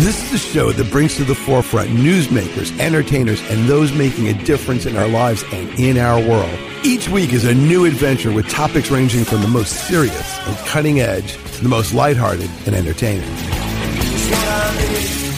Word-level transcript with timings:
This 0.00 0.22
is 0.24 0.30
the 0.30 0.36
show 0.36 0.72
that 0.72 0.92
brings 0.92 1.16
to 1.16 1.24
the 1.24 1.34
forefront 1.34 1.88
newsmakers, 1.88 2.78
entertainers, 2.78 3.40
and 3.50 3.66
those 3.66 3.94
making 3.94 4.28
a 4.28 4.34
difference 4.44 4.84
in 4.84 4.94
our 4.94 5.08
lives 5.08 5.42
and 5.52 5.70
in 5.80 5.96
our 5.96 6.20
world. 6.20 6.52
Each 6.84 7.08
week 7.08 7.32
is 7.32 7.46
a 7.46 7.54
new 7.54 7.86
adventure 7.86 8.30
with 8.30 8.46
topics 8.46 8.90
ranging 8.90 9.24
from 9.24 9.40
the 9.40 9.48
most 9.48 9.88
serious 9.88 10.38
and 10.46 10.54
cutting 10.66 11.00
edge 11.00 11.32
to 11.54 11.62
the 11.62 11.70
most 11.70 11.94
lighthearted 11.94 12.50
and 12.66 12.74
entertaining. 12.74 13.26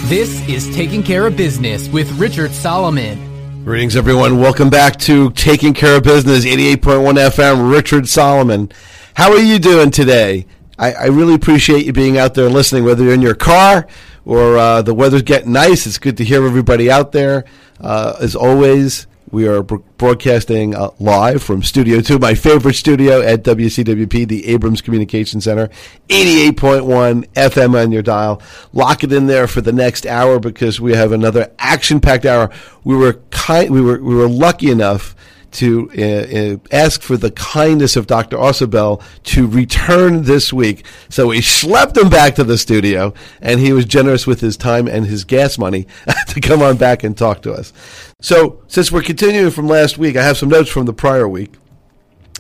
This 0.09 0.45
is 0.49 0.75
Taking 0.75 1.05
Care 1.05 1.29
of 1.29 1.37
Business 1.37 1.89
with 1.91 2.11
Richard 2.19 2.51
Solomon. 2.51 3.63
Greetings, 3.65 3.95
everyone. 3.95 4.41
Welcome 4.41 4.71
back 4.71 4.97
to 5.03 5.31
Taking 5.35 5.73
Care 5.73 5.99
of 5.99 6.03
Business, 6.03 6.45
88.1 6.45 7.15
FM. 7.31 7.71
Richard 7.73 8.09
Solomon. 8.09 8.73
How 9.15 9.31
are 9.31 9.39
you 9.39 9.61
doing 9.61 9.93
today? 9.93 10.47
I, 10.81 10.95
I 10.95 11.07
really 11.07 11.35
appreciate 11.35 11.87
you 11.87 11.93
being 11.93 12.19
out 12.19 12.35
there 12.35 12.49
listening, 12.49 12.83
whether 12.83 13.05
you're 13.05 13.15
in 13.15 13.23
your 13.23 13.37
car 13.37 13.87
or 14.29 14.59
uh, 14.59 14.83
the 14.83 14.93
weather's 14.93 15.23
getting 15.23 15.53
nice. 15.53 15.87
It's 15.87 15.99
good 15.99 16.19
to 16.19 16.25
hear 16.25 16.45
everybody 16.45 16.91
out 16.91 17.13
there. 17.13 17.47
Uh, 17.81 18.15
as 18.21 18.37
always, 18.37 19.07
we 19.31 19.49
are 19.49 19.63
broadcasting 19.63 20.75
uh, 20.75 20.91
live 21.01 21.43
from 21.43 21.63
Studio 21.63 22.03
2, 22.03 22.19
my 22.19 22.35
favorite 22.35 22.75
studio 22.75 23.23
at 23.23 23.43
WCWP, 23.43 24.29
the 24.29 24.47
Abrams 24.49 24.83
Communication 24.83 25.41
Center, 25.41 25.69
88.1 26.11 27.27
FM 27.29 27.83
on 27.83 27.91
your 27.91 28.03
dial. 28.03 28.43
Lock 28.75 29.03
it 29.03 29.15
in 29.15 29.29
there 29.29 29.47
for 29.47 29.63
the 29.63 29.73
next 29.73 30.05
hour 30.05 30.39
because 30.39 30.79
we 30.79 30.93
have 30.93 31.13
another 31.13 31.51
action-packed 31.59 32.27
hour. 32.27 32.51
We 32.85 32.97
were 32.97 33.15
kind, 33.31 33.71
we 33.71 33.81
were 33.81 33.99
we 33.99 34.15
were 34.15 34.29
lucky 34.29 34.71
enough 34.71 35.17
to 35.53 35.91
uh, 35.97 36.39
uh, 36.39 36.57
ask 36.77 37.03
for 37.03 37.17
the 37.17 37.31
kindness 37.31 37.97
of 37.97 38.07
Dr. 38.07 38.37
Ausubel 38.37 39.03
to 39.25 39.47
return 39.47 40.25
this 40.25 40.53
week. 40.53 40.85
So 41.09 41.29
we 41.29 41.39
schlepped 41.39 41.97
him 41.97 42.11
back 42.11 42.35
to 42.37 42.45
the 42.45 42.59
studio, 42.59 43.15
and 43.41 43.61
he 43.61 43.73
was 43.73 43.85
generous 43.85 44.27
with 44.27 44.41
his 44.41 44.57
time 44.57 44.87
and 44.87 45.07
his 45.07 45.25
gas 45.25 45.59
money 45.59 45.87
to 46.29 46.41
come 46.41 46.63
on 46.63 46.77
back 46.77 47.03
and 47.05 47.17
talk 47.17 47.43
to 47.43 47.53
us. 47.53 47.73
So, 48.21 48.63
since 48.67 48.91
we're 48.91 49.03
continuing 49.03 49.51
from 49.51 49.69
last 49.69 49.97
week, 49.97 50.17
I 50.17 50.23
have 50.23 50.37
some 50.37 50.49
notes 50.49 50.71
from 50.71 50.87
the 50.87 50.93
prior 50.93 51.29
week, 51.29 51.55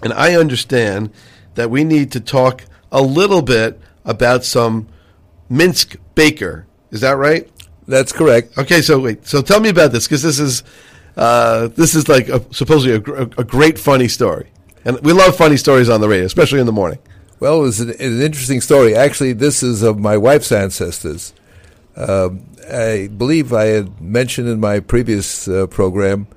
and 0.03 0.12
I 0.12 0.34
understand 0.34 1.11
that 1.55 1.70
we 1.70 1.84
need 1.84 2.12
to 2.12 2.20
talk 2.20 2.65
a 2.91 3.00
little 3.00 3.43
bit 3.43 3.81
about 4.05 4.45
some 4.45 4.89
Minsk 5.48 5.97
Baker. 6.15 6.67
Is 6.91 7.00
that 7.03 7.17
right? 7.17 7.48
That's 7.87 8.12
correct. 8.12 8.59
Okay, 8.59 8.83
so 8.83 8.98
wait. 8.98 9.27
So 9.27 9.41
tell 9.41 9.61
me 9.61 9.70
about 9.70 9.93
this 9.93 10.06
because 10.06 10.22
this 10.22 10.39
is 10.39 10.62
uh, 11.19 11.67
this 11.69 11.97
is 11.97 12.09
like 12.09 12.29
a, 12.29 12.43
supposedly 12.55 12.95
a, 12.95 13.23
a, 13.23 13.45
great 13.45 13.77
funny 13.77 14.07
story, 14.07 14.51
and 14.85 15.01
we 15.01 15.13
love 15.13 15.37
funny 15.37 15.57
stories 15.57 15.89
on 15.89 16.01
the 16.01 16.09
radio, 16.09 16.25
especially 16.25 16.61
in 16.61 16.67
the 16.67 16.73
morning. 16.73 17.01
Well, 17.41 17.59
it 17.59 17.63
was 17.63 17.81
an, 17.81 17.91
an 17.91 18.23
interesting 18.23 18.61
story. 18.61 18.95
Actually, 18.95 19.33
this 19.33 19.63
is 19.65 19.83
of 19.83 19.99
my 19.99 20.17
wife's 20.17 20.53
ancestors. 20.53 21.35
Um, 21.97 22.47
I 22.71 23.09
believe 23.09 23.53
I 23.53 23.65
had 23.65 24.01
mentioned 24.01 24.49
in 24.49 24.61
my 24.61 24.79
previous 24.79 25.49
uh, 25.49 25.67
program 25.67 26.29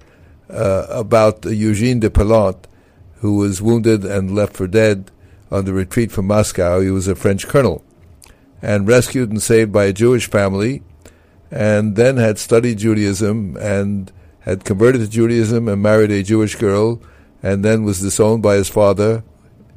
uh, 0.49 0.87
about 0.89 1.45
Eugene 1.45 1.99
de 1.99 2.09
Pellant, 2.09 2.65
who 3.19 3.35
was 3.35 3.61
wounded 3.61 4.03
and 4.03 4.33
left 4.33 4.53
for 4.57 4.65
dead 4.65 5.11
on 5.51 5.65
the 5.65 5.73
retreat 5.73 6.11
from 6.11 6.25
Moscow. 6.25 6.79
He 6.79 6.89
was 6.89 7.07
a 7.07 7.15
French 7.15 7.47
colonel 7.47 7.83
and 8.63 8.87
rescued 8.87 9.29
and 9.29 9.43
saved 9.43 9.71
by 9.71 9.85
a 9.85 9.93
Jewish 9.93 10.27
family, 10.27 10.81
and 11.51 11.95
then 11.95 12.17
had 12.17 12.39
studied 12.39 12.79
Judaism 12.79 13.57
and 13.57 14.11
had 14.41 14.65
converted 14.65 15.01
to 15.01 15.07
Judaism 15.07 15.67
and 15.67 15.81
married 15.81 16.11
a 16.11 16.23
Jewish 16.23 16.55
girl, 16.55 17.01
and 17.41 17.65
then 17.65 17.83
was 17.83 18.01
disowned 18.01 18.43
by 18.43 18.55
his 18.55 18.69
father. 18.69 19.23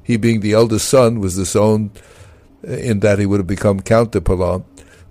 He, 0.02 0.16
being 0.16 0.40
the 0.40 0.52
eldest 0.52 0.88
son, 0.88 1.20
was 1.20 1.36
disowned 1.36 1.98
in 2.62 3.00
that 3.00 3.18
he 3.18 3.26
would 3.26 3.40
have 3.40 3.46
become 3.46 3.80
Count 3.80 4.12
de 4.12 4.20
Pellant, 4.20 4.64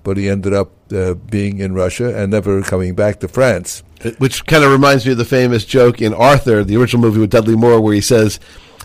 but 0.04 0.18
he 0.18 0.30
ended 0.30 0.54
up 0.54 0.72
uh, 0.92 1.14
being 1.14 1.60
in 1.60 1.74
Russia 1.74 2.16
and 2.16 2.32
never 2.32 2.62
coming 2.62 2.96
back 2.96 3.20
to 3.20 3.28
France. 3.28 3.84
Which 4.18 4.46
kind 4.46 4.64
of 4.64 4.72
reminds 4.72 5.06
me 5.06 5.14
of 5.14 5.18
the 5.18 5.26
famous 5.26 5.66
joke 5.66 6.02
in 6.02 6.14
Arthur, 6.14 6.64
the 6.64 6.76
original 6.78 7.02
movie 7.02 7.22
with 7.22 7.30
Dudley 7.30 7.56
Moore, 7.56 7.80
where 7.80 7.94
he 7.94 8.02
says, 8.02 8.40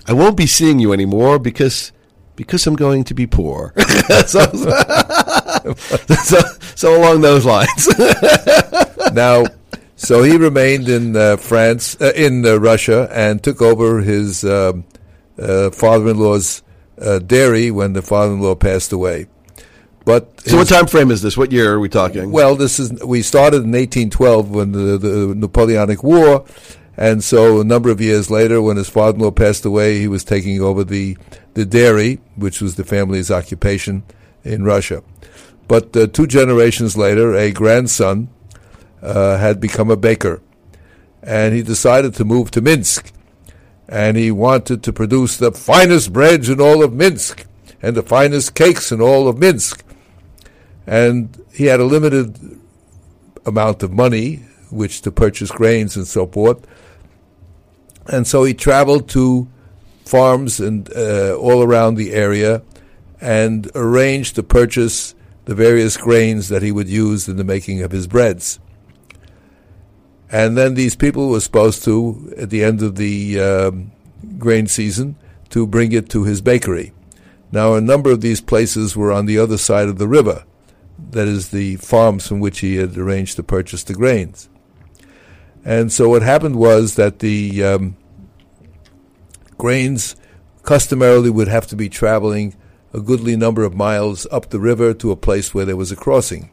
"I 0.07 0.13
won't 0.13 0.37
be 0.37 0.47
seeing 0.47 0.79
you 0.79 0.93
anymore 0.93 1.39
because." 1.39 1.93
Because 2.37 2.69
I'm 2.69 2.77
going 2.77 3.03
to 3.03 3.15
be 3.15 3.27
poor. 3.27 3.75
so, 4.29 4.47
so, 6.23 6.39
so 6.77 6.97
along 6.97 7.21
those 7.21 7.45
lines. 7.45 7.89
now, 9.13 9.43
so 9.99 10.23
he 10.23 10.37
remained 10.37 10.89
in 10.89 11.17
uh, 11.17 11.37
France, 11.37 11.97
uh, 12.01 12.13
in 12.15 12.47
uh, 12.47 12.57
Russia, 12.57 13.09
and 13.13 13.43
took 13.43 13.61
over 13.61 14.01
his 14.01 14.45
um, 14.45 14.85
uh, 15.37 15.71
father-in-law's 15.71 16.63
uh, 17.01 17.19
dairy 17.19 17.73
when 17.73 17.95
the 17.95 18.03
father-in-law 18.03 18.55
passed 18.55 18.93
away. 18.93 19.27
But 20.05 20.41
so, 20.43 20.57
what 20.57 20.69
time 20.69 20.87
frame 20.87 21.11
is 21.11 21.21
this? 21.21 21.37
What 21.37 21.51
year 21.51 21.75
are 21.75 21.81
we 21.81 21.89
talking? 21.89 22.31
Well, 22.31 22.55
this 22.55 22.79
is 22.79 22.93
we 23.05 23.23
started 23.23 23.65
in 23.65 23.73
1812 23.73 24.51
when 24.51 24.73
the, 24.73 24.97
the 24.99 25.35
Napoleonic 25.35 26.05
War, 26.05 26.47
and 26.97 27.23
so 27.23 27.61
a 27.61 27.65
number 27.65 27.91
of 27.91 28.01
years 28.01 28.31
later, 28.31 28.63
when 28.63 28.77
his 28.77 28.89
father-in-law 28.89 29.33
passed 29.33 29.65
away, 29.65 29.99
he 29.99 30.09
was 30.09 30.23
taking 30.23 30.63
over 30.63 30.85
the 30.85 31.19
the 31.55 31.67
dairy, 31.67 32.21
which 32.37 32.63
was 32.63 32.77
the 32.77 32.85
family's 32.85 33.33
occupation 33.33 34.05
in 34.45 34.63
Russia. 34.63 35.03
But 35.67 35.95
uh, 35.97 36.07
two 36.07 36.29
generations 36.29 36.97
later, 36.97 37.35
a 37.35 37.51
grandson 37.51 38.31
uh, 39.03 39.39
had 39.39 39.61
become 39.61 39.91
a 39.91 39.97
baker. 39.97 40.41
And 41.23 41.55
he 41.55 41.63
decided 41.63 42.15
to 42.15 42.25
move 42.25 42.51
to 42.53 42.61
Minsk. 42.61 43.13
And 43.89 44.17
he 44.17 44.31
wanted 44.31 44.83
to 44.83 44.93
produce 44.93 45.37
the 45.37 45.53
finest 45.53 46.13
breads 46.13 46.49
in 46.49 46.61
all 46.61 46.83
of 46.83 46.93
Minsk 46.93 47.47
and 47.81 47.97
the 47.97 48.03
finest 48.03 48.55
cakes 48.55 48.93
in 48.93 49.01
all 49.01 49.29
of 49.29 49.39
Minsk. 49.39 49.85
And 50.87 51.43
he 51.53 51.67
had 51.67 51.81
a 51.81 51.85
limited 51.85 52.61
amount 53.47 53.83
of 53.83 53.93
money, 53.93 54.37
which 54.71 55.03
to 55.03 55.11
purchase 55.11 55.51
grains 55.51 55.97
and 55.97 56.07
so 56.07 56.27
forth. 56.27 56.67
And 58.07 58.27
so 58.27 58.45
he 58.45 58.55
traveled 58.55 59.09
to 59.11 59.49
farms 60.05 60.61
and 60.61 60.91
uh, 60.97 61.37
all 61.37 61.63
around 61.63 61.97
the 61.97 62.13
area 62.13 62.63
and 63.21 63.71
arranged 63.75 64.35
to 64.37 64.43
purchase 64.43 65.15
the 65.45 65.55
various 65.55 65.97
grains 65.97 66.49
that 66.49 66.63
he 66.63 66.73
would 66.73 66.89
use 66.89 67.29
in 67.29 67.37
the 67.37 67.45
making 67.45 67.83
of 67.83 67.91
his 67.91 68.07
breads. 68.07 68.59
And 70.31 70.57
then 70.57 70.75
these 70.75 70.95
people 70.95 71.31
were 71.31 71.41
supposed 71.41 71.85
to, 71.85 72.35
at 72.37 72.51
the 72.51 72.63
end 72.63 72.83
of 72.83 72.97
the 72.97 73.41
um, 73.41 73.93
grain 74.39 74.67
season, 74.67 75.17
to 75.51 75.67
bring 75.67 75.93
it 75.93 76.11
to 76.11 76.25
his 76.25 76.41
bakery. 76.41 76.93
Now, 77.51 77.75
a 77.75 77.81
number 77.81 78.11
of 78.11 78.21
these 78.21 78.43
places 78.43 78.95
were 78.95 79.11
on 79.11 79.25
the 79.25 79.39
other 79.39 79.57
side 79.57 79.89
of 79.89 79.97
the 79.97 80.09
river, 80.09 80.45
that 81.11 81.27
is, 81.27 81.49
the 81.49 81.77
farms 81.77 82.29
from 82.29 82.41
which 82.41 82.61
he 82.61 82.77
had 82.77 82.97
arranged 82.99 83.37
to 83.37 83.43
purchase 83.43 83.83
the 83.83 83.95
grains. 83.95 84.51
And 85.65 85.91
so 85.91 86.11
what 86.11 86.23
happened 86.23 86.57
was 86.57 86.97
that 86.97 87.21
the 87.21 87.65
um, 87.65 87.97
grains 89.57 90.15
customarily 90.63 91.31
would 91.31 91.49
have 91.49 91.67
to 91.69 91.77
be 91.77 91.89
traveling 91.89 92.55
a 92.93 93.01
goodly 93.01 93.37
number 93.37 93.65
of 93.65 93.75
miles 93.75 94.27
up 94.31 94.51
the 94.51 94.61
river 94.61 94.93
to 94.93 95.11
a 95.11 95.17
place 95.17 95.55
where 95.55 95.65
there 95.65 95.77
was 95.77 95.91
a 95.91 95.97
crossing. 95.97 96.51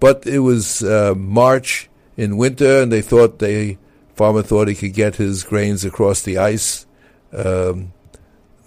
But 0.00 0.26
it 0.26 0.38
was 0.38 0.82
uh, 0.82 1.14
March 1.14 1.89
in 2.16 2.36
winter, 2.36 2.82
and 2.82 2.92
they 2.92 3.02
thought 3.02 3.38
they 3.38 3.78
farmer 4.14 4.42
thought 4.42 4.68
he 4.68 4.74
could 4.74 4.92
get 4.92 5.16
his 5.16 5.44
grains 5.44 5.84
across 5.84 6.20
the 6.20 6.36
ice 6.36 6.84
um, 7.32 7.92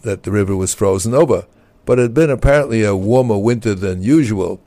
that 0.02 0.24
the 0.24 0.32
river 0.32 0.56
was 0.56 0.74
frozen 0.74 1.14
over. 1.14 1.46
But 1.86 2.00
it 2.00 2.04
had 2.04 2.14
been 2.14 2.30
apparently 2.30 2.84
a 2.84 2.96
warmer 2.96 3.38
winter 3.38 3.76
than 3.76 4.02
usual. 4.02 4.62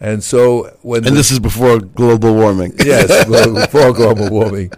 And 0.00 0.24
so 0.24 0.76
when 0.82 1.06
And 1.06 1.14
the, 1.14 1.18
this 1.18 1.30
is 1.30 1.38
before 1.38 1.78
global 1.78 2.34
warming. 2.34 2.74
yes, 2.84 3.24
before 3.26 3.92
global 3.92 4.28
warming. 4.28 4.72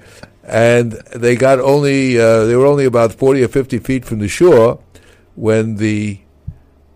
And 0.44 0.92
they 1.14 1.36
got 1.36 1.58
only 1.58 2.18
uh, 2.18 2.44
they 2.44 2.56
were 2.56 2.66
only 2.66 2.84
about 2.84 3.12
40 3.12 3.44
or 3.44 3.48
50 3.48 3.78
feet 3.78 4.04
from 4.04 4.18
the 4.18 4.28
shore 4.28 4.80
when 5.34 5.76
the 5.76 6.20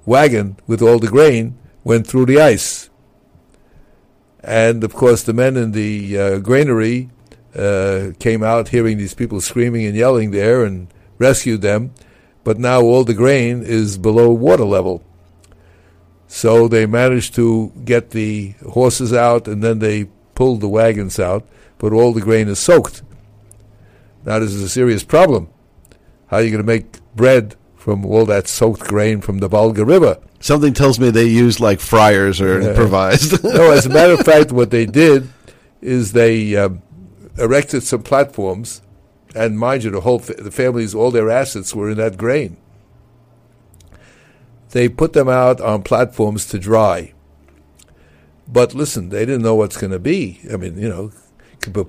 wagon 0.07 0.57
with 0.67 0.83
all 0.83 0.99
the 0.99 1.09
grain 1.09 1.59
went 1.85 2.07
through 2.07 2.27
the 2.27 2.41
ice. 2.41 2.91
And 4.43 4.83
of 4.83 4.95
course, 4.95 5.23
the 5.23 5.33
men 5.33 5.57
in 5.57 5.73
the 5.73 6.19
uh, 6.19 6.39
granary 6.39 7.11
uh, 7.55 8.13
came 8.19 8.43
out 8.43 8.69
hearing 8.69 8.99
these 8.99 9.15
people 9.15 9.41
screaming 9.41 9.87
and 9.87 9.97
yelling 9.97 10.31
there 10.31 10.65
and 10.65 10.89
rescued 11.19 11.63
them. 11.63 11.93
But 12.45 12.59
now 12.59 12.81
all 12.83 13.05
the 13.05 13.15
grain 13.15 13.63
is 13.63 13.99
below 13.99 14.33
water 14.33 14.65
level. 14.65 15.05
So 16.27 16.67
they 16.67 16.87
managed 16.87 17.35
to 17.35 17.73
get 17.85 18.11
the 18.11 18.55
horses 18.71 19.13
out 19.13 19.47
and 19.47 19.63
then 19.63 19.79
they 19.79 20.07
pulled 20.35 20.61
the 20.61 20.69
wagons 20.69 21.21
out, 21.21 21.47
but 21.79 21.93
all 21.93 22.13
the 22.13 22.21
grain 22.21 22.49
is 22.49 22.59
soaked. 22.59 23.03
Now, 24.25 24.39
this 24.39 24.53
is 24.53 24.63
a 24.63 24.69
serious 24.69 25.05
problem. 25.05 25.51
How 26.29 26.39
are 26.39 26.43
you 26.43 26.51
going 26.51 26.63
to 26.63 26.67
make 26.67 27.01
bread 27.15 27.57
from 27.83 28.07
all 28.07 28.25
that 28.25 28.47
soaked 28.47 28.83
grain 28.83 29.21
from 29.21 29.39
the 29.39 29.49
Volga 29.49 29.85
River? 29.85 30.17
Something 30.39 30.73
tells 30.73 31.01
me 31.01 31.11
they 31.11 31.27
used 31.27 31.59
like 31.59 31.81
fryers 31.81 32.41
or 32.41 32.61
yeah. 32.61 32.69
improvised. 32.69 33.43
no, 33.45 33.73
as 33.73 33.87
a 33.87 33.89
matter 33.99 34.13
of 34.13 34.21
fact, 34.21 34.53
what 34.53 34.71
they 34.71 34.87
did 34.87 35.29
is 35.81 36.13
they 36.13 36.55
um, 36.55 36.81
erected 37.37 37.83
some 37.83 38.05
platforms, 38.05 38.83
and 39.35 39.59
mind 39.59 39.83
you, 39.83 39.91
the 39.91 40.03
whole 40.03 40.21
fa- 40.21 40.35
the 40.35 40.53
families, 40.53 40.95
all 40.95 41.11
their 41.11 41.29
assets 41.29 41.75
were 41.75 41.91
in 41.91 41.97
that 41.99 42.17
grain. 42.17 42.57
They 44.71 44.89
put 44.89 45.13
them 45.13 45.29
out 45.29 45.61
on 45.61 45.83
platforms 45.83 46.47
to 46.47 46.61
dry. 46.61 47.15
But 48.47 48.75
listen, 48.75 49.09
they 49.09 49.27
didn't 49.27 49.43
know 49.43 49.57
what's 49.57 49.77
going 49.77 49.93
to 49.93 49.99
be. 49.99 50.41
I 50.53 50.57
mean, 50.57 50.79
you 50.79 50.89
know, 50.89 51.11
could 51.61 51.73
be, 51.73 51.85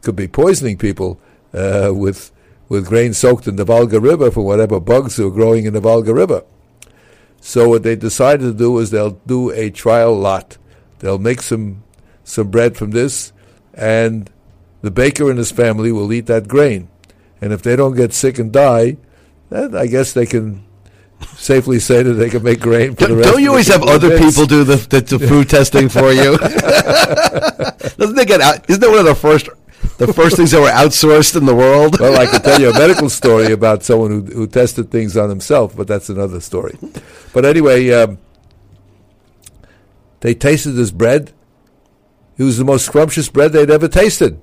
could 0.00 0.16
be 0.16 0.26
poisoning 0.26 0.78
people 0.78 1.20
uh, 1.52 1.92
with 1.94 2.32
with 2.68 2.86
grain 2.86 3.12
soaked 3.12 3.46
in 3.46 3.56
the 3.56 3.64
Volga 3.64 4.00
River 4.00 4.30
for 4.30 4.42
whatever 4.42 4.80
bugs 4.80 5.18
are 5.20 5.30
growing 5.30 5.66
in 5.66 5.74
the 5.74 5.80
Volga 5.80 6.14
River. 6.14 6.44
So 7.40 7.68
what 7.68 7.82
they 7.82 7.94
decided 7.94 8.44
to 8.44 8.54
do 8.54 8.78
is 8.78 8.90
they'll 8.90 9.20
do 9.26 9.50
a 9.50 9.70
trial 9.70 10.16
lot. 10.16 10.56
They'll 11.00 11.18
make 11.18 11.42
some 11.42 11.82
some 12.24 12.50
bread 12.50 12.74
from 12.76 12.92
this, 12.92 13.32
and 13.74 14.30
the 14.80 14.90
baker 14.90 15.28
and 15.28 15.38
his 15.38 15.52
family 15.52 15.92
will 15.92 16.10
eat 16.12 16.26
that 16.26 16.48
grain. 16.48 16.88
And 17.40 17.52
if 17.52 17.62
they 17.62 17.76
don't 17.76 17.94
get 17.94 18.14
sick 18.14 18.38
and 18.38 18.50
die, 18.50 18.96
then 19.50 19.76
I 19.76 19.86
guess 19.86 20.14
they 20.14 20.24
can 20.24 20.64
safely 21.36 21.78
say 21.78 22.02
that 22.02 22.14
they 22.14 22.30
can 22.30 22.42
make 22.42 22.60
grain 22.60 22.94
for 22.94 23.08
the 23.08 23.16
rest. 23.16 23.28
Don't 23.30 23.42
you 23.42 23.50
always 23.50 23.68
have 23.68 23.82
other 23.82 24.18
people 24.18 24.46
do 24.46 24.64
the, 24.64 24.76
the, 24.76 25.00
the 25.00 25.18
food 25.18 25.48
testing 25.50 25.88
for 25.88 26.12
you? 26.12 26.38
Doesn't 27.98 28.16
they 28.16 28.24
get 28.24 28.40
out? 28.40 28.68
Isn't 28.68 28.80
that 28.80 28.90
one 28.90 29.00
of 29.00 29.04
the 29.04 29.14
first 29.14 29.48
the 29.98 30.12
first 30.12 30.36
things 30.36 30.50
that 30.50 30.60
were 30.60 30.68
outsourced 30.68 31.36
in 31.36 31.46
the 31.46 31.54
world? 31.54 31.98
Well, 32.00 32.20
I 32.20 32.26
could 32.26 32.42
tell 32.42 32.60
you 32.60 32.70
a 32.70 32.72
medical 32.72 33.08
story 33.08 33.52
about 33.52 33.82
someone 33.82 34.10
who, 34.10 34.20
who 34.22 34.46
tested 34.46 34.90
things 34.90 35.16
on 35.16 35.28
himself, 35.28 35.76
but 35.76 35.86
that's 35.86 36.08
another 36.08 36.40
story. 36.40 36.76
But 37.32 37.44
anyway, 37.44 37.90
um, 37.90 38.18
they 40.20 40.34
tasted 40.34 40.72
this 40.72 40.90
bread. 40.90 41.32
It 42.36 42.44
was 42.44 42.58
the 42.58 42.64
most 42.64 42.86
scrumptious 42.86 43.28
bread 43.28 43.52
they'd 43.52 43.70
ever 43.70 43.88
tasted. 43.88 44.42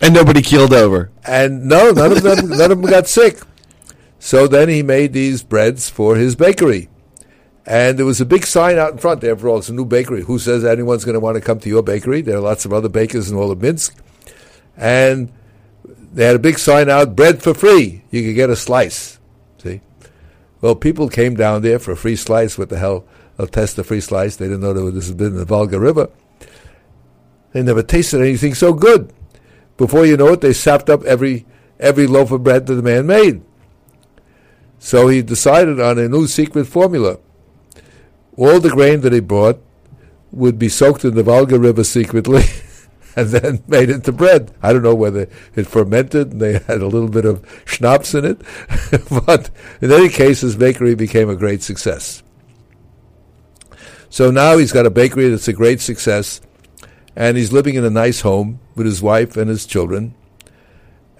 And 0.00 0.14
nobody 0.14 0.40
keeled 0.40 0.72
over. 0.72 1.10
And 1.26 1.66
no, 1.66 1.90
none 1.90 2.12
of 2.12 2.22
them, 2.22 2.48
none 2.48 2.70
of 2.70 2.80
them 2.80 2.90
got 2.90 3.06
sick. 3.06 3.40
So 4.18 4.46
then 4.46 4.68
he 4.68 4.82
made 4.82 5.12
these 5.12 5.42
breads 5.42 5.90
for 5.90 6.16
his 6.16 6.36
bakery. 6.36 6.88
And 7.66 7.98
there 7.98 8.06
was 8.06 8.20
a 8.20 8.26
big 8.26 8.44
sign 8.44 8.78
out 8.78 8.92
in 8.92 8.98
front. 8.98 9.22
After 9.22 9.48
all, 9.48 9.58
it's 9.58 9.68
a 9.68 9.74
new 9.74 9.84
bakery. 9.84 10.22
Who 10.22 10.38
says 10.38 10.64
anyone's 10.64 11.04
going 11.04 11.14
to 11.14 11.20
want 11.20 11.36
to 11.36 11.40
come 11.40 11.60
to 11.60 11.68
your 11.68 11.82
bakery? 11.82 12.22
There 12.22 12.36
are 12.36 12.40
lots 12.40 12.64
of 12.64 12.72
other 12.72 12.88
bakers 12.88 13.30
in 13.30 13.36
all 13.36 13.50
of 13.50 13.60
Minsk. 13.60 13.94
And 14.80 15.30
they 16.12 16.24
had 16.24 16.34
a 16.34 16.40
big 16.40 16.58
sign 16.58 16.90
out, 16.90 17.14
bread 17.14 17.42
for 17.42 17.54
free. 17.54 18.02
You 18.10 18.24
could 18.24 18.34
get 18.34 18.50
a 18.50 18.56
slice. 18.56 19.20
See? 19.58 19.80
Well, 20.60 20.74
people 20.74 21.08
came 21.08 21.34
down 21.34 21.62
there 21.62 21.78
for 21.78 21.92
a 21.92 21.96
free 21.96 22.16
slice. 22.16 22.58
What 22.58 22.70
the 22.70 22.78
hell? 22.78 23.04
They'll 23.36 23.46
test 23.46 23.76
the 23.76 23.84
free 23.84 24.00
slice. 24.00 24.36
They 24.36 24.46
didn't 24.46 24.62
know 24.62 24.72
that 24.72 24.90
this 24.92 25.08
had 25.08 25.18
been 25.18 25.28
in 25.28 25.36
the 25.36 25.44
Volga 25.44 25.78
River. 25.78 26.10
They 27.52 27.62
never 27.62 27.82
tasted 27.82 28.20
anything 28.20 28.54
so 28.54 28.72
good. 28.72 29.12
Before 29.76 30.04
you 30.04 30.16
know 30.16 30.32
it, 30.32 30.40
they 30.40 30.52
sapped 30.52 30.90
up 30.90 31.04
every 31.04 31.46
every 31.78 32.06
loaf 32.06 32.30
of 32.30 32.44
bread 32.44 32.66
that 32.66 32.74
the 32.74 32.82
man 32.82 33.06
made. 33.06 33.42
So 34.78 35.08
he 35.08 35.22
decided 35.22 35.80
on 35.80 35.98
a 35.98 36.08
new 36.08 36.26
secret 36.26 36.66
formula. 36.66 37.18
All 38.36 38.60
the 38.60 38.70
grain 38.70 39.00
that 39.00 39.12
he 39.12 39.20
brought 39.20 39.60
would 40.30 40.58
be 40.58 40.68
soaked 40.68 41.04
in 41.04 41.14
the 41.14 41.22
Volga 41.22 41.58
River 41.58 41.84
secretly 41.84 42.42
and 43.16 43.28
then 43.28 43.62
made 43.66 43.90
into 43.90 44.12
bread. 44.12 44.52
I 44.62 44.72
don't 44.72 44.82
know 44.82 44.94
whether 44.94 45.28
it 45.54 45.66
fermented 45.66 46.32
and 46.32 46.40
they 46.40 46.52
had 46.66 46.80
a 46.80 46.86
little 46.86 47.08
bit 47.08 47.24
of 47.24 47.44
schnapps 47.64 48.14
in 48.14 48.24
it, 48.24 48.40
but 49.26 49.50
in 49.80 49.90
any 49.92 50.08
case, 50.08 50.40
his 50.40 50.56
bakery 50.56 50.94
became 50.94 51.28
a 51.28 51.36
great 51.36 51.62
success. 51.62 52.22
So 54.08 54.30
now 54.30 54.58
he's 54.58 54.72
got 54.72 54.86
a 54.86 54.90
bakery 54.90 55.28
that's 55.28 55.46
a 55.46 55.52
great 55.52 55.80
success, 55.80 56.40
and 57.14 57.36
he's 57.36 57.52
living 57.52 57.76
in 57.76 57.84
a 57.84 57.90
nice 57.90 58.22
home 58.22 58.58
with 58.74 58.86
his 58.86 59.00
wife 59.00 59.36
and 59.36 59.48
his 59.48 59.66
children. 59.66 60.14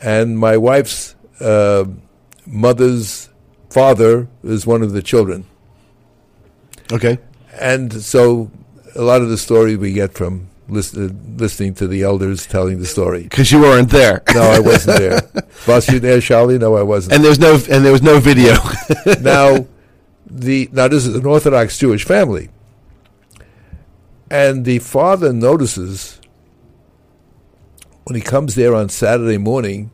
And 0.02 0.38
my 0.38 0.56
wife's 0.56 1.14
uh, 1.40 1.84
mother's 2.46 3.28
father 3.69 4.28
is 4.42 4.66
one 4.66 4.82
of 4.82 4.92
the 4.92 5.02
children. 5.02 5.46
Okay. 6.92 7.19
And 7.60 7.92
so 7.92 8.50
a 8.96 9.02
lot 9.02 9.22
of 9.22 9.28
the 9.28 9.38
story 9.38 9.76
we 9.76 9.92
get 9.92 10.14
from 10.14 10.50
listen, 10.70 11.11
uh, 11.11 11.40
listening 11.40 11.75
to 11.75 11.87
the 11.87 12.02
elders 12.02 12.46
telling 12.46 12.78
the 12.78 12.87
story. 12.87 13.25
Because 13.25 13.50
you 13.52 13.61
weren't 13.61 13.90
there. 13.90 14.22
No, 14.34 14.43
I 14.43 14.61
wasn't 14.61 14.99
there. 14.99 15.20
Was 15.67 15.88
you 15.88 16.00
there, 16.00 16.20
Charlie? 16.20 16.58
No, 16.58 16.76
I 16.76 16.82
wasn't. 16.82 17.14
And 17.14 17.25
there's 17.25 17.38
no 17.38 17.55
and 17.55 17.84
there 17.84 17.93
was 17.93 18.02
no 18.02 18.20
video. 18.20 18.55
now, 19.20 19.67
the 20.26 20.69
now 20.72 20.88
this 20.88 21.05
is 21.05 21.14
an 21.17 21.26
Orthodox 21.26 21.76
Jewish 21.76 22.05
family, 22.05 22.49
and 24.31 24.64
the 24.64 24.78
father 24.78 25.32
notices 25.32 26.20
when 28.05 28.14
he 28.14 28.23
comes 28.23 28.55
there 28.55 28.75
on 28.75 28.88
Saturday 28.88 29.37
morning 29.37 29.90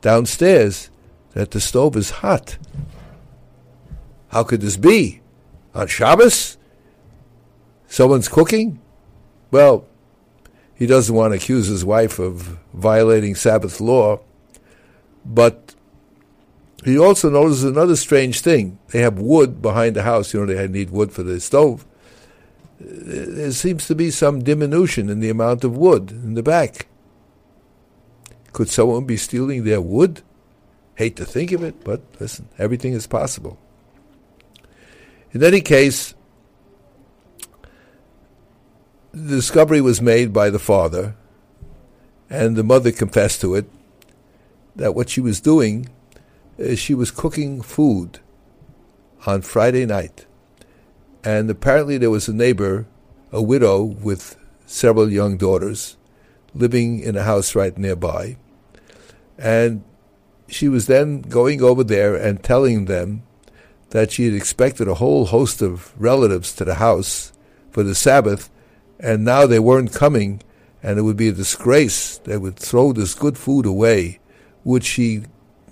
downstairs 0.00 0.90
that 1.32 1.50
the 1.50 1.60
stove 1.60 1.96
is 1.96 2.10
hot. 2.10 2.58
How 4.28 4.42
could 4.42 4.60
this 4.62 4.76
be? 4.76 5.20
On 5.74 5.86
Shabbos? 5.86 6.56
Someone's 7.86 8.28
cooking? 8.28 8.80
Well, 9.50 9.86
he 10.76 10.86
doesn't 10.86 11.14
want 11.14 11.32
to 11.32 11.36
accuse 11.36 11.66
his 11.66 11.84
wife 11.84 12.18
of 12.18 12.58
violating 12.74 13.34
Sabbath 13.34 13.80
law, 13.80 14.20
but 15.24 15.74
he 16.84 16.98
also 16.98 17.30
notices 17.30 17.64
another 17.64 17.96
strange 17.96 18.40
thing. 18.40 18.78
They 18.88 19.00
have 19.00 19.18
wood 19.18 19.60
behind 19.62 19.96
the 19.96 20.02
house. 20.02 20.32
You 20.32 20.44
know, 20.44 20.54
they 20.54 20.68
need 20.68 20.90
wood 20.90 21.12
for 21.12 21.22
the 21.22 21.40
stove. 21.40 21.86
There 22.78 23.50
seems 23.52 23.86
to 23.86 23.94
be 23.94 24.10
some 24.10 24.44
diminution 24.44 25.08
in 25.08 25.20
the 25.20 25.30
amount 25.30 25.64
of 25.64 25.76
wood 25.76 26.10
in 26.10 26.34
the 26.34 26.42
back. 26.42 26.86
Could 28.52 28.68
someone 28.68 29.04
be 29.04 29.16
stealing 29.16 29.64
their 29.64 29.80
wood? 29.80 30.22
Hate 30.94 31.16
to 31.16 31.24
think 31.24 31.52
of 31.52 31.62
it, 31.62 31.82
but 31.84 32.02
listen, 32.20 32.48
everything 32.58 32.92
is 32.92 33.06
possible. 33.06 33.58
In 35.32 35.42
any 35.42 35.60
case, 35.60 36.14
the 39.16 39.36
discovery 39.36 39.80
was 39.80 40.02
made 40.02 40.30
by 40.30 40.50
the 40.50 40.58
father, 40.58 41.16
and 42.28 42.54
the 42.54 42.62
mother 42.62 42.92
confessed 42.92 43.40
to 43.40 43.54
it 43.54 43.64
that 44.74 44.94
what 44.94 45.08
she 45.08 45.22
was 45.22 45.40
doing 45.40 45.88
is 46.58 46.78
she 46.78 46.92
was 46.92 47.10
cooking 47.10 47.62
food 47.62 48.18
on 49.26 49.40
Friday 49.40 49.86
night. 49.86 50.26
And 51.24 51.48
apparently, 51.48 51.96
there 51.96 52.10
was 52.10 52.28
a 52.28 52.34
neighbor, 52.34 52.86
a 53.32 53.40
widow 53.40 53.82
with 53.84 54.36
several 54.66 55.10
young 55.10 55.38
daughters, 55.38 55.96
living 56.54 57.00
in 57.00 57.16
a 57.16 57.22
house 57.22 57.54
right 57.54 57.76
nearby. 57.78 58.36
And 59.38 59.82
she 60.46 60.68
was 60.68 60.88
then 60.88 61.22
going 61.22 61.62
over 61.62 61.82
there 61.82 62.14
and 62.14 62.42
telling 62.42 62.84
them 62.84 63.22
that 63.90 64.12
she 64.12 64.26
had 64.26 64.34
expected 64.34 64.88
a 64.88 64.94
whole 64.94 65.24
host 65.24 65.62
of 65.62 65.98
relatives 65.98 66.54
to 66.56 66.66
the 66.66 66.74
house 66.74 67.32
for 67.70 67.82
the 67.82 67.94
Sabbath, 67.94 68.50
and 68.98 69.24
now 69.24 69.46
they 69.46 69.58
weren't 69.58 69.92
coming, 69.92 70.42
and 70.82 70.98
it 70.98 71.02
would 71.02 71.16
be 71.16 71.28
a 71.28 71.32
disgrace. 71.32 72.18
They 72.18 72.36
would 72.36 72.56
throw 72.56 72.92
this 72.92 73.14
good 73.14 73.36
food 73.36 73.66
away. 73.66 74.20
Would 74.64 74.84
she 74.84 75.22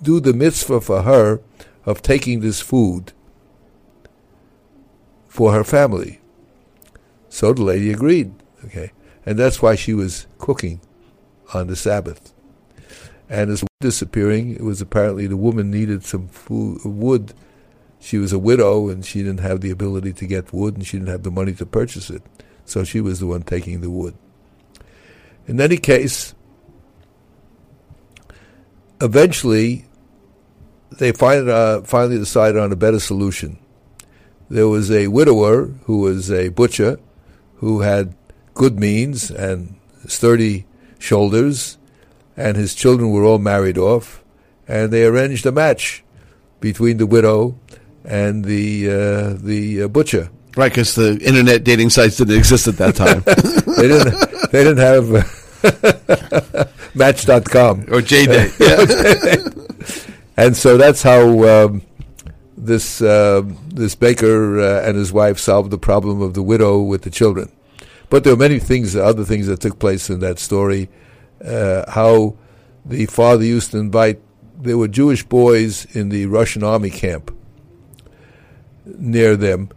do 0.02 0.20
the 0.20 0.32
mitzvah 0.32 0.80
for 0.80 1.02
her 1.02 1.40
of 1.84 2.02
taking 2.02 2.40
this 2.40 2.60
food 2.60 3.12
for 5.28 5.52
her 5.52 5.64
family? 5.64 6.20
So 7.28 7.52
the 7.52 7.62
lady 7.62 7.92
agreed. 7.92 8.34
Okay, 8.64 8.92
and 9.26 9.38
that's 9.38 9.60
why 9.60 9.74
she 9.74 9.94
was 9.94 10.26
cooking 10.38 10.80
on 11.52 11.66
the 11.66 11.76
Sabbath. 11.76 12.32
And 13.28 13.50
as 13.50 13.64
disappearing, 13.80 14.54
it 14.54 14.62
was 14.62 14.80
apparently 14.80 15.26
the 15.26 15.36
woman 15.36 15.70
needed 15.70 16.04
some 16.04 16.28
food, 16.28 16.80
wood 16.84 17.34
she 18.04 18.18
was 18.18 18.34
a 18.34 18.38
widow 18.38 18.90
and 18.90 19.02
she 19.04 19.22
didn't 19.22 19.40
have 19.40 19.62
the 19.62 19.70
ability 19.70 20.12
to 20.12 20.26
get 20.26 20.52
wood 20.52 20.74
and 20.74 20.86
she 20.86 20.98
didn't 20.98 21.08
have 21.08 21.22
the 21.22 21.30
money 21.30 21.54
to 21.54 21.64
purchase 21.64 22.10
it. 22.10 22.22
So 22.64 22.84
she 22.84 23.00
was 23.00 23.20
the 23.20 23.26
one 23.26 23.42
taking 23.42 23.80
the 23.80 23.90
wood. 23.90 24.14
In 25.46 25.60
any 25.60 25.76
case, 25.76 26.34
eventually 29.00 29.84
they 30.98 31.12
find, 31.12 31.48
uh, 31.48 31.82
finally 31.82 32.18
decided 32.18 32.60
on 32.60 32.72
a 32.72 32.76
better 32.76 33.00
solution. 33.00 33.58
There 34.48 34.68
was 34.68 34.90
a 34.90 35.08
widower 35.08 35.66
who 35.84 36.00
was 36.00 36.30
a 36.30 36.48
butcher 36.48 36.98
who 37.56 37.80
had 37.80 38.14
good 38.54 38.78
means 38.78 39.30
and 39.30 39.76
sturdy 40.06 40.66
shoulders, 40.98 41.78
and 42.36 42.56
his 42.56 42.74
children 42.74 43.10
were 43.10 43.24
all 43.24 43.38
married 43.38 43.78
off, 43.78 44.22
and 44.66 44.92
they 44.92 45.04
arranged 45.04 45.46
a 45.46 45.52
match 45.52 46.04
between 46.60 46.96
the 46.96 47.06
widow 47.06 47.58
and 48.04 48.44
the 48.44 48.88
uh, 48.88 49.34
the 49.34 49.82
uh, 49.82 49.88
butcher. 49.88 50.30
Right, 50.56 50.70
because 50.70 50.94
the 50.94 51.18
internet 51.20 51.64
dating 51.64 51.90
sites 51.90 52.16
didn't 52.16 52.36
exist 52.38 52.68
at 52.68 52.76
that 52.76 52.94
time. 53.04 53.22
they 53.76 53.88
didn't. 53.88 54.50
They 54.52 54.62
didn't 54.62 54.78
have 54.78 55.14
uh, 55.14 56.64
Match.com 56.94 57.80
or 57.82 58.00
JDate. 58.00 58.60
Yeah. 58.60 60.14
and 60.36 60.56
so 60.56 60.76
that's 60.76 61.02
how 61.02 61.44
um, 61.48 61.82
this 62.56 63.02
uh, 63.02 63.42
this 63.68 63.94
baker 63.94 64.60
uh, 64.60 64.88
and 64.88 64.96
his 64.96 65.12
wife 65.12 65.38
solved 65.38 65.70
the 65.70 65.78
problem 65.78 66.22
of 66.22 66.34
the 66.34 66.42
widow 66.42 66.80
with 66.80 67.02
the 67.02 67.10
children. 67.10 67.50
But 68.10 68.22
there 68.22 68.32
are 68.32 68.36
many 68.36 68.60
things, 68.60 68.94
other 68.94 69.24
things 69.24 69.46
that 69.48 69.60
took 69.60 69.78
place 69.78 70.08
in 70.08 70.20
that 70.20 70.38
story. 70.38 70.88
Uh, 71.44 71.90
how 71.90 72.36
the 72.84 73.06
father 73.06 73.44
used 73.44 73.72
to 73.72 73.78
invite. 73.78 74.20
There 74.56 74.78
were 74.78 74.88
Jewish 74.88 75.24
boys 75.24 75.84
in 75.96 76.10
the 76.10 76.26
Russian 76.26 76.62
army 76.62 76.90
camp 76.90 77.34
near 78.86 79.36
them, 79.36 79.70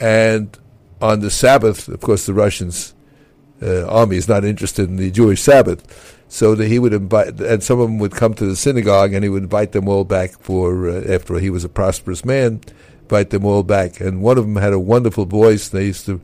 and 0.00 0.56
on 1.00 1.20
the 1.20 1.30
Sabbath, 1.30 1.88
of 1.88 2.00
course, 2.00 2.26
the 2.26 2.34
Russians 2.34 2.94
uh, 3.62 3.86
army 3.86 4.16
is 4.16 4.28
not 4.28 4.44
interested 4.44 4.88
in 4.88 4.96
the 4.96 5.10
Jewish 5.10 5.42
Sabbath, 5.42 6.22
so 6.28 6.54
that 6.54 6.66
he 6.66 6.78
would 6.78 6.92
invite, 6.92 7.40
and 7.40 7.62
some 7.62 7.78
of 7.78 7.88
them 7.88 7.98
would 7.98 8.12
come 8.12 8.34
to 8.34 8.46
the 8.46 8.56
synagogue, 8.56 9.12
and 9.12 9.22
he 9.22 9.28
would 9.28 9.42
invite 9.42 9.72
them 9.72 9.88
all 9.88 10.04
back 10.04 10.38
for 10.40 10.88
uh, 10.88 11.04
after 11.12 11.38
he 11.38 11.50
was 11.50 11.64
a 11.64 11.68
prosperous 11.68 12.24
man, 12.24 12.60
invite 13.02 13.30
them 13.30 13.44
all 13.44 13.62
back. 13.62 14.00
And 14.00 14.22
one 14.22 14.38
of 14.38 14.44
them 14.44 14.56
had 14.56 14.72
a 14.72 14.78
wonderful 14.78 15.26
voice. 15.26 15.68
They 15.68 15.86
used 15.86 16.06
to 16.06 16.20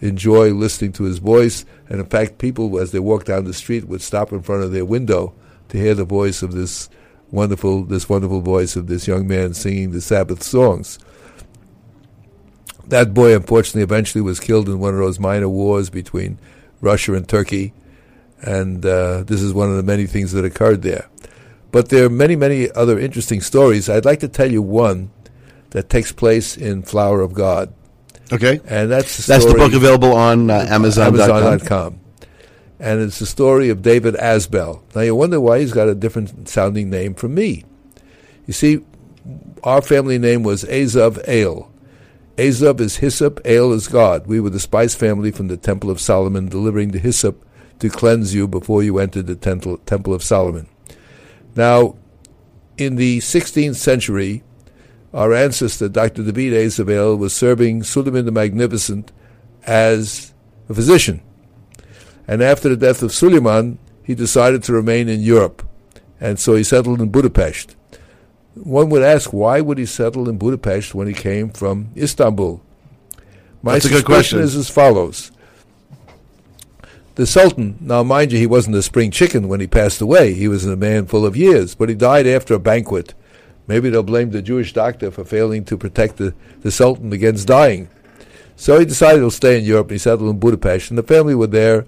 enjoy 0.00 0.52
listening 0.52 0.92
to 0.94 1.04
his 1.04 1.18
voice, 1.18 1.64
and 1.88 2.00
in 2.00 2.06
fact, 2.06 2.38
people 2.38 2.78
as 2.78 2.92
they 2.92 2.98
walked 2.98 3.26
down 3.26 3.44
the 3.44 3.54
street 3.54 3.84
would 3.84 4.02
stop 4.02 4.32
in 4.32 4.42
front 4.42 4.62
of 4.62 4.72
their 4.72 4.84
window 4.84 5.34
to 5.68 5.78
hear 5.78 5.94
the 5.94 6.04
voice 6.04 6.42
of 6.42 6.52
this 6.52 6.88
wonderful, 7.30 7.84
this 7.84 8.08
wonderful 8.08 8.40
voice 8.40 8.76
of 8.76 8.86
this 8.86 9.06
young 9.06 9.26
man 9.26 9.54
singing 9.54 9.90
the 9.90 10.00
Sabbath 10.00 10.42
songs. 10.42 10.98
That 12.88 13.14
boy, 13.14 13.34
unfortunately, 13.34 13.82
eventually 13.82 14.22
was 14.22 14.40
killed 14.40 14.68
in 14.68 14.78
one 14.78 14.94
of 14.94 15.00
those 15.00 15.18
minor 15.18 15.48
wars 15.48 15.90
between 15.90 16.38
Russia 16.80 17.14
and 17.14 17.28
Turkey, 17.28 17.72
and 18.42 18.84
uh, 18.84 19.22
this 19.22 19.40
is 19.40 19.52
one 19.52 19.70
of 19.70 19.76
the 19.76 19.82
many 19.82 20.06
things 20.06 20.32
that 20.32 20.44
occurred 20.44 20.82
there. 20.82 21.08
But 21.72 21.88
there 21.88 22.04
are 22.04 22.10
many, 22.10 22.36
many 22.36 22.70
other 22.70 22.98
interesting 22.98 23.40
stories. 23.40 23.88
I'd 23.88 24.04
like 24.04 24.20
to 24.20 24.28
tell 24.28 24.50
you 24.50 24.62
one 24.62 25.10
that 25.70 25.90
takes 25.90 26.12
place 26.12 26.56
in 26.56 26.82
Flower 26.82 27.20
of 27.20 27.34
God. 27.34 27.74
Okay. 28.32 28.60
And 28.66 28.90
that's 28.90 29.16
the 29.16 29.32
That's 29.32 29.44
the 29.44 29.54
book 29.54 29.72
available 29.72 30.14
on 30.14 30.50
uh, 30.50 30.66
Amazon.com. 30.68 31.20
Amazon.com. 31.20 32.00
And 32.78 33.02
it's 33.02 33.18
the 33.18 33.26
story 33.26 33.70
of 33.70 33.82
David 33.82 34.14
Azbel. 34.14 34.82
Now 34.94 35.00
you 35.00 35.14
wonder 35.14 35.40
why 35.40 35.60
he's 35.60 35.72
got 35.72 35.88
a 35.88 35.94
different 35.94 36.48
sounding 36.48 36.90
name 36.90 37.14
from 37.14 37.34
me. 37.34 37.64
You 38.46 38.52
see, 38.52 38.84
our 39.64 39.82
family 39.82 40.18
name 40.18 40.42
was 40.42 40.64
Azov 40.64 41.18
Ale. 41.26 41.72
Azov 42.36 42.80
is 42.80 42.96
hyssop, 42.96 43.40
Ale 43.44 43.72
is 43.72 43.88
God. 43.88 44.26
We 44.26 44.40
were 44.40 44.50
the 44.50 44.60
spice 44.60 44.94
family 44.94 45.30
from 45.30 45.48
the 45.48 45.56
Temple 45.56 45.90
of 45.90 46.00
Solomon, 46.00 46.48
delivering 46.48 46.90
the 46.90 46.98
hyssop 46.98 47.44
to 47.78 47.88
cleanse 47.88 48.34
you 48.34 48.48
before 48.48 48.82
you 48.82 48.98
entered 48.98 49.26
the 49.26 49.36
temple, 49.36 50.14
of 50.14 50.22
Solomon. 50.22 50.68
Now, 51.54 51.96
in 52.76 52.96
the 52.96 53.18
16th 53.18 53.76
century, 53.76 54.42
our 55.12 55.32
ancestor, 55.32 55.88
Dr. 55.88 56.24
David 56.24 56.52
Azavel, 56.52 57.16
was 57.16 57.34
serving 57.34 57.84
Suleiman 57.84 58.24
the 58.24 58.32
Magnificent 58.32 59.12
as 59.64 60.32
a 60.68 60.74
physician. 60.74 61.22
And 62.26 62.42
after 62.42 62.68
the 62.68 62.76
death 62.76 63.02
of 63.02 63.12
Suleiman, 63.12 63.78
he 64.02 64.14
decided 64.14 64.62
to 64.64 64.72
remain 64.72 65.08
in 65.08 65.20
Europe. 65.20 65.62
And 66.20 66.38
so 66.38 66.54
he 66.54 66.64
settled 66.64 67.00
in 67.00 67.10
Budapest. 67.10 67.76
One 68.54 68.88
would 68.90 69.02
ask, 69.02 69.32
why 69.32 69.60
would 69.60 69.78
he 69.78 69.86
settle 69.86 70.28
in 70.28 70.38
Budapest 70.38 70.94
when 70.94 71.08
he 71.08 71.14
came 71.14 71.50
from 71.50 71.88
Istanbul? 71.96 72.62
My 73.62 73.72
That's 73.72 73.86
a 73.86 73.88
good 73.88 73.98
suspicion 73.98 74.38
question. 74.38 74.40
is 74.40 74.56
as 74.56 74.70
follows. 74.70 75.32
The 77.16 77.26
Sultan, 77.26 77.78
now 77.80 78.02
mind 78.02 78.32
you, 78.32 78.38
he 78.38 78.46
wasn't 78.46 78.76
a 78.76 78.82
spring 78.82 79.10
chicken 79.10 79.48
when 79.48 79.60
he 79.60 79.66
passed 79.66 80.00
away. 80.00 80.34
He 80.34 80.48
was 80.48 80.66
a 80.66 80.76
man 80.76 81.06
full 81.06 81.24
of 81.24 81.36
years, 81.36 81.74
but 81.74 81.88
he 81.88 81.94
died 81.94 82.26
after 82.26 82.54
a 82.54 82.58
banquet. 82.58 83.14
Maybe 83.66 83.88
they'll 83.88 84.02
blame 84.02 84.30
the 84.30 84.42
Jewish 84.42 84.72
doctor 84.72 85.10
for 85.10 85.24
failing 85.24 85.64
to 85.66 85.78
protect 85.78 86.16
the, 86.16 86.34
the 86.60 86.70
Sultan 86.70 87.12
against 87.12 87.46
dying. 87.46 87.88
So 88.56 88.78
he 88.78 88.84
decided 88.84 89.20
he'll 89.20 89.30
stay 89.30 89.58
in 89.58 89.64
Europe. 89.64 89.90
He 89.90 89.98
settled 89.98 90.30
in 90.30 90.38
Budapest, 90.38 90.90
and 90.90 90.98
the 90.98 91.02
family 91.02 91.34
were 91.34 91.46
there 91.46 91.86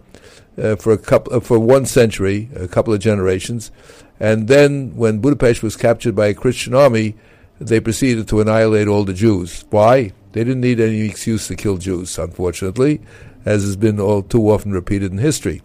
uh, 0.61 0.77
for 0.77 0.93
a 0.93 0.99
couple 0.99 1.35
uh, 1.35 1.41
for 1.41 1.59
one 1.59 1.87
century, 1.87 2.49
a 2.57 2.67
couple 2.67 2.95
of 2.95 3.01
generations, 3.01 3.71
and 4.19 4.49
then 4.49 4.97
when 4.97 5.19
Budapest 5.19 5.63
was 5.63 5.77
captured 5.77 6.15
by 6.15 6.29
a 6.29 6.35
Christian 6.35 6.75
army, 6.75 7.17
they 7.61 7.81
proceeded 7.81 8.29
to 8.29 8.41
annihilate 8.41 8.89
all 8.89 9.05
the 9.05 9.15
Jews. 9.15 9.65
Why? 9.71 10.13
They 10.33 10.45
didn't 10.45 10.61
need 10.61 10.81
any 10.81 11.01
excuse 11.01 11.49
to 11.49 11.57
kill 11.57 11.79
Jews, 11.79 12.19
unfortunately, 12.19 13.01
as 13.45 13.63
has 13.63 13.77
been 13.77 13.99
all 13.99 14.23
too 14.23 14.51
often 14.51 14.73
repeated 14.73 15.13
in 15.13 15.19
history. 15.19 15.63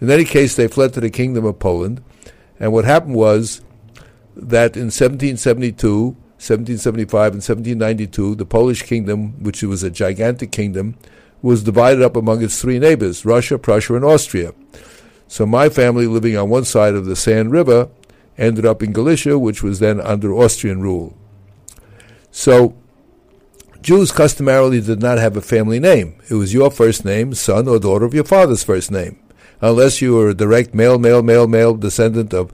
In 0.00 0.10
any 0.10 0.24
case, 0.24 0.56
they 0.56 0.68
fled 0.68 0.94
to 0.94 1.00
the 1.00 1.10
Kingdom 1.10 1.44
of 1.44 1.58
Poland, 1.58 2.02
and 2.58 2.72
what 2.72 2.84
happened 2.84 3.14
was 3.14 3.60
that 4.34 4.76
in 4.76 4.86
1772, 4.86 6.04
1775, 6.06 7.32
and 7.32 7.42
1792, 7.42 8.34
the 8.36 8.46
Polish 8.46 8.82
kingdom, 8.82 9.42
which 9.42 9.62
was 9.62 9.82
a 9.82 9.90
gigantic 9.90 10.50
kingdom, 10.52 10.96
was 11.42 11.62
divided 11.62 12.02
up 12.02 12.16
among 12.16 12.42
its 12.42 12.60
three 12.60 12.78
neighbors 12.78 13.24
Russia, 13.24 13.58
Prussia, 13.58 13.94
and 13.94 14.04
Austria. 14.04 14.54
So 15.30 15.46
my 15.46 15.68
family, 15.68 16.08
living 16.08 16.36
on 16.36 16.50
one 16.50 16.64
side 16.64 16.94
of 16.94 17.04
the 17.04 17.14
San 17.14 17.50
River, 17.50 17.88
ended 18.36 18.66
up 18.66 18.82
in 18.82 18.92
Galicia, 18.92 19.38
which 19.38 19.62
was 19.62 19.78
then 19.78 20.00
under 20.00 20.34
Austrian 20.34 20.80
rule. 20.80 21.16
So 22.32 22.74
Jews 23.80 24.10
customarily 24.10 24.80
did 24.80 25.00
not 25.00 25.18
have 25.18 25.36
a 25.36 25.40
family 25.40 25.78
name. 25.78 26.16
It 26.28 26.34
was 26.34 26.52
your 26.52 26.68
first 26.68 27.04
name, 27.04 27.32
son 27.34 27.68
or 27.68 27.78
daughter 27.78 28.04
of 28.04 28.12
your 28.12 28.24
father's 28.24 28.64
first 28.64 28.90
name, 28.90 29.20
unless 29.60 30.02
you 30.02 30.16
were 30.16 30.30
a 30.30 30.34
direct 30.34 30.74
male, 30.74 30.98
male, 30.98 31.22
male, 31.22 31.46
male 31.46 31.76
descendant 31.76 32.34
of 32.34 32.52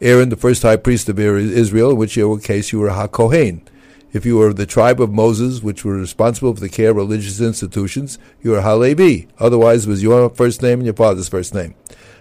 Aaron, 0.00 0.30
the 0.30 0.36
first 0.36 0.62
high 0.62 0.74
priest 0.74 1.08
of 1.08 1.20
Israel, 1.20 1.92
in 1.92 1.96
which 1.96 2.18
case 2.42 2.72
you 2.72 2.80
were 2.80 2.88
a 2.88 3.08
HaKohen. 3.08 3.60
If 4.12 4.26
you 4.26 4.36
were 4.36 4.48
of 4.48 4.56
the 4.56 4.66
tribe 4.66 5.00
of 5.00 5.12
Moses, 5.12 5.62
which 5.62 5.84
were 5.84 5.96
responsible 5.96 6.54
for 6.54 6.60
the 6.60 6.68
care 6.68 6.90
of 6.90 6.96
religious 6.96 7.40
institutions, 7.40 8.18
you 8.42 8.50
were 8.50 8.62
Halevi. 8.62 9.28
Otherwise, 9.38 9.86
it 9.86 9.90
was 9.90 10.02
your 10.02 10.28
first 10.30 10.60
name 10.60 10.80
and 10.80 10.86
your 10.86 10.94
father's 10.94 11.28
first 11.28 11.54
name. 11.54 11.76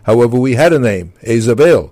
However, 0.06 0.38
we 0.38 0.54
had 0.54 0.72
a 0.72 0.80
name, 0.80 1.14
Azabel. 1.24 1.92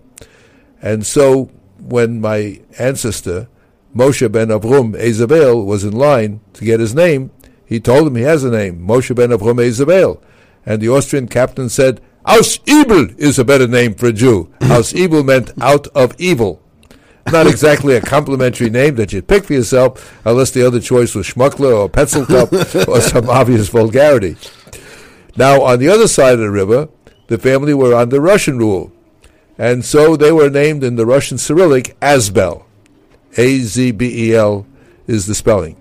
And 0.82 1.05
so, 1.05 1.46
when 1.79 2.22
my 2.22 2.62
ancestor, 2.77 3.48
Moshe 3.96 4.32
ben 4.32 4.50
Avrum 4.50 4.93
Azabel, 4.96 5.65
was 5.65 5.84
in 5.84 5.93
line 5.93 6.39
to 6.53 6.63
get 6.65 6.79
his 6.79 6.93
name, 6.93 7.32
he 7.65 7.79
told 7.79 8.08
him 8.08 8.15
he 8.15 8.22
has 8.22 8.43
a 8.43 8.51
name, 8.51 8.86
Moshe 8.86 9.15
ben 9.15 9.29
Avrum 9.29 9.58
Azabel. 9.58 10.22
And 10.65 10.82
the 10.82 10.89
Austrian 10.89 11.27
captain 11.27 11.70
said, 11.70 12.01
Aus 12.25 12.60
Ebel 12.67 13.10
is 13.17 13.39
a 13.39 13.43
better 13.43 13.67
name 13.67 13.96
for 13.96 14.08
a 14.08 14.13
Jew. 14.13 14.53
Aus 14.62 14.93
Ebel 14.93 15.24
meant 15.24 15.51
out 15.60 15.88
of 15.88 16.15
evil. 16.20 16.62
Not 17.32 17.48
exactly 17.48 17.96
a 17.96 18.01
complimentary 18.01 18.70
name 18.70 18.96
that 18.96 19.12
you'd 19.12 19.27
pick 19.27 19.46
for 19.46 19.53
yourself, 19.53 20.20
unless 20.24 20.51
the 20.51 20.65
other 20.65 20.79
choice 20.79 21.15
was 21.15 21.27
Schmuckler 21.27 21.77
or 21.77 21.89
Petzelkopf 21.89 22.88
or 22.88 23.01
some 23.01 23.29
obvious 23.29 23.70
vulgarity. 23.70 24.36
Now, 25.36 25.63
on 25.63 25.79
the 25.79 25.89
other 25.89 26.08
side 26.08 26.34
of 26.34 26.41
the 26.41 26.51
river, 26.51 26.89
the 27.27 27.38
family 27.38 27.74
were 27.74 27.94
under 27.94 28.20
Russian 28.20 28.58
rule, 28.58 28.92
and 29.58 29.86
so 29.86 30.15
they 30.15 30.32
were 30.32 30.50
named 30.50 30.84
in 30.84 30.96
the 30.96 31.06
Russian 31.06 31.38
Cyrillic 31.38 31.98
Azbel. 32.00 32.65
A 33.38 33.60
Z 33.60 33.92
B 33.92 34.30
E 34.30 34.36
L 34.36 34.65
is 35.08 35.25
the 35.25 35.36
spelling. 35.36 35.77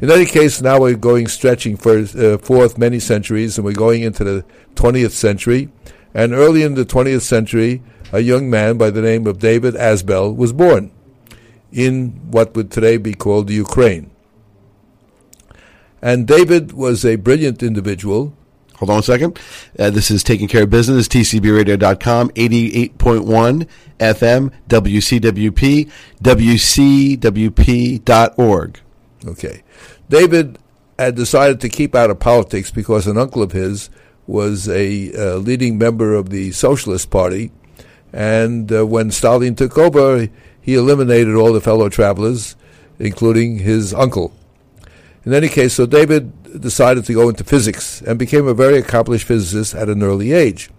In 0.00 0.10
any 0.10 0.26
case, 0.26 0.60
now 0.60 0.80
we're 0.80 0.96
going 0.96 1.28
stretching 1.28 1.76
for, 1.76 1.98
uh, 1.98 2.38
forth 2.38 2.76
many 2.76 2.98
centuries, 2.98 3.56
and 3.56 3.64
we're 3.64 3.72
going 3.72 4.02
into 4.02 4.24
the 4.24 4.44
20th 4.74 5.12
century. 5.12 5.68
And 6.12 6.32
early 6.32 6.62
in 6.62 6.74
the 6.74 6.84
20th 6.84 7.22
century, 7.22 7.82
a 8.12 8.20
young 8.20 8.50
man 8.50 8.76
by 8.76 8.90
the 8.90 9.00
name 9.00 9.26
of 9.26 9.38
David 9.38 9.74
Azbel 9.74 10.34
was 10.36 10.52
born 10.52 10.90
in 11.72 12.20
what 12.30 12.54
would 12.54 12.70
today 12.70 12.96
be 12.96 13.14
called 13.14 13.46
the 13.46 13.54
Ukraine. 13.54 14.10
And 16.02 16.26
David 16.26 16.72
was 16.72 17.04
a 17.04 17.16
brilliant 17.16 17.62
individual. 17.62 18.34
Hold 18.82 18.90
on 18.90 18.98
a 18.98 19.02
second. 19.04 19.38
Uh, 19.78 19.90
this 19.90 20.10
is 20.10 20.24
Taking 20.24 20.48
Care 20.48 20.64
of 20.64 20.70
Business, 20.70 21.06
tcbradio.com, 21.06 22.30
88.1 22.30 23.68
FM, 24.00 24.52
WCWP, 24.68 25.88
WCWP.org. 26.20 28.00
Okay. 29.24 29.62
David 30.08 30.58
had 30.98 31.14
decided 31.14 31.60
to 31.60 31.68
keep 31.68 31.94
out 31.94 32.10
of 32.10 32.18
politics 32.18 32.72
because 32.72 33.06
an 33.06 33.16
uncle 33.16 33.40
of 33.40 33.52
his 33.52 33.88
was 34.26 34.68
a 34.68 35.12
uh, 35.14 35.36
leading 35.36 35.78
member 35.78 36.14
of 36.14 36.30
the 36.30 36.50
Socialist 36.50 37.08
Party. 37.08 37.52
And 38.12 38.72
uh, 38.72 38.84
when 38.84 39.12
Stalin 39.12 39.54
took 39.54 39.78
over, 39.78 40.28
he 40.60 40.74
eliminated 40.74 41.36
all 41.36 41.52
the 41.52 41.60
fellow 41.60 41.88
travelers, 41.88 42.56
including 42.98 43.58
his 43.60 43.94
uncle. 43.94 44.34
In 45.24 45.32
any 45.32 45.48
case, 45.48 45.74
so 45.74 45.86
David 45.86 46.32
decided 46.60 47.04
to 47.06 47.14
go 47.14 47.28
into 47.28 47.44
physics 47.44 48.02
and 48.02 48.18
became 48.18 48.46
a 48.46 48.54
very 48.54 48.78
accomplished 48.78 49.26
physicist 49.26 49.74
at 49.74 49.88
an 49.88 50.02
early 50.02 50.32
age. 50.32 50.70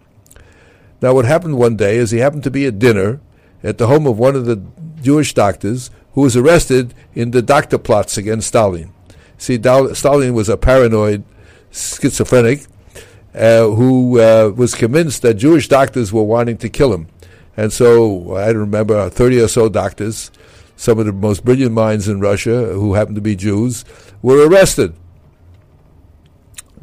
Now, 1.01 1.13
what 1.13 1.25
happened 1.25 1.57
one 1.57 1.75
day 1.75 1.97
is 1.97 2.11
he 2.11 2.19
happened 2.19 2.43
to 2.43 2.51
be 2.51 2.65
at 2.65 2.79
dinner 2.79 3.19
at 3.63 3.77
the 3.77 3.87
home 3.87 4.07
of 4.07 4.17
one 4.17 4.35
of 4.35 4.45
the 4.45 4.63
Jewish 5.01 5.33
doctors 5.33 5.91
who 6.13 6.21
was 6.21 6.37
arrested 6.37 6.93
in 7.13 7.31
the 7.31 7.41
doctor 7.41 7.77
plots 7.77 8.17
against 8.17 8.47
Stalin. 8.47 8.93
See, 9.37 9.59
Stalin 9.61 10.33
was 10.33 10.47
a 10.47 10.57
paranoid 10.57 11.23
schizophrenic 11.71 12.65
uh, 13.35 13.67
who 13.67 14.19
uh, 14.19 14.53
was 14.55 14.75
convinced 14.75 15.23
that 15.23 15.35
Jewish 15.35 15.67
doctors 15.67 16.13
were 16.13 16.23
wanting 16.23 16.57
to 16.57 16.69
kill 16.69 16.93
him. 16.93 17.07
And 17.57 17.73
so 17.73 18.35
I 18.35 18.49
remember 18.49 19.09
30 19.09 19.41
or 19.41 19.47
so 19.47 19.69
doctors, 19.69 20.31
some 20.75 20.99
of 20.99 21.05
the 21.05 21.13
most 21.13 21.43
brilliant 21.43 21.73
minds 21.73 22.07
in 22.07 22.19
Russia 22.19 22.65
who 22.73 22.93
happened 22.93 23.15
to 23.15 23.21
be 23.21 23.35
Jews, 23.35 23.85
were 24.21 24.47
arrested. 24.47 24.95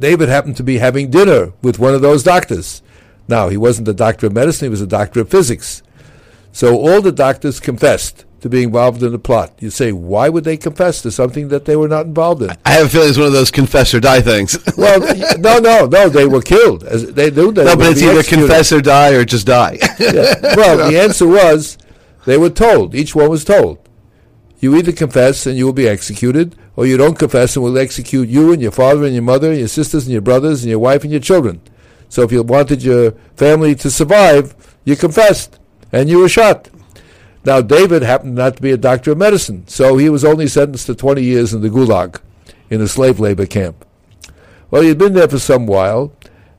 David 0.01 0.29
happened 0.29 0.57
to 0.57 0.63
be 0.63 0.79
having 0.79 1.09
dinner 1.09 1.53
with 1.61 1.79
one 1.79 1.93
of 1.93 2.01
those 2.01 2.23
doctors. 2.23 2.81
Now, 3.27 3.49
he 3.49 3.55
wasn't 3.55 3.87
a 3.87 3.93
doctor 3.93 4.27
of 4.27 4.33
medicine, 4.33 4.65
he 4.65 4.69
was 4.69 4.81
a 4.81 4.87
doctor 4.87 5.21
of 5.21 5.29
physics. 5.29 5.83
So 6.51 6.75
all 6.75 7.01
the 7.01 7.11
doctors 7.11 7.59
confessed 7.59 8.25
to 8.41 8.49
being 8.49 8.65
involved 8.65 9.03
in 9.03 9.11
the 9.11 9.19
plot. 9.19 9.53
You 9.59 9.69
say, 9.69 9.91
why 9.91 10.27
would 10.27 10.43
they 10.43 10.57
confess 10.57 11.01
to 11.03 11.11
something 11.11 11.49
that 11.49 11.65
they 11.65 11.75
were 11.75 11.87
not 11.87 12.07
involved 12.07 12.41
in? 12.41 12.49
I 12.65 12.71
have 12.71 12.87
a 12.87 12.89
feeling 12.89 13.09
it's 13.09 13.17
one 13.17 13.27
of 13.27 13.33
those 13.33 13.51
confess 13.51 13.93
or 13.93 13.99
die 13.99 14.21
things. 14.21 14.57
well, 14.77 14.99
no, 15.37 15.59
no, 15.59 15.85
no. 15.85 16.09
They 16.09 16.25
were 16.25 16.41
killed. 16.41 16.83
As 16.83 17.13
they 17.13 17.29
knew 17.29 17.51
that. 17.53 17.65
no, 17.65 17.75
but 17.75 17.91
it's 17.91 18.01
either 18.01 18.19
executed. 18.19 18.47
confess 18.47 18.71
or 18.71 18.81
die 18.81 19.13
or 19.13 19.23
just 19.23 19.45
die. 19.45 19.77
Yeah. 19.99 20.55
Well, 20.55 20.89
the 20.89 20.99
answer 21.01 21.27
was 21.27 21.77
they 22.25 22.37
were 22.37 22.49
told. 22.49 22.95
Each 22.95 23.13
one 23.13 23.29
was 23.29 23.45
told. 23.45 23.80
You 24.61 24.75
either 24.75 24.91
confess 24.91 25.47
and 25.47 25.57
you 25.57 25.65
will 25.65 25.73
be 25.73 25.87
executed, 25.87 26.55
or 26.75 26.85
you 26.85 26.95
don't 26.95 27.17
confess 27.17 27.55
and 27.55 27.63
we'll 27.63 27.79
execute 27.79 28.29
you 28.29 28.53
and 28.53 28.61
your 28.61 28.71
father 28.71 29.03
and 29.03 29.13
your 29.13 29.23
mother 29.23 29.49
and 29.49 29.59
your 29.59 29.67
sisters 29.67 30.03
and 30.03 30.13
your 30.13 30.21
brothers 30.21 30.63
and 30.63 30.69
your 30.69 30.79
wife 30.79 31.01
and 31.01 31.11
your 31.11 31.19
children. 31.19 31.59
So 32.09 32.21
if 32.21 32.31
you 32.31 32.43
wanted 32.43 32.83
your 32.83 33.11
family 33.35 33.73
to 33.75 33.89
survive, 33.89 34.55
you 34.85 34.95
confessed 34.95 35.57
and 35.91 36.09
you 36.09 36.19
were 36.19 36.29
shot. 36.29 36.69
Now, 37.43 37.61
David 37.61 38.03
happened 38.03 38.35
not 38.35 38.57
to 38.57 38.61
be 38.61 38.71
a 38.71 38.77
doctor 38.77 39.13
of 39.13 39.17
medicine, 39.17 39.67
so 39.67 39.97
he 39.97 40.09
was 40.09 40.23
only 40.23 40.47
sentenced 40.47 40.85
to 40.85 40.95
20 40.95 41.23
years 41.23 41.55
in 41.55 41.61
the 41.61 41.69
Gulag, 41.69 42.21
in 42.69 42.81
a 42.81 42.87
slave 42.87 43.19
labor 43.19 43.47
camp. 43.47 43.83
Well, 44.69 44.83
he 44.83 44.89
had 44.89 44.99
been 44.99 45.13
there 45.13 45.27
for 45.27 45.39
some 45.39 45.65
while, 45.65 46.13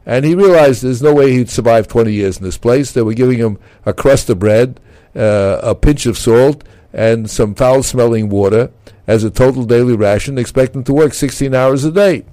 and 0.04 0.24
he 0.24 0.34
realized 0.34 0.82
there's 0.82 1.02
no 1.02 1.14
way 1.14 1.30
he'd 1.30 1.50
survive 1.50 1.86
20 1.86 2.12
years 2.12 2.38
in 2.38 2.42
this 2.42 2.58
place. 2.58 2.90
They 2.90 3.02
were 3.02 3.14
giving 3.14 3.38
him 3.38 3.58
a 3.86 3.92
crust 3.92 4.28
of 4.28 4.40
bread, 4.40 4.80
uh, 5.14 5.60
a 5.62 5.76
pinch 5.76 6.04
of 6.06 6.18
salt, 6.18 6.64
and 6.92 7.30
some 7.30 7.54
foul 7.54 7.82
smelling 7.82 8.28
water 8.28 8.70
as 9.06 9.24
a 9.24 9.30
total 9.30 9.64
daily 9.64 9.96
ration, 9.96 10.38
expecting 10.38 10.84
to 10.84 10.92
work 10.92 11.14
16 11.14 11.54
hours 11.54 11.84
a 11.84 11.90
day. 11.90 12.24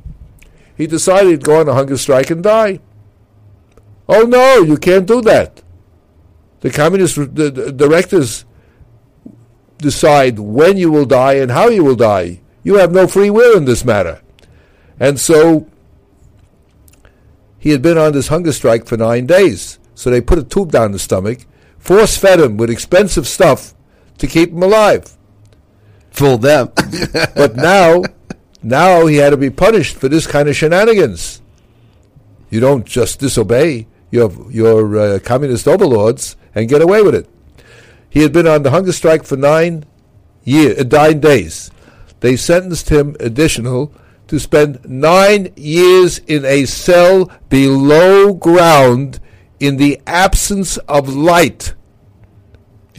He 0.76 0.88
decided 0.88 1.42
to 1.42 1.46
go 1.46 1.60
on 1.60 1.70
a 1.70 1.74
hunger 1.74 1.98
strike 1.98 2.30
and 2.30 2.44
die. 2.44 2.80
Oh 4.08 4.24
no, 4.24 4.62
you 4.62 4.78
can't 4.78 5.06
do 5.06 5.22
that. 5.22 5.62
The 6.62 6.72
communist 6.72 7.16
the, 7.16 7.52
the 7.52 7.72
directors 7.72 8.46
decide 9.78 10.40
when 10.40 10.78
you 10.78 10.92
will 10.92 11.06
die 11.06 11.34
and 11.34 11.52
how 11.52 11.70
you 11.70 11.84
will 11.84 11.96
die. 11.96 12.42
You 12.64 12.76
have 12.76 12.92
no 12.92 13.08
free 13.08 13.30
will 13.30 13.58
in 13.58 13.66
this 13.66 13.86
matter. 13.86 14.22
And 15.00 15.20
so 15.20 15.68
he 17.58 17.72
had 17.72 17.82
been 17.82 17.98
on 17.98 18.14
this 18.14 18.28
hunger 18.28 18.52
strike 18.52 18.86
for 18.86 18.98
nine 18.98 19.26
days. 19.26 19.80
So 19.96 20.10
they 20.10 20.22
put 20.22 20.40
a 20.40 20.44
tube 20.44 20.72
down 20.72 20.94
his 20.94 21.02
stomach, 21.02 21.46
force 21.78 22.18
fed 22.18 22.40
him 22.40 22.58
with 22.58 22.70
expensive 22.70 23.28
stuff 23.28 23.74
to 24.20 24.28
keep 24.28 24.52
him 24.52 24.64
alive. 24.64 25.18
Fooled 26.12 26.42
them. 26.42 26.72
But 27.36 27.56
now, 27.56 28.04
now 28.62 29.06
he 29.06 29.18
had 29.18 29.32
to 29.32 29.38
be 29.38 29.50
punished 29.50 29.98
for 29.98 30.08
this 30.08 30.28
kind 30.28 30.48
of 30.48 30.56
shenanigans. 30.56 31.42
You 32.50 32.60
don't 32.60 32.86
just 32.86 33.20
disobey 33.20 33.88
your 34.12 34.32
your 34.52 34.98
uh, 34.98 35.20
communist 35.20 35.68
overlords 35.68 36.36
and 36.56 36.68
get 36.68 36.82
away 36.82 37.02
with 37.02 37.16
it. 37.16 37.30
He 38.10 38.22
had 38.22 38.34
been 38.34 38.48
on 38.48 38.64
the 38.64 38.72
hunger 38.72 38.92
strike 38.92 39.24
for 39.24 39.38
nine 39.38 39.86
year, 40.44 40.76
uh, 40.80 40.84
nine 40.84 41.20
days. 41.20 41.72
They 42.22 42.36
sentenced 42.36 42.90
him 42.90 43.16
additional 43.20 43.94
to 44.28 44.40
spend 44.40 44.80
nine 44.86 45.54
years 45.56 46.20
in 46.20 46.44
a 46.46 46.66
cell 46.66 47.32
below 47.50 48.34
ground 48.34 49.20
in 49.60 49.78
the 49.78 50.02
absence 50.06 50.78
of 50.78 51.14
light. 51.14 51.74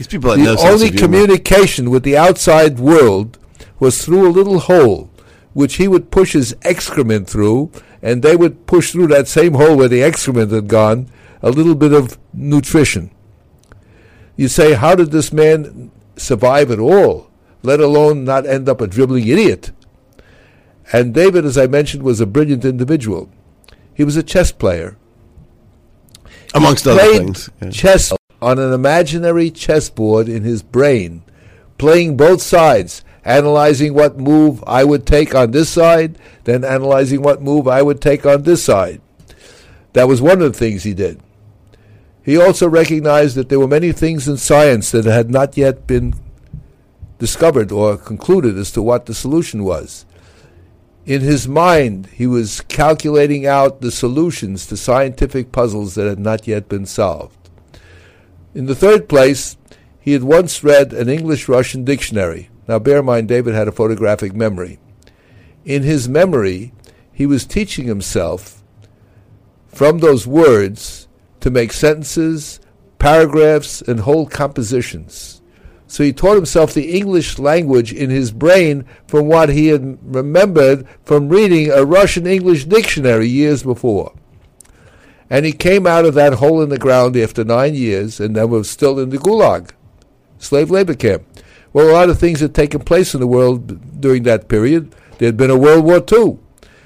These 0.01 0.07
people 0.07 0.31
had 0.31 0.39
no 0.39 0.53
The 0.53 0.57
sense 0.57 0.81
only 0.81 0.97
communication 0.97 1.91
with 1.91 2.01
the 2.01 2.17
outside 2.17 2.79
world 2.79 3.37
was 3.79 4.03
through 4.03 4.27
a 4.27 4.33
little 4.33 4.57
hole, 4.57 5.11
which 5.53 5.75
he 5.75 5.87
would 5.87 6.09
push 6.09 6.33
his 6.33 6.55
excrement 6.63 7.29
through, 7.29 7.71
and 8.01 8.23
they 8.23 8.35
would 8.35 8.65
push 8.65 8.91
through 8.91 9.09
that 9.09 9.27
same 9.27 9.53
hole 9.53 9.77
where 9.77 9.87
the 9.87 10.01
excrement 10.01 10.51
had 10.51 10.67
gone 10.67 11.07
a 11.43 11.51
little 11.51 11.75
bit 11.75 11.93
of 11.93 12.17
nutrition. 12.33 13.11
You 14.35 14.47
say, 14.47 14.73
how 14.73 14.95
did 14.95 15.11
this 15.11 15.31
man 15.31 15.91
survive 16.15 16.71
at 16.71 16.79
all, 16.79 17.29
let 17.61 17.79
alone 17.79 18.23
not 18.23 18.47
end 18.47 18.67
up 18.67 18.81
a 18.81 18.87
dribbling 18.87 19.27
idiot? 19.27 19.69
And 20.91 21.13
David, 21.13 21.45
as 21.45 21.59
I 21.59 21.67
mentioned, 21.67 22.01
was 22.01 22.19
a 22.19 22.25
brilliant 22.25 22.65
individual. 22.65 23.29
He 23.93 24.03
was 24.03 24.17
a 24.17 24.23
chess 24.23 24.51
player 24.51 24.97
amongst 26.55 26.87
other 26.87 26.99
things. 27.01 27.51
Yeah. 27.61 27.69
chess 27.69 28.11
on 28.41 28.59
an 28.59 28.73
imaginary 28.73 29.51
chessboard 29.51 30.27
in 30.27 30.43
his 30.43 30.63
brain, 30.63 31.23
playing 31.77 32.17
both 32.17 32.41
sides, 32.41 33.03
analyzing 33.23 33.93
what 33.93 34.17
move 34.17 34.63
I 34.65 34.83
would 34.83 35.05
take 35.05 35.35
on 35.35 35.51
this 35.51 35.69
side, 35.69 36.17
then 36.45 36.63
analyzing 36.63 37.21
what 37.21 37.41
move 37.41 37.67
I 37.67 37.81
would 37.81 38.01
take 38.01 38.25
on 38.25 38.43
this 38.43 38.63
side. 38.63 39.01
That 39.93 40.07
was 40.07 40.21
one 40.21 40.41
of 40.41 40.53
the 40.53 40.57
things 40.57 40.83
he 40.83 40.93
did. 40.93 41.21
He 42.23 42.37
also 42.37 42.67
recognized 42.69 43.35
that 43.35 43.49
there 43.49 43.59
were 43.59 43.67
many 43.67 43.91
things 43.91 44.27
in 44.27 44.37
science 44.37 44.91
that 44.91 45.05
had 45.05 45.29
not 45.29 45.57
yet 45.57 45.87
been 45.87 46.13
discovered 47.19 47.71
or 47.71 47.97
concluded 47.97 48.57
as 48.57 48.71
to 48.71 48.81
what 48.81 49.05
the 49.05 49.13
solution 49.13 49.63
was. 49.63 50.05
In 51.05 51.21
his 51.21 51.47
mind, 51.47 52.07
he 52.07 52.27
was 52.27 52.61
calculating 52.61 53.47
out 53.47 53.81
the 53.81 53.91
solutions 53.91 54.67
to 54.67 54.77
scientific 54.77 55.51
puzzles 55.51 55.95
that 55.95 56.07
had 56.07 56.19
not 56.19 56.47
yet 56.47 56.69
been 56.69 56.85
solved. 56.85 57.40
In 58.53 58.65
the 58.65 58.75
third 58.75 59.07
place, 59.07 59.55
he 59.99 60.11
had 60.11 60.23
once 60.23 60.63
read 60.63 60.91
an 60.91 61.07
English 61.07 61.47
Russian 61.47 61.85
dictionary. 61.85 62.49
Now, 62.67 62.79
bear 62.79 62.99
in 62.99 63.05
mind, 63.05 63.27
David 63.29 63.53
had 63.53 63.67
a 63.67 63.71
photographic 63.71 64.33
memory. 64.33 64.79
In 65.63 65.83
his 65.83 66.09
memory, 66.09 66.73
he 67.13 67.25
was 67.25 67.45
teaching 67.45 67.85
himself 67.87 68.61
from 69.67 69.99
those 69.99 70.27
words 70.27 71.07
to 71.39 71.49
make 71.49 71.71
sentences, 71.71 72.59
paragraphs, 72.99 73.81
and 73.81 74.01
whole 74.01 74.27
compositions. 74.27 75.41
So 75.87 76.03
he 76.03 76.13
taught 76.13 76.35
himself 76.35 76.73
the 76.73 76.97
English 76.97 77.39
language 77.39 77.93
in 77.93 78.09
his 78.09 78.31
brain 78.31 78.85
from 79.07 79.27
what 79.27 79.49
he 79.49 79.67
had 79.67 79.97
remembered 80.03 80.87
from 81.03 81.29
reading 81.29 81.69
a 81.69 81.85
Russian 81.85 82.27
English 82.27 82.65
dictionary 82.65 83.27
years 83.27 83.63
before. 83.63 84.13
And 85.31 85.45
he 85.45 85.53
came 85.53 85.87
out 85.87 86.03
of 86.03 86.13
that 86.15 86.33
hole 86.33 86.61
in 86.61 86.67
the 86.67 86.77
ground 86.77 87.15
after 87.15 87.45
nine 87.45 87.73
years 87.73 88.19
and 88.19 88.35
then 88.35 88.49
was 88.49 88.69
still 88.69 88.99
in 88.99 89.11
the 89.11 89.17
Gulag, 89.17 89.71
slave 90.39 90.69
labor 90.69 90.93
camp. 90.93 91.23
Well, 91.71 91.89
a 91.89 91.93
lot 91.93 92.09
of 92.09 92.19
things 92.19 92.41
had 92.41 92.53
taken 92.53 92.81
place 92.81 93.13
in 93.13 93.21
the 93.21 93.27
world 93.27 94.01
during 94.01 94.23
that 94.23 94.49
period. 94.49 94.93
There 95.17 95.29
had 95.29 95.37
been 95.37 95.49
a 95.49 95.57
World 95.57 95.85
War 95.85 96.03
II. 96.11 96.37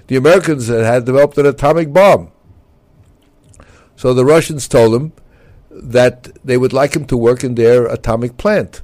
The 0.06 0.16
Americans 0.16 0.68
had, 0.68 1.06
developed 1.06 1.40
an 1.40 1.48
atomic 1.48 1.92
bomb. 1.92 2.32
So 3.96 4.14
the 4.14 4.26
Russians 4.26 4.68
told 4.68 4.94
him 4.94 5.14
that 5.72 6.30
they 6.46 6.58
would 6.58 6.72
like 6.72 6.96
him 6.96 7.06
to 7.06 7.18
work 7.18 7.44
in 7.44 7.56
their 7.56 7.88
atomic 7.88 8.38
plant. 8.38 8.84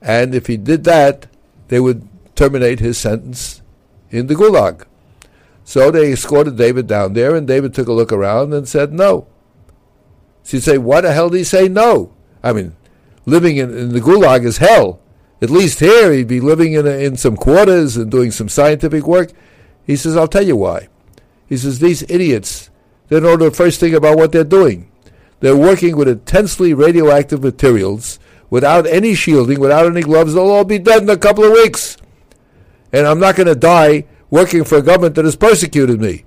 And 0.00 0.34
if 0.34 0.46
he 0.46 0.56
did 0.56 0.84
that, 0.84 1.26
they 1.68 1.78
would 1.78 2.08
terminate 2.34 2.80
his 2.80 2.96
sentence 2.96 3.60
in 4.10 4.28
the 4.28 4.34
Gulag. 4.34 4.86
So 5.66 5.90
they 5.90 6.12
escorted 6.12 6.56
David 6.56 6.86
down 6.86 7.14
there, 7.14 7.34
and 7.34 7.44
David 7.44 7.74
took 7.74 7.88
a 7.88 7.92
look 7.92 8.12
around 8.12 8.54
and 8.54 8.68
said 8.68 8.92
no. 8.92 9.26
So 10.44 10.58
you 10.58 10.60
say, 10.60 10.78
why 10.78 11.00
the 11.00 11.12
hell 11.12 11.28
did 11.28 11.38
he 11.38 11.44
say 11.44 11.66
no? 11.66 12.14
I 12.40 12.52
mean, 12.52 12.76
living 13.24 13.56
in, 13.56 13.76
in 13.76 13.88
the 13.88 14.00
Gulag 14.00 14.44
is 14.44 14.58
hell. 14.58 15.00
At 15.42 15.50
least 15.50 15.80
here, 15.80 16.12
he'd 16.12 16.28
be 16.28 16.38
living 16.38 16.74
in, 16.74 16.86
a, 16.86 16.90
in 16.90 17.16
some 17.16 17.36
quarters 17.36 17.96
and 17.96 18.12
doing 18.12 18.30
some 18.30 18.48
scientific 18.48 19.08
work. 19.08 19.32
He 19.84 19.96
says, 19.96 20.16
I'll 20.16 20.28
tell 20.28 20.46
you 20.46 20.54
why. 20.54 20.86
He 21.48 21.56
says, 21.56 21.80
these 21.80 22.04
idiots, 22.08 22.70
they 23.08 23.18
don't 23.18 23.40
know 23.40 23.50
the 23.50 23.50
first 23.50 23.80
thing 23.80 23.92
about 23.92 24.18
what 24.18 24.30
they're 24.30 24.44
doing. 24.44 24.88
They're 25.40 25.56
working 25.56 25.96
with 25.96 26.06
intensely 26.06 26.74
radioactive 26.74 27.42
materials 27.42 28.20
without 28.50 28.86
any 28.86 29.16
shielding, 29.16 29.58
without 29.58 29.86
any 29.86 30.02
gloves. 30.02 30.34
They'll 30.34 30.48
all 30.48 30.64
be 30.64 30.78
dead 30.78 31.02
in 31.02 31.10
a 31.10 31.16
couple 31.16 31.42
of 31.42 31.50
weeks. 31.50 31.96
And 32.92 33.04
I'm 33.04 33.18
not 33.18 33.34
going 33.34 33.48
to 33.48 33.56
die 33.56 34.04
working 34.36 34.64
for 34.64 34.76
a 34.76 34.82
government 34.82 35.14
that 35.14 35.24
has 35.24 35.34
persecuted 35.34 35.98
me. 35.98 36.24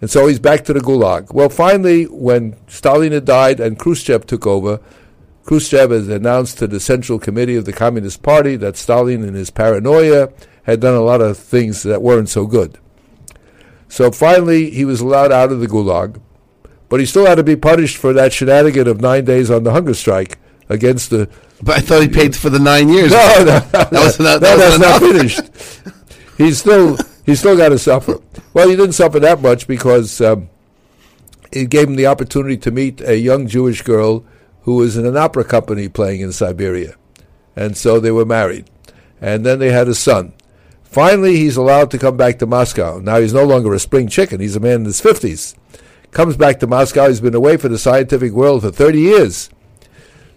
And 0.00 0.10
so 0.10 0.26
he's 0.26 0.40
back 0.40 0.64
to 0.64 0.72
the 0.72 0.80
Gulag. 0.80 1.32
Well, 1.32 1.48
finally, 1.48 2.04
when 2.04 2.56
Stalin 2.66 3.12
had 3.12 3.24
died 3.24 3.60
and 3.60 3.78
Khrushchev 3.78 4.26
took 4.26 4.48
over, 4.48 4.80
Khrushchev 5.44 5.90
has 5.90 6.08
announced 6.08 6.58
to 6.58 6.66
the 6.66 6.80
Central 6.80 7.20
Committee 7.20 7.54
of 7.54 7.66
the 7.66 7.72
Communist 7.72 8.22
Party 8.22 8.56
that 8.56 8.76
Stalin, 8.76 9.22
in 9.22 9.34
his 9.34 9.48
paranoia, 9.50 10.30
had 10.64 10.80
done 10.80 10.94
a 10.94 11.00
lot 11.00 11.20
of 11.20 11.38
things 11.38 11.84
that 11.84 12.02
weren't 12.02 12.28
so 12.28 12.46
good. 12.46 12.78
So 13.88 14.10
finally, 14.10 14.70
he 14.70 14.84
was 14.84 15.00
allowed 15.00 15.30
out 15.30 15.52
of 15.52 15.60
the 15.60 15.68
Gulag, 15.68 16.20
but 16.88 16.98
he 16.98 17.06
still 17.06 17.26
had 17.26 17.36
to 17.36 17.44
be 17.44 17.56
punished 17.56 17.96
for 17.96 18.12
that 18.12 18.32
shenanigan 18.32 18.88
of 18.88 19.00
nine 19.00 19.24
days 19.24 19.50
on 19.52 19.62
the 19.62 19.70
hunger 19.70 19.94
strike 19.94 20.38
against 20.68 21.10
the. 21.10 21.28
But 21.62 21.78
I 21.78 21.80
thought 21.80 22.02
he 22.02 22.08
paid 22.08 22.36
for 22.36 22.50
the 22.50 22.58
nine 22.58 22.88
years. 22.88 23.12
No, 23.12 23.34
no, 23.38 23.44
no, 23.44 23.60
that 23.70 23.92
was 23.92 24.18
not, 24.20 24.42
no, 24.42 24.56
that 24.56 24.70
was 24.70 24.78
not 24.80 25.00
finished. 25.00 25.94
He's 26.38 26.60
still 26.60 26.96
he's 27.26 27.40
still 27.40 27.56
got 27.56 27.70
to 27.70 27.78
suffer. 27.78 28.20
Well, 28.54 28.68
he 28.68 28.76
didn't 28.76 28.94
suffer 28.94 29.18
that 29.20 29.42
much 29.42 29.66
because 29.66 30.20
um, 30.20 30.48
it 31.50 31.68
gave 31.68 31.88
him 31.88 31.96
the 31.96 32.06
opportunity 32.06 32.56
to 32.58 32.70
meet 32.70 33.00
a 33.00 33.18
young 33.18 33.48
Jewish 33.48 33.82
girl 33.82 34.24
who 34.62 34.76
was 34.76 34.96
in 34.96 35.04
an 35.04 35.16
opera 35.16 35.44
company 35.44 35.88
playing 35.88 36.20
in 36.20 36.30
Siberia, 36.30 36.94
and 37.56 37.76
so 37.76 37.98
they 37.98 38.12
were 38.12 38.24
married, 38.24 38.70
and 39.20 39.44
then 39.44 39.58
they 39.58 39.72
had 39.72 39.88
a 39.88 39.94
son. 39.94 40.32
Finally, 40.84 41.36
he's 41.36 41.56
allowed 41.56 41.90
to 41.90 41.98
come 41.98 42.16
back 42.16 42.38
to 42.38 42.46
Moscow. 42.46 42.98
Now 42.98 43.18
he's 43.18 43.34
no 43.34 43.44
longer 43.44 43.74
a 43.74 43.80
spring 43.80 44.06
chicken; 44.06 44.40
he's 44.40 44.56
a 44.56 44.60
man 44.60 44.80
in 44.80 44.84
his 44.84 45.00
fifties. 45.00 45.56
Comes 46.12 46.36
back 46.36 46.60
to 46.60 46.66
Moscow. 46.66 47.08
He's 47.08 47.20
been 47.20 47.34
away 47.34 47.56
from 47.56 47.72
the 47.72 47.78
scientific 47.78 48.32
world 48.32 48.62
for 48.62 48.70
thirty 48.70 49.00
years. 49.00 49.50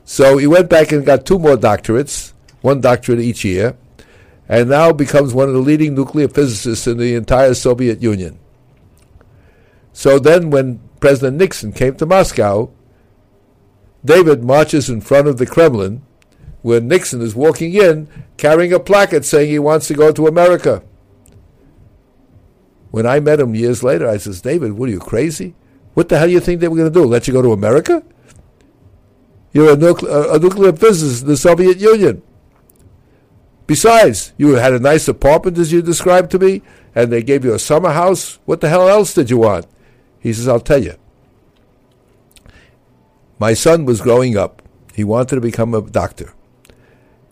So 0.04 0.38
he 0.38 0.48
went 0.48 0.70
back 0.70 0.92
and 0.92 1.06
got 1.06 1.28
two 1.28 1.38
more 1.38 1.56
doctorates, 1.56 2.34
one 2.62 2.82
doctorate 2.82 3.20
each 3.20 3.46
year, 3.46 3.78
and 4.50 4.70
now 4.70 4.92
becomes 4.92 5.34
one 5.34 5.48
of 5.48 5.54
the 5.54 5.62
leading 5.62 5.96
nuclear 5.96 6.28
physicists 6.28 6.88
in 6.88 6.98
the 6.98 7.16
entire 7.16 7.54
Soviet 7.54 8.02
Union. 8.02 8.40
So 9.94 10.20
then, 10.20 10.50
when 10.50 10.80
President 11.00 11.38
Nixon 11.38 11.74
came 11.74 11.96
to 11.96 12.06
Moscow, 12.06 12.72
David 14.04 14.44
marches 14.44 14.90
in 14.90 15.02
front 15.02 15.28
of 15.28 15.38
the 15.38 15.46
Kremlin 15.46 16.02
where 16.62 16.82
Nixon 16.82 17.22
is 17.22 17.36
walking 17.36 17.74
in 17.74 18.08
carrying 18.38 18.74
a 18.74 18.80
placard 18.80 19.26
saying 19.26 19.50
he 19.50 19.60
wants 19.60 19.88
to 19.88 19.94
go 19.94 20.12
to 20.12 20.28
America. 20.28 20.84
When 22.92 23.06
I 23.06 23.20
met 23.20 23.40
him 23.40 23.56
years 23.56 23.84
later, 23.84 24.08
I 24.08 24.18
says, 24.18 24.42
David, 24.42 24.74
what 24.74 24.90
are 24.90 24.92
you 24.92 25.00
crazy? 25.00 25.56
What 25.94 26.10
the 26.10 26.18
hell 26.18 26.28
do 26.28 26.34
you 26.34 26.40
think 26.40 26.60
they 26.60 26.68
were 26.68 26.76
going 26.76 26.92
to 26.92 27.00
do? 27.00 27.06
Let 27.06 27.28
you 27.28 27.34
go 27.34 27.42
to 27.42 27.54
America? 27.54 28.04
You're 29.54 29.74
a, 29.74 29.78
nucle- 29.78 30.36
a 30.36 30.40
nuclear 30.40 30.74
physicist 30.74 31.24
in 31.24 31.30
the 31.30 31.38
Soviet 31.38 31.78
Union. 31.80 32.22
Besides, 33.72 34.34
you 34.36 34.56
had 34.56 34.74
a 34.74 34.80
nice 34.80 35.08
apartment 35.08 35.58
as 35.58 35.72
you 35.72 35.82
described 35.82 36.30
to 36.32 36.40
me, 36.40 36.62
and 36.94 37.10
they 37.10 37.24
gave 37.24 37.46
you 37.46 37.54
a 37.54 37.58
summer 37.58 37.92
house. 37.92 38.38
What 38.44 38.60
the 38.60 38.68
hell 38.68 38.90
else 38.90 39.14
did 39.14 39.30
you 39.30 39.38
want? 39.38 39.66
He 40.20 40.34
says, 40.34 40.50
I'll 40.50 40.60
tell 40.60 40.84
you. 40.84 40.96
My 43.40 43.54
son 43.54 43.86
was 43.86 44.02
growing 44.02 44.36
up. 44.36 44.62
He 44.94 45.06
wanted 45.06 45.36
to 45.36 45.40
become 45.40 45.74
a 45.74 45.80
doctor. 45.80 46.34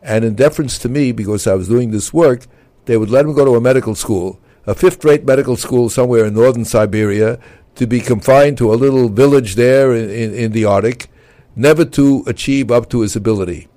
And 0.02 0.24
in 0.24 0.36
deference 0.36 0.78
to 0.78 0.88
me, 0.88 1.12
because 1.12 1.46
I 1.46 1.56
was 1.56 1.68
doing 1.68 1.92
this 1.92 2.14
work, 2.14 2.46
they 2.86 2.96
would 2.96 3.10
let 3.10 3.26
him 3.26 3.34
go 3.34 3.44
to 3.44 3.56
a 3.56 3.60
medical 3.60 3.94
school, 3.94 4.40
a 4.66 4.74
fifth 4.74 5.04
rate 5.04 5.26
medical 5.26 5.58
school 5.58 5.90
somewhere 5.90 6.24
in 6.24 6.36
northern 6.36 6.64
Siberia, 6.64 7.38
to 7.76 7.86
be 7.86 8.00
confined 8.00 8.58
to 8.60 8.74
a 8.74 8.80
little 8.80 9.10
village 9.10 9.56
there 9.56 9.94
in, 9.94 10.10
in, 10.10 10.34
in 10.34 10.52
the 10.54 10.64
Arctic, 10.64 11.10
never 11.54 11.84
to 11.84 12.24
achieve 12.28 12.72
up 12.72 12.90
to 12.92 13.02
his 13.02 13.18
ability. 13.18 13.68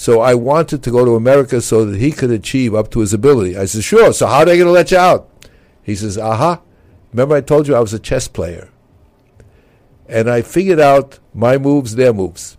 So 0.00 0.22
I 0.22 0.32
wanted 0.32 0.82
to 0.82 0.90
go 0.90 1.04
to 1.04 1.14
America 1.14 1.60
so 1.60 1.84
that 1.84 2.00
he 2.00 2.10
could 2.10 2.30
achieve 2.30 2.74
up 2.74 2.90
to 2.92 3.00
his 3.00 3.12
ability. 3.12 3.54
I 3.54 3.66
said, 3.66 3.84
sure. 3.84 4.14
So 4.14 4.26
how 4.28 4.38
are 4.38 4.44
they 4.46 4.56
going 4.56 4.66
to 4.66 4.72
let 4.72 4.90
you 4.90 4.96
out? 4.96 5.28
He 5.82 5.94
says, 5.94 6.16
aha. 6.16 6.62
Remember 7.12 7.34
I 7.34 7.42
told 7.42 7.68
you 7.68 7.74
I 7.74 7.80
was 7.80 7.92
a 7.92 7.98
chess 7.98 8.26
player. 8.26 8.70
And 10.08 10.30
I 10.30 10.40
figured 10.40 10.80
out 10.80 11.18
my 11.34 11.58
moves, 11.58 11.96
their 11.96 12.14
moves. 12.14 12.56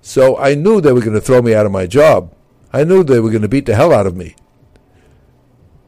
So 0.00 0.38
I 0.38 0.54
knew 0.54 0.80
they 0.80 0.92
were 0.92 1.00
going 1.00 1.14
to 1.14 1.20
throw 1.20 1.42
me 1.42 1.56
out 1.56 1.66
of 1.66 1.72
my 1.72 1.88
job. 1.88 2.32
I 2.72 2.84
knew 2.84 3.02
they 3.02 3.18
were 3.18 3.30
going 3.30 3.42
to 3.42 3.48
beat 3.48 3.66
the 3.66 3.74
hell 3.74 3.92
out 3.92 4.06
of 4.06 4.16
me. 4.16 4.36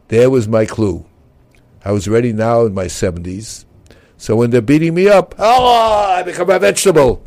There 0.09 0.31
was 0.31 0.49
my 0.49 0.67
clue. 0.67 1.07
I 1.85 1.93
was 1.93 2.09
ready 2.09 2.33
now 2.33 2.67
in 2.67 2.75
my 2.75 2.87
70s. 2.87 3.67
So 4.17 4.35
when 4.35 4.51
they're 4.51 4.61
beating 4.61 4.95
me 4.95 5.09
up, 5.09 5.37
oh, 5.39 6.09
I 6.09 6.25
become 6.25 6.51
a 6.51 6.59
vegetable. 6.59 7.23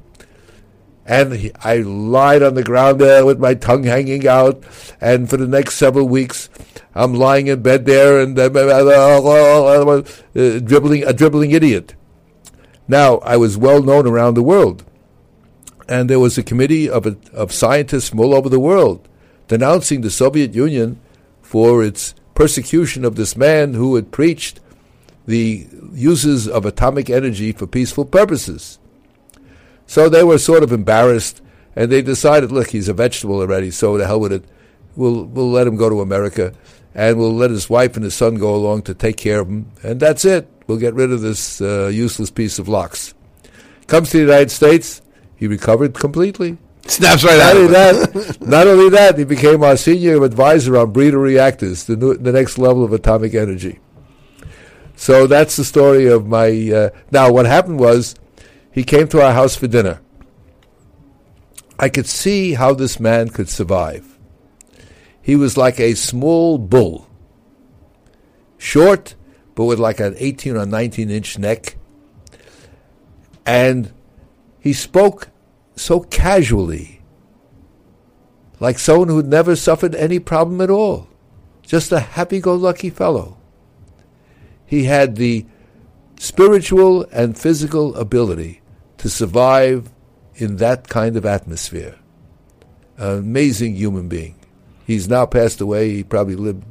And 1.05 1.33
he, 1.33 1.51
I 1.63 1.77
lied 1.77 2.41
on 2.41 2.55
the 2.55 2.63
ground 2.63 2.99
there 2.99 3.25
with 3.25 3.39
my 3.39 3.53
tongue 3.53 3.83
hanging 3.83 4.27
out. 4.27 4.63
And 4.99 5.29
for 5.29 5.37
the 5.37 5.47
next 5.47 5.75
several 5.75 6.07
weeks, 6.07 6.49
I'm 6.95 7.13
lying 7.13 7.47
in 7.47 7.61
bed 7.61 7.85
there 7.85 8.19
and 8.19 8.37
uh, 8.39 8.45
uh, 8.45 10.01
dribbling 10.59 11.03
a 11.03 11.13
dribbling 11.13 11.51
idiot. 11.51 11.93
Now 12.87 13.17
I 13.17 13.37
was 13.37 13.57
well 13.57 13.81
known 13.81 14.07
around 14.07 14.35
the 14.35 14.43
world, 14.43 14.83
and 15.87 16.09
there 16.09 16.19
was 16.19 16.37
a 16.37 16.43
committee 16.43 16.89
of 16.89 17.05
of 17.33 17.51
scientists 17.51 18.09
from 18.09 18.19
all 18.19 18.33
over 18.33 18.47
the 18.47 18.59
world 18.59 19.07
denouncing 19.47 20.01
the 20.01 20.09
Soviet 20.09 20.53
Union 20.53 20.99
for 21.41 21.83
its 21.83 22.15
persecution 22.33 23.05
of 23.05 23.15
this 23.15 23.35
man 23.37 23.73
who 23.73 23.95
had 23.95 24.11
preached 24.11 24.59
the 25.25 25.67
uses 25.93 26.47
of 26.47 26.65
atomic 26.65 27.09
energy 27.09 27.51
for 27.51 27.67
peaceful 27.67 28.05
purposes. 28.05 28.79
So 29.87 30.09
they 30.09 30.23
were 30.23 30.37
sort 30.37 30.63
of 30.63 30.71
embarrassed, 30.71 31.41
and 31.75 31.91
they 31.91 32.01
decided, 32.01 32.51
look, 32.51 32.69
he's 32.69 32.89
a 32.89 32.93
vegetable 32.93 33.39
already, 33.39 33.71
so 33.71 33.97
the 33.97 34.07
hell 34.07 34.19
with 34.19 34.33
it. 34.33 34.45
We'll 34.95 35.25
we'll 35.25 35.51
let 35.51 35.67
him 35.67 35.75
go 35.75 35.89
to 35.89 35.99
America 35.99 36.53
and 36.95 37.19
we'll 37.19 37.33
let 37.33 37.51
his 37.51 37.69
wife 37.69 37.95
and 37.97 38.05
his 38.05 38.15
son 38.15 38.35
go 38.35 38.55
along 38.55 38.83
to 38.83 38.93
take 38.93 39.17
care 39.17 39.41
of 39.41 39.49
him, 39.49 39.69
and 39.83 39.99
that's 39.99 40.23
it. 40.23 40.49
We'll 40.65 40.77
get 40.79 40.93
rid 40.93 41.11
of 41.11 41.19
this 41.21 41.59
uh, 41.59 41.87
useless 41.93 42.31
piece 42.31 42.57
of 42.57 42.69
locks. 42.69 43.13
Comes 43.87 44.09
to 44.11 44.17
the 44.17 44.23
United 44.23 44.49
States, 44.49 45.01
he 45.35 45.45
recovered 45.45 45.93
completely. 45.93 46.57
Snaps 46.87 47.23
right 47.25 47.37
Not 47.37 47.45
out 47.47 47.57
only 47.57 47.65
of 47.65 47.71
it. 47.71 48.13
that, 48.13 48.41
not 48.47 48.67
only 48.67 48.89
that, 48.91 49.17
he 49.17 49.25
became 49.25 49.61
our 49.63 49.75
senior 49.75 50.23
advisor 50.23 50.77
on 50.77 50.91
breeder 50.91 51.19
reactors, 51.19 51.83
the, 51.83 51.97
new, 51.97 52.15
the 52.15 52.31
next 52.31 52.57
level 52.57 52.83
of 52.83 52.93
atomic 52.93 53.33
energy. 53.35 53.79
So 54.95 55.27
that's 55.27 55.57
the 55.57 55.65
story 55.65 56.07
of 56.07 56.25
my. 56.25 56.47
Uh, 56.71 56.89
now, 57.11 57.31
what 57.31 57.45
happened 57.45 57.79
was, 57.79 58.15
he 58.75 58.83
came 58.83 59.07
to 59.07 59.21
our 59.21 59.31
house 59.31 59.55
for 59.55 59.67
dinner. 59.67 60.01
I 61.79 61.87
could 61.87 62.07
see 62.07 62.55
how 62.55 62.73
this 62.73 62.99
man 62.99 63.29
could 63.29 63.47
survive. 63.47 64.19
He 65.21 65.37
was 65.37 65.55
like 65.55 65.79
a 65.79 65.93
small 65.93 66.57
bull, 66.57 67.07
short, 68.57 69.15
but 69.55 69.63
with 69.63 69.79
like 69.79 70.01
an 70.01 70.15
18 70.17 70.57
or 70.57 70.65
19 70.65 71.09
inch 71.09 71.39
neck. 71.39 71.77
And 73.45 73.93
he 74.59 74.73
spoke 74.73 75.29
so 75.77 76.01
casually, 76.01 77.01
like 78.59 78.77
someone 78.77 79.07
who'd 79.07 79.27
never 79.27 79.55
suffered 79.55 79.95
any 79.95 80.19
problem 80.19 80.59
at 80.59 80.69
all, 80.69 81.07
just 81.61 81.93
a 81.93 82.01
happy 82.01 82.41
go 82.41 82.53
lucky 82.53 82.89
fellow. 82.89 83.37
He 84.65 84.83
had 84.83 85.15
the 85.15 85.45
spiritual 86.19 87.03
and 87.13 87.39
physical 87.39 87.95
ability 87.95 88.61
to 89.05 89.09
survive 89.11 89.87
in 90.35 90.55
that 90.55 90.89
kind 90.89 91.15
of 91.15 91.27
atmosphere. 91.27 91.93
An 92.97 93.19
amazing 93.19 93.75
human 93.75 94.07
being. 94.09 94.33
He's 94.87 95.07
now 95.07 95.27
passed 95.27 95.61
away. 95.61 95.91
He 95.93 96.03
probably 96.03 96.33
lived 96.35 96.63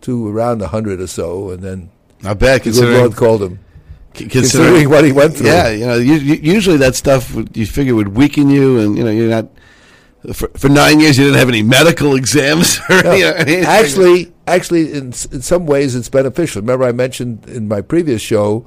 to 0.00 0.26
around 0.28 0.60
a 0.62 0.66
hundred 0.66 1.00
or 1.00 1.06
so, 1.06 1.50
and 1.50 1.62
then 1.62 1.90
Not 2.22 2.40
bad 2.40 2.62
the 2.62 2.64
good 2.64 2.72
considering, 2.72 2.98
Lord 2.98 3.14
called 3.14 3.42
him. 3.44 3.60
c- 4.14 4.26
Considering 4.26 4.90
what 4.90 5.04
he 5.04 5.12
went 5.12 5.36
through. 5.36 5.46
Yeah, 5.46 5.68
you 5.68 5.86
know, 5.86 5.94
usually 5.96 6.78
that 6.78 6.96
stuff 6.96 7.32
would- 7.36 7.56
you 7.56 7.66
figure 7.66 7.94
would 7.94 8.16
weaken 8.16 8.50
you, 8.50 8.80
and 8.80 8.98
you 8.98 9.04
know, 9.04 9.10
you're 9.12 9.28
not. 9.30 9.46
For, 10.34 10.48
for 10.56 10.68
nine 10.68 10.98
years, 10.98 11.16
you 11.18 11.24
didn't 11.24 11.38
have 11.38 11.48
any 11.48 11.62
medical 11.62 12.16
exams. 12.22 12.80
Or, 12.90 13.00
No, 13.04 13.12
you 13.14 13.24
know, 13.26 13.32
anything. 13.34 13.64
actually, 13.64 14.32
actually, 14.48 14.92
in 14.92 15.04
in 15.30 15.40
some 15.40 15.66
ways, 15.66 15.94
it's 15.94 16.08
beneficial. 16.08 16.62
Remember, 16.62 16.84
I 16.84 16.90
mentioned 16.92 17.48
in 17.48 17.68
my 17.68 17.80
previous 17.80 18.20
show 18.20 18.66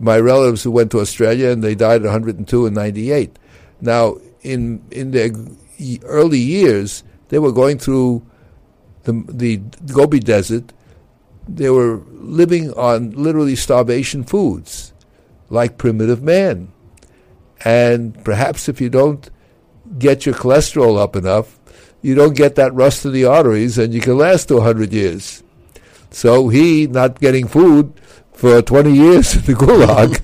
my 0.00 0.18
relatives 0.18 0.62
who 0.62 0.70
went 0.70 0.90
to 0.92 1.00
Australia 1.00 1.50
and 1.50 1.62
they 1.62 1.74
died 1.74 2.02
at 2.02 2.06
102 2.06 2.66
and 2.66 2.74
98. 2.74 3.38
Now, 3.80 4.16
in 4.42 4.82
in 4.90 5.10
their 5.10 5.30
early 6.04 6.38
years, 6.38 7.04
they 7.28 7.38
were 7.38 7.52
going 7.52 7.78
through 7.78 8.22
the 9.04 9.12
the 9.28 9.56
Gobi 9.92 10.20
Desert. 10.20 10.72
They 11.48 11.70
were 11.70 12.02
living 12.10 12.72
on 12.72 13.10
literally 13.10 13.56
starvation 13.56 14.24
foods, 14.24 14.92
like 15.48 15.78
primitive 15.78 16.22
man. 16.22 16.72
And 17.64 18.22
perhaps 18.24 18.68
if 18.68 18.80
you 18.80 18.88
don't 18.88 19.28
get 19.98 20.24
your 20.24 20.34
cholesterol 20.34 20.98
up 20.98 21.16
enough, 21.16 21.58
you 22.02 22.14
don't 22.14 22.36
get 22.36 22.54
that 22.54 22.72
rust 22.72 23.04
in 23.04 23.12
the 23.12 23.24
arteries, 23.24 23.76
and 23.76 23.92
you 23.92 24.00
can 24.00 24.16
last 24.16 24.48
to 24.48 24.56
100 24.56 24.92
years. 24.92 25.42
So 26.10 26.48
he, 26.48 26.86
not 26.86 27.20
getting 27.20 27.46
food 27.46 27.99
for 28.40 28.62
20 28.62 28.90
years 28.90 29.36
in 29.36 29.42
the 29.42 29.52
gulag, 29.52 30.18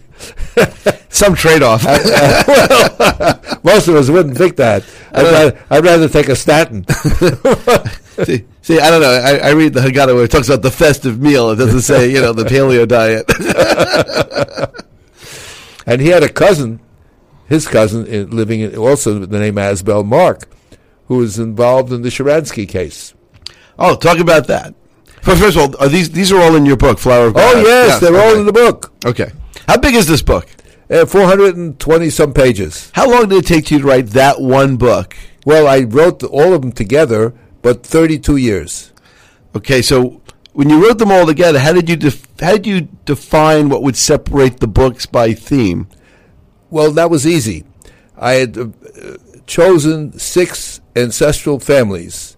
some 1.12 1.34
trade-off. 1.34 1.84
well, 1.84 3.60
most 3.62 3.88
of 3.88 3.94
us 3.94 4.08
wouldn't 4.08 4.38
think 4.38 4.56
that. 4.56 4.84
I'd 5.12 5.22
rather, 5.22 5.64
I'd 5.68 5.84
rather 5.84 6.08
take 6.08 6.30
a 6.30 6.36
statin. 6.36 6.86
see, 8.24 8.46
see, 8.62 8.80
I 8.80 8.90
don't 8.90 9.02
know. 9.02 9.10
I, 9.10 9.48
I 9.48 9.50
read 9.50 9.74
the 9.74 9.80
Haggadah 9.80 10.14
where 10.14 10.24
it 10.24 10.30
talks 10.30 10.48
about 10.48 10.62
the 10.62 10.70
festive 10.70 11.20
meal. 11.20 11.50
It 11.50 11.56
doesn't 11.56 11.82
say, 11.82 12.10
you 12.10 12.22
know, 12.22 12.32
the 12.32 12.44
paleo 12.44 12.88
diet. 12.88 13.30
and 15.86 16.00
he 16.00 16.08
had 16.08 16.22
a 16.22 16.30
cousin, 16.30 16.80
his 17.48 17.68
cousin, 17.68 18.06
in, 18.06 18.30
living 18.30 18.60
in, 18.60 18.76
also 18.76 19.20
with 19.20 19.28
the 19.28 19.38
name 19.38 19.56
Azbel 19.56 20.06
Mark, 20.06 20.48
who 21.08 21.18
was 21.18 21.38
involved 21.38 21.92
in 21.92 22.00
the 22.00 22.08
Sharansky 22.08 22.66
case. 22.66 23.12
oh, 23.78 23.94
talk 23.94 24.18
about 24.18 24.46
that. 24.46 24.74
But 25.26 25.38
first 25.38 25.56
of 25.56 25.62
all, 25.74 25.82
are 25.82 25.88
these 25.88 26.10
these 26.10 26.30
are 26.32 26.40
all 26.40 26.54
in 26.54 26.64
your 26.64 26.76
book, 26.76 26.98
Flower 26.98 27.26
of 27.26 27.36
Oh, 27.36 27.54
God? 27.54 27.64
yes, 27.66 28.00
they're 28.00 28.16
all 28.18 28.38
in 28.38 28.46
the 28.46 28.52
book. 28.52 28.92
Okay. 29.04 29.32
How 29.66 29.76
big 29.76 29.94
is 29.96 30.06
this 30.06 30.22
book? 30.22 30.46
Uh, 30.88 31.04
420 31.04 32.10
some 32.10 32.32
pages. 32.32 32.92
How 32.94 33.10
long 33.10 33.28
did 33.28 33.38
it 33.38 33.46
take 33.46 33.72
you 33.72 33.80
to 33.80 33.84
write 33.84 34.06
that 34.10 34.40
one 34.40 34.76
book? 34.76 35.16
Well, 35.44 35.66
I 35.66 35.80
wrote 35.80 36.22
all 36.22 36.52
of 36.54 36.62
them 36.62 36.70
together, 36.70 37.34
but 37.60 37.82
32 37.84 38.36
years. 38.36 38.92
Okay, 39.56 39.82
so 39.82 40.22
when 40.52 40.70
you 40.70 40.80
wrote 40.86 40.98
them 40.98 41.10
all 41.10 41.26
together, 41.26 41.58
how 41.58 41.72
did 41.72 41.88
you 41.88 41.96
def- 41.96 42.28
how 42.40 42.52
did 42.52 42.66
you 42.66 42.82
define 43.04 43.68
what 43.68 43.82
would 43.82 43.96
separate 43.96 44.60
the 44.60 44.68
books 44.68 45.06
by 45.06 45.32
theme? 45.34 45.88
Well, 46.70 46.92
that 46.92 47.10
was 47.10 47.26
easy. 47.26 47.64
I 48.16 48.32
had 48.34 48.56
uh, 48.56 48.66
chosen 49.46 50.16
six 50.18 50.80
ancestral 50.94 51.58
families. 51.58 52.35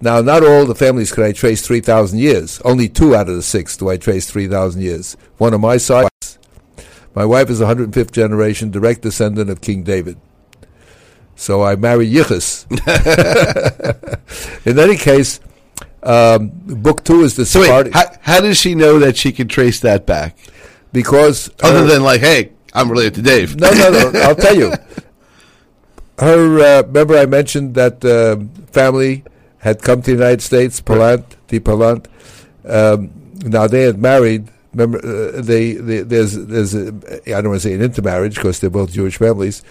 Now, 0.00 0.20
not 0.22 0.42
all 0.42 0.64
the 0.64 0.74
families 0.74 1.12
could 1.12 1.24
I 1.24 1.32
trace 1.32 1.60
3,000 1.66 2.18
years. 2.18 2.60
Only 2.64 2.88
two 2.88 3.14
out 3.14 3.28
of 3.28 3.36
the 3.36 3.42
six 3.42 3.76
do 3.76 3.90
I 3.90 3.96
trace 3.98 4.30
3,000 4.30 4.80
years. 4.80 5.16
One 5.36 5.52
on 5.52 5.60
my 5.60 5.76
side. 5.76 6.08
My 7.14 7.24
wife 7.26 7.50
is 7.50 7.60
105th 7.60 8.12
generation, 8.12 8.70
direct 8.70 9.02
descendant 9.02 9.50
of 9.50 9.60
King 9.60 9.82
David. 9.82 10.18
So 11.36 11.62
I 11.62 11.76
marry 11.76 12.08
Yichus. 12.10 12.66
In 14.66 14.78
any 14.78 14.96
case, 14.96 15.40
um, 16.02 16.48
book 16.54 17.04
two 17.04 17.22
is 17.22 17.36
the 17.36 17.44
So 17.44 17.60
wait, 17.60 17.92
how, 17.92 18.04
how 18.20 18.40
does 18.40 18.58
she 18.58 18.74
know 18.74 18.98
that 19.00 19.16
she 19.16 19.32
can 19.32 19.48
trace 19.48 19.80
that 19.80 20.06
back? 20.06 20.36
because 20.92 21.50
Other 21.62 21.80
her- 21.80 21.86
than 21.86 22.02
like, 22.02 22.20
hey, 22.20 22.52
I'm 22.74 22.90
related 22.90 23.14
to 23.16 23.22
Dave. 23.22 23.56
no, 23.56 23.70
no, 23.70 24.10
no. 24.10 24.20
I'll 24.20 24.34
tell 24.36 24.56
you. 24.56 24.72
Her 26.18 26.60
uh, 26.60 26.82
remember 26.82 27.16
I 27.16 27.26
mentioned 27.26 27.74
that 27.76 28.04
um, 28.04 28.50
family 28.72 29.24
had 29.60 29.80
come 29.82 30.02
to 30.02 30.06
the 30.10 30.16
United 30.22 30.42
States, 30.42 30.80
Palant, 30.80 31.36
the 31.48 31.60
Palant. 31.60 32.08
Um, 32.66 33.10
now 33.44 33.66
they 33.66 33.82
had 33.82 33.98
married. 33.98 34.48
Remember, 34.74 34.98
uh, 34.98 35.40
they, 35.42 35.72
they 35.74 36.02
there's 36.02 36.34
there's 36.36 36.74
a, 36.74 36.88
I 37.26 37.40
don't 37.40 37.48
want 37.50 37.62
to 37.62 37.68
say 37.68 37.74
an 37.74 37.82
intermarriage 37.82 38.36
because 38.36 38.60
they're 38.60 38.70
both 38.70 38.92
Jewish 38.92 39.16
families. 39.18 39.62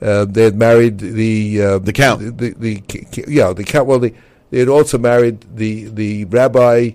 Uh, 0.00 0.24
they 0.24 0.44
had 0.44 0.56
married 0.56 0.98
the 0.98 1.62
uh, 1.62 1.78
The 1.78 1.92
count. 1.92 2.20
the, 2.38 2.50
the, 2.50 2.74
the 2.88 3.24
yeah 3.28 3.52
the 3.52 3.64
count. 3.64 3.86
Well, 3.86 3.98
they, 4.00 4.14
they 4.50 4.60
had 4.60 4.68
also 4.68 4.96
married 4.98 5.44
the 5.56 5.84
the 5.86 6.24
Rabbi 6.26 6.90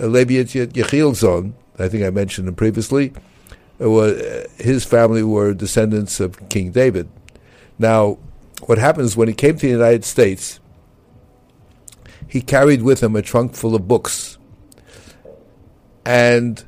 uh, 0.00 0.06
Levi 0.06 0.34
Yechielzon. 0.44 1.52
I 1.78 1.88
think 1.88 2.04
I 2.04 2.10
mentioned 2.10 2.48
him 2.48 2.54
previously. 2.54 3.12
Uh, 3.80 3.90
wa- 3.90 4.02
uh, 4.02 4.44
his 4.58 4.84
family 4.84 5.22
were 5.22 5.54
descendants 5.54 6.20
of 6.20 6.48
King 6.48 6.70
David. 6.72 7.08
Now, 7.78 8.18
what 8.66 8.78
happens 8.78 9.16
when 9.16 9.28
he 9.28 9.34
came 9.34 9.54
to 9.58 9.66
the 9.66 9.72
United 9.72 10.04
States? 10.04 10.58
He 12.28 12.40
carried 12.40 12.82
with 12.82 13.02
him 13.02 13.16
a 13.16 13.22
trunk 13.22 13.54
full 13.54 13.74
of 13.74 13.88
books, 13.88 14.38
and 16.04 16.62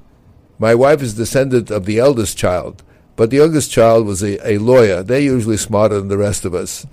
my 0.58 0.74
wife 0.74 1.02
is 1.02 1.14
descendant 1.14 1.70
of 1.70 1.84
the 1.84 1.98
eldest 1.98 2.36
child, 2.36 2.82
but 3.16 3.30
the 3.30 3.36
youngest 3.36 3.70
child 3.70 4.06
was 4.06 4.22
a, 4.22 4.48
a 4.48 4.58
lawyer. 4.58 5.02
They're 5.02 5.20
usually 5.20 5.58
smarter 5.58 5.98
than 5.98 6.08
the 6.08 6.18
rest 6.18 6.44
of 6.44 6.54
us, 6.54 6.86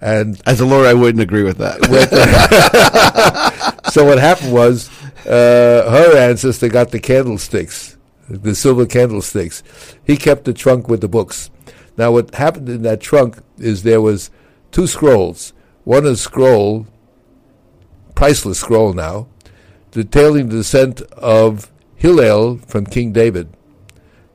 and 0.00 0.40
As 0.46 0.60
a 0.60 0.66
lawyer, 0.66 0.86
I 0.86 0.94
wouldn't 0.94 1.22
agree 1.22 1.42
with 1.42 1.58
that. 1.58 1.80
so 3.92 4.04
what 4.04 4.18
happened 4.18 4.52
was 4.52 4.88
uh, 5.26 5.90
her 5.90 6.16
ancestor 6.16 6.68
got 6.68 6.90
the 6.90 7.00
candlesticks, 7.00 7.96
the 8.28 8.54
silver 8.54 8.86
candlesticks. 8.86 9.62
He 10.04 10.16
kept 10.16 10.44
the 10.44 10.52
trunk 10.52 10.88
with 10.88 11.00
the 11.00 11.08
books. 11.08 11.50
Now, 11.96 12.12
what 12.12 12.34
happened 12.34 12.68
in 12.68 12.82
that 12.82 13.00
trunk 13.00 13.38
is 13.58 13.82
there 13.82 14.00
was 14.00 14.30
two 14.70 14.86
scrolls. 14.86 15.52
One 15.82 16.06
is 16.06 16.20
scroll, 16.20 16.86
priceless 18.18 18.58
scroll 18.58 18.92
now, 18.92 19.28
detailing 19.92 20.48
the 20.48 20.56
descent 20.56 21.02
of 21.12 21.70
Hillel 21.94 22.58
from 22.66 22.84
King 22.84 23.12
David. 23.12 23.48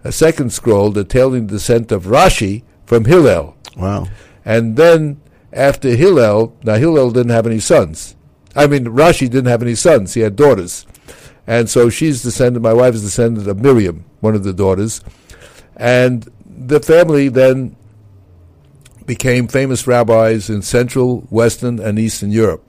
A 0.05 0.11
second 0.13 0.53
scroll 0.53 0.91
detailing 0.91 1.47
the 1.47 1.55
descent 1.55 1.91
of 1.91 2.05
Rashi 2.05 2.63
from 2.85 3.03
Hillel. 3.03 3.57
wow. 3.75 4.07
And 4.45 4.77
then 4.77 5.19
after 5.51 5.89
Hillel, 5.89 6.55
now 6.63 6.75
Hillel 6.75 7.11
didn't 7.11 7.33
have 7.33 7.45
any 7.45 7.59
sons. 7.59 8.15
I 8.55 8.67
mean, 8.67 8.85
Rashi 8.85 9.29
didn't 9.29 9.47
have 9.47 9.61
any 9.61 9.75
sons. 9.75 10.13
He 10.13 10.21
had 10.21 10.37
daughters. 10.37 10.85
And 11.45 11.69
so 11.69 11.89
she's 11.89 12.23
descended, 12.23 12.63
my 12.63 12.71
wife 12.71 12.95
is 12.95 13.01
descendant 13.03 13.49
of 13.49 13.59
Miriam, 13.59 14.05
one 14.21 14.33
of 14.33 14.45
the 14.45 14.53
daughters. 14.53 15.01
And 15.75 16.31
the 16.45 16.79
family 16.79 17.27
then 17.27 17.75
became 19.05 19.49
famous 19.49 19.85
rabbis 19.87 20.49
in 20.49 20.61
Central, 20.61 21.27
Western, 21.29 21.81
and 21.81 21.99
Eastern 21.99 22.31
Europe. 22.31 22.63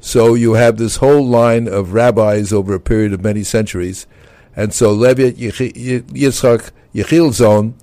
So 0.00 0.34
you 0.34 0.54
have 0.54 0.76
this 0.76 0.96
whole 0.96 1.26
line 1.26 1.66
of 1.66 1.92
rabbis 1.92 2.52
over 2.52 2.74
a 2.74 2.80
period 2.80 3.12
of 3.12 3.22
many 3.22 3.42
centuries. 3.42 4.06
And 4.54 4.72
so 4.72 4.92
Levi 4.92 5.32
Yitzchak 5.32 6.70
Yechilzon 6.94 7.74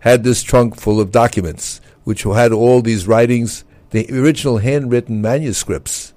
had 0.00 0.24
this 0.24 0.42
trunk 0.42 0.78
full 0.78 1.00
of 1.00 1.10
documents, 1.10 1.80
which 2.04 2.22
had 2.22 2.52
all 2.52 2.82
these 2.82 3.06
writings, 3.06 3.64
the 3.90 4.06
original 4.10 4.58
handwritten 4.58 5.22
manuscripts 5.22 6.12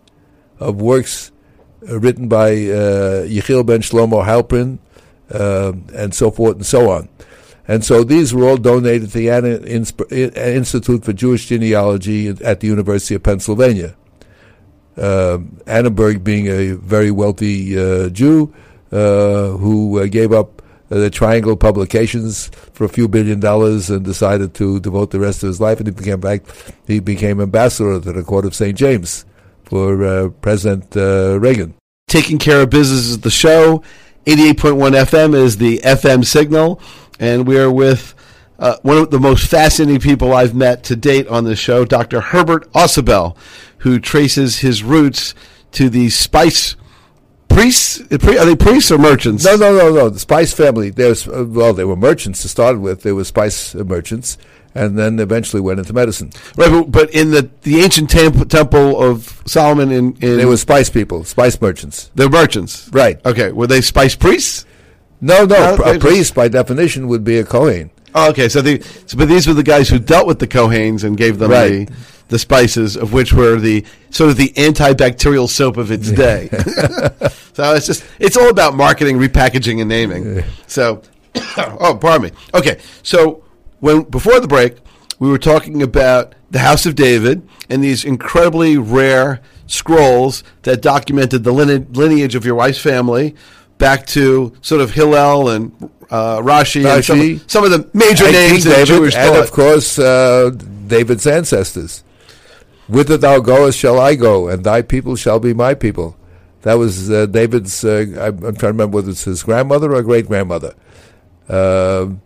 of 0.60 0.82
works 0.82 1.32
uh, 1.90 2.00
written 2.00 2.28
by 2.28 2.52
uh, 2.52 3.26
Yechiel 3.26 3.66
ben 3.66 3.82
Shlomo 3.82 4.26
Halprin, 4.26 4.80
uh, 5.32 5.74
and 5.94 6.14
so 6.14 6.32
forth 6.32 6.56
and 6.56 6.66
so 6.66 6.90
on. 6.90 7.10
And 7.68 7.84
so 7.84 8.04
these 8.04 8.34
were 8.34 8.48
all 8.48 8.58
donated 8.58 9.12
to 9.12 9.18
the 9.18 10.56
Institute 10.56 11.04
for 11.04 11.14
Jewish 11.14 11.48
Genealogy 11.48 12.30
at 12.30 12.60
the 12.60 12.68
University 12.68 13.16
of 13.16 13.24
Pennsylvania. 13.24 13.96
Um 14.98 15.60
Annenberg 15.66 16.24
being 16.24 16.48
a 16.48 16.74
very 16.74 17.12
wealthy 17.12 17.78
uh, 17.78 18.10
Jew 18.10 18.54
uh, 18.92 19.50
who 19.50 20.00
uh, 20.00 20.06
gave 20.06 20.32
up 20.32 20.62
uh, 20.90 21.00
the 21.00 21.10
Triangle 21.10 21.56
Publications 21.56 22.50
for 22.74 22.86
a 22.86 22.90
few 22.90 23.08
billion 23.08 23.40
dollars 23.40 23.90
and 23.90 24.06
decided 24.06 24.54
to 24.56 24.80
devote 24.80 25.12
the 25.12 25.20
rest 25.20 25.44
of 25.44 25.48
his 25.48 25.60
life, 25.60 25.80
and 25.80 25.88
he 25.88 25.92
became 25.92 26.20
back. 26.20 26.44
He 26.88 27.00
became 27.00 27.42
ambassador 27.42 28.00
to 28.00 28.12
the 28.14 28.24
Court 28.24 28.46
of 28.46 28.56
St. 28.56 28.78
James 28.78 29.26
for 29.64 30.06
uh, 30.06 30.30
President 30.42 30.96
uh, 30.96 31.40
Reagan. 31.40 31.74
Taking 32.08 32.38
care 32.38 32.62
of 32.62 32.70
business 32.70 33.08
is 33.08 33.20
the 33.20 33.32
show. 33.32 33.84
88.1 34.26 35.06
FM 35.06 35.36
is 35.36 35.58
the 35.58 35.80
FM 35.80 36.26
signal. 36.26 36.80
And 37.20 37.48
we 37.48 37.58
are 37.60 37.72
with 37.72 38.15
uh, 38.60 38.78
one 38.82 38.98
of 38.98 39.12
the 39.12 39.20
most 39.20 39.48
fascinating 39.48 40.00
people 40.02 40.34
I've 40.34 40.56
met 40.56 40.84
to 40.86 40.96
date 40.96 41.28
on 41.28 41.44
this 41.44 41.60
show, 41.60 41.86
Dr. 41.86 42.22
Herbert 42.22 42.72
Ausubel, 42.74 43.36
who 43.80 44.00
traces 44.00 44.60
his 44.60 44.84
roots 44.84 45.34
to 45.74 45.90
the 45.90 46.10
spice 46.10 46.76
priests. 47.50 48.00
Are 48.12 48.46
they 48.46 48.56
priests 48.56 48.92
or 48.92 48.98
merchants? 48.98 49.44
No, 49.46 49.56
no, 49.56 49.76
no, 49.78 49.92
no. 49.94 50.10
The 50.10 50.20
Spice 50.20 50.54
family. 50.54 50.90
There's 50.90 51.28
well, 51.28 51.74
they 51.74 51.84
were 51.86 51.96
merchants 51.96 52.42
to 52.44 52.50
start 52.50 52.80
with. 52.80 53.04
They 53.04 53.12
were 53.12 53.24
spice 53.26 53.76
merchants, 53.76 54.38
and 54.74 54.98
then 54.98 55.20
eventually 55.20 55.62
went 55.62 55.80
into 55.80 55.94
medicine. 55.94 56.32
Right, 56.56 56.70
but, 56.72 56.92
but 56.92 57.10
in 57.12 57.32
the, 57.32 57.50
the 57.64 57.82
ancient 57.82 58.10
temp- 58.10 58.50
temple 58.50 59.02
of 59.02 59.42
Solomon, 59.46 59.92
in, 59.92 60.18
in 60.22 60.38
They 60.38 60.46
were 60.46 60.58
spice 60.58 60.90
people, 60.90 61.24
spice 61.24 61.60
merchants. 61.62 62.10
they're 62.16 62.30
merchants. 62.30 62.90
Right. 62.92 63.24
Okay. 63.26 63.52
Were 63.52 63.68
they 63.68 63.82
spice 63.82 64.16
priests? 64.16 64.66
No, 65.22 65.46
no. 65.46 65.76
No, 65.78 65.84
a 65.84 65.98
priest, 66.00 66.36
by 66.36 66.48
definition, 66.50 67.08
would 67.08 67.24
be 67.24 67.38
a 67.38 67.46
Kohen. 67.46 67.90
Oh, 68.18 68.30
okay. 68.30 68.48
So, 68.50 68.62
the, 68.62 68.82
so 69.06 69.18
but 69.18 69.28
these 69.28 69.46
were 69.46 69.54
the 69.54 69.62
guys 69.64 69.90
who 69.90 70.00
dealt 70.00 70.26
with 70.26 70.40
the 70.40 70.48
Kohanes 70.48 71.04
and 71.04 71.18
gave 71.18 71.38
them 71.38 71.52
Right. 71.52 71.88
the, 71.88 71.94
the 72.30 72.40
spices, 72.40 72.96
of 72.96 73.12
which 73.14 73.34
were 73.34 73.58
the 73.58 73.86
sort 74.10 74.30
of 74.32 74.38
the 74.38 74.50
antibacterial 74.56 75.48
soap 75.50 75.76
of 75.78 75.92
its 75.92 76.10
day. 76.12 76.48
so 77.54 77.74
it's 77.76 77.86
just 77.86 78.04
it's 78.18 78.38
all 78.38 78.50
about 78.50 78.74
marketing, 78.76 79.18
repackaging, 79.18 79.80
and 79.82 79.90
naming. 79.90 80.44
So, 80.66 81.02
oh, 81.58 81.98
pardon 82.02 82.30
me. 82.30 82.32
Okay, 82.54 82.80
so 83.04 83.44
when 83.82 84.04
before 84.04 84.40
the 84.40 84.48
break, 84.48 84.78
we 85.20 85.30
were 85.30 85.38
talking 85.38 85.84
about 85.84 86.34
the 86.50 86.60
House 86.60 86.86
of 86.86 86.96
David 86.96 87.48
and 87.70 87.84
these 87.84 88.06
incredibly 88.06 88.78
rare 88.78 89.42
scrolls 89.68 90.44
that 90.64 90.82
documented 90.82 91.44
the 91.44 91.52
lineage 91.52 92.36
of 92.36 92.46
your 92.46 92.56
wife's 92.56 92.80
family 92.80 93.36
back 93.78 94.06
to 94.08 94.56
sort 94.62 94.80
of 94.82 94.92
Hillel 94.92 95.50
and 95.50 95.90
uh, 96.10 96.40
Rashi, 96.40 96.86
and 96.86 97.04
some, 97.04 97.20
of- 97.20 97.52
some 97.52 97.64
of 97.66 97.72
the 97.72 97.90
major 97.94 98.32
names 98.32 98.64
King 98.64 98.72
in 98.72 98.78
David, 98.80 98.88
Jewish 98.88 99.16
and 99.16 99.34
thought. 99.34 99.44
of 99.44 99.52
course 99.52 100.00
uh, 100.00 100.52
David's 100.88 101.26
ancestors. 101.28 102.04
Whither 102.88 103.18
thou 103.18 103.40
goest, 103.40 103.78
shall 103.80 104.00
I 104.00 104.14
go, 104.16 104.48
and 104.48 104.64
thy 104.64 104.84
people 104.84 105.16
shall 105.16 105.40
be 105.40 105.54
my 105.54 105.74
people. 105.74 106.16
That 106.62 106.76
was 106.76 107.10
uh, 107.12 107.26
David's. 107.26 107.84
Uh, 107.84 108.06
I'm, 108.20 108.38
trying 108.40 108.54
to 108.56 108.68
remember 108.68 108.96
whether 108.98 109.10
it's 109.12 109.24
his 109.24 109.42
grandmother 109.44 109.94
or 109.94 110.02
great 110.04 110.28
grandmother. 110.28 110.74
Um 111.50 112.22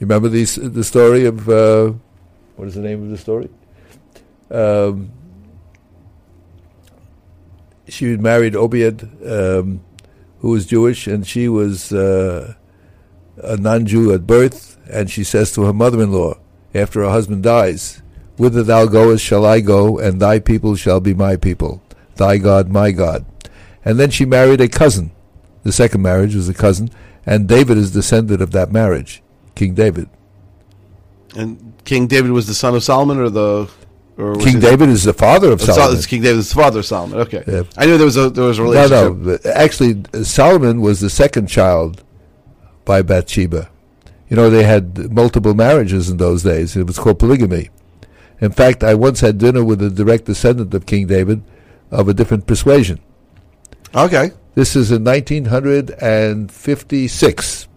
you 0.00 0.06
remember 0.08 0.28
these, 0.28 0.56
the 0.56 0.82
story 0.82 1.24
of 1.24 1.48
uh, 1.48 1.92
what 2.56 2.66
is 2.66 2.74
the 2.74 2.80
name 2.80 3.04
of 3.04 3.10
the 3.10 3.16
story? 3.16 3.48
Um, 4.50 5.12
she 7.88 8.16
married 8.16 8.56
Obed, 8.56 9.08
um, 9.24 9.84
who 10.40 10.50
was 10.50 10.66
Jewish, 10.66 11.06
and 11.06 11.24
she 11.24 11.48
was 11.48 11.92
uh, 11.92 12.54
a 13.36 13.56
non-Jew 13.56 14.12
at 14.12 14.26
birth, 14.26 14.78
and 14.90 15.10
she 15.10 15.24
says 15.24 15.52
to 15.52 15.62
her 15.64 15.72
mother-in-law, 15.72 16.38
after 16.74 17.02
her 17.02 17.10
husband 17.10 17.42
dies, 17.42 18.02
Whither 18.36 18.62
thou 18.64 18.86
goest 18.86 19.24
shall 19.24 19.46
I 19.46 19.60
go, 19.60 19.98
and 19.98 20.20
thy 20.20 20.40
people 20.40 20.74
shall 20.74 21.00
be 21.00 21.14
my 21.14 21.36
people, 21.36 21.82
thy 22.16 22.38
God 22.38 22.68
my 22.68 22.90
God. 22.90 23.24
And 23.84 23.98
then 23.98 24.10
she 24.10 24.24
married 24.24 24.60
a 24.60 24.68
cousin. 24.68 25.12
The 25.62 25.72
second 25.72 26.02
marriage 26.02 26.34
was 26.34 26.48
a 26.48 26.54
cousin, 26.54 26.90
and 27.24 27.48
David 27.48 27.78
is 27.78 27.92
descended 27.92 28.42
of 28.42 28.50
that 28.50 28.72
marriage, 28.72 29.22
King 29.54 29.74
David. 29.74 30.08
And 31.36 31.74
King 31.84 32.06
David 32.06 32.32
was 32.32 32.46
the 32.46 32.54
son 32.54 32.74
of 32.74 32.82
Solomon, 32.82 33.18
or 33.18 33.30
the 33.30 33.70
or 34.16 34.36
King 34.36 34.60
David 34.60 34.88
is 34.88 35.04
the 35.04 35.12
father 35.12 35.50
of 35.50 35.60
Solomon. 35.60 36.00
King 36.02 36.22
David, 36.22 36.38
is 36.38 36.48
the 36.50 36.54
father 36.54 36.80
of 36.80 36.86
Solomon. 36.86 37.18
Okay, 37.20 37.42
Yeah. 37.46 37.62
I 37.76 37.86
knew 37.86 37.96
there 37.96 38.04
was 38.04 38.16
a 38.16 38.30
there 38.30 38.44
was 38.44 38.58
a 38.58 38.62
relationship. 38.62 38.90
no. 38.90 39.14
but 39.14 39.46
Actually, 39.46 40.02
Solomon 40.24 40.80
was 40.80 41.00
the 41.00 41.10
second 41.10 41.48
child 41.48 42.02
by 42.84 43.02
Bathsheba. 43.02 43.68
You 44.28 44.36
know, 44.36 44.50
they 44.50 44.64
had 44.64 45.12
multiple 45.12 45.54
marriages 45.54 46.10
in 46.10 46.16
those 46.16 46.42
days. 46.42 46.76
It 46.76 46.86
was 46.86 46.98
called 46.98 47.18
polygamy. 47.18 47.70
In 48.40 48.52
fact, 48.52 48.82
I 48.82 48.94
once 48.94 49.20
had 49.20 49.38
dinner 49.38 49.62
with 49.64 49.82
a 49.82 49.90
direct 49.90 50.24
descendant 50.24 50.74
of 50.74 50.86
King 50.86 51.06
David 51.06 51.42
of 51.90 52.08
a 52.08 52.14
different 52.14 52.46
persuasion. 52.46 53.00
Okay, 53.94 54.32
This 54.54 54.74
is 54.74 54.90
in 54.90 55.04
1956. 55.04 57.68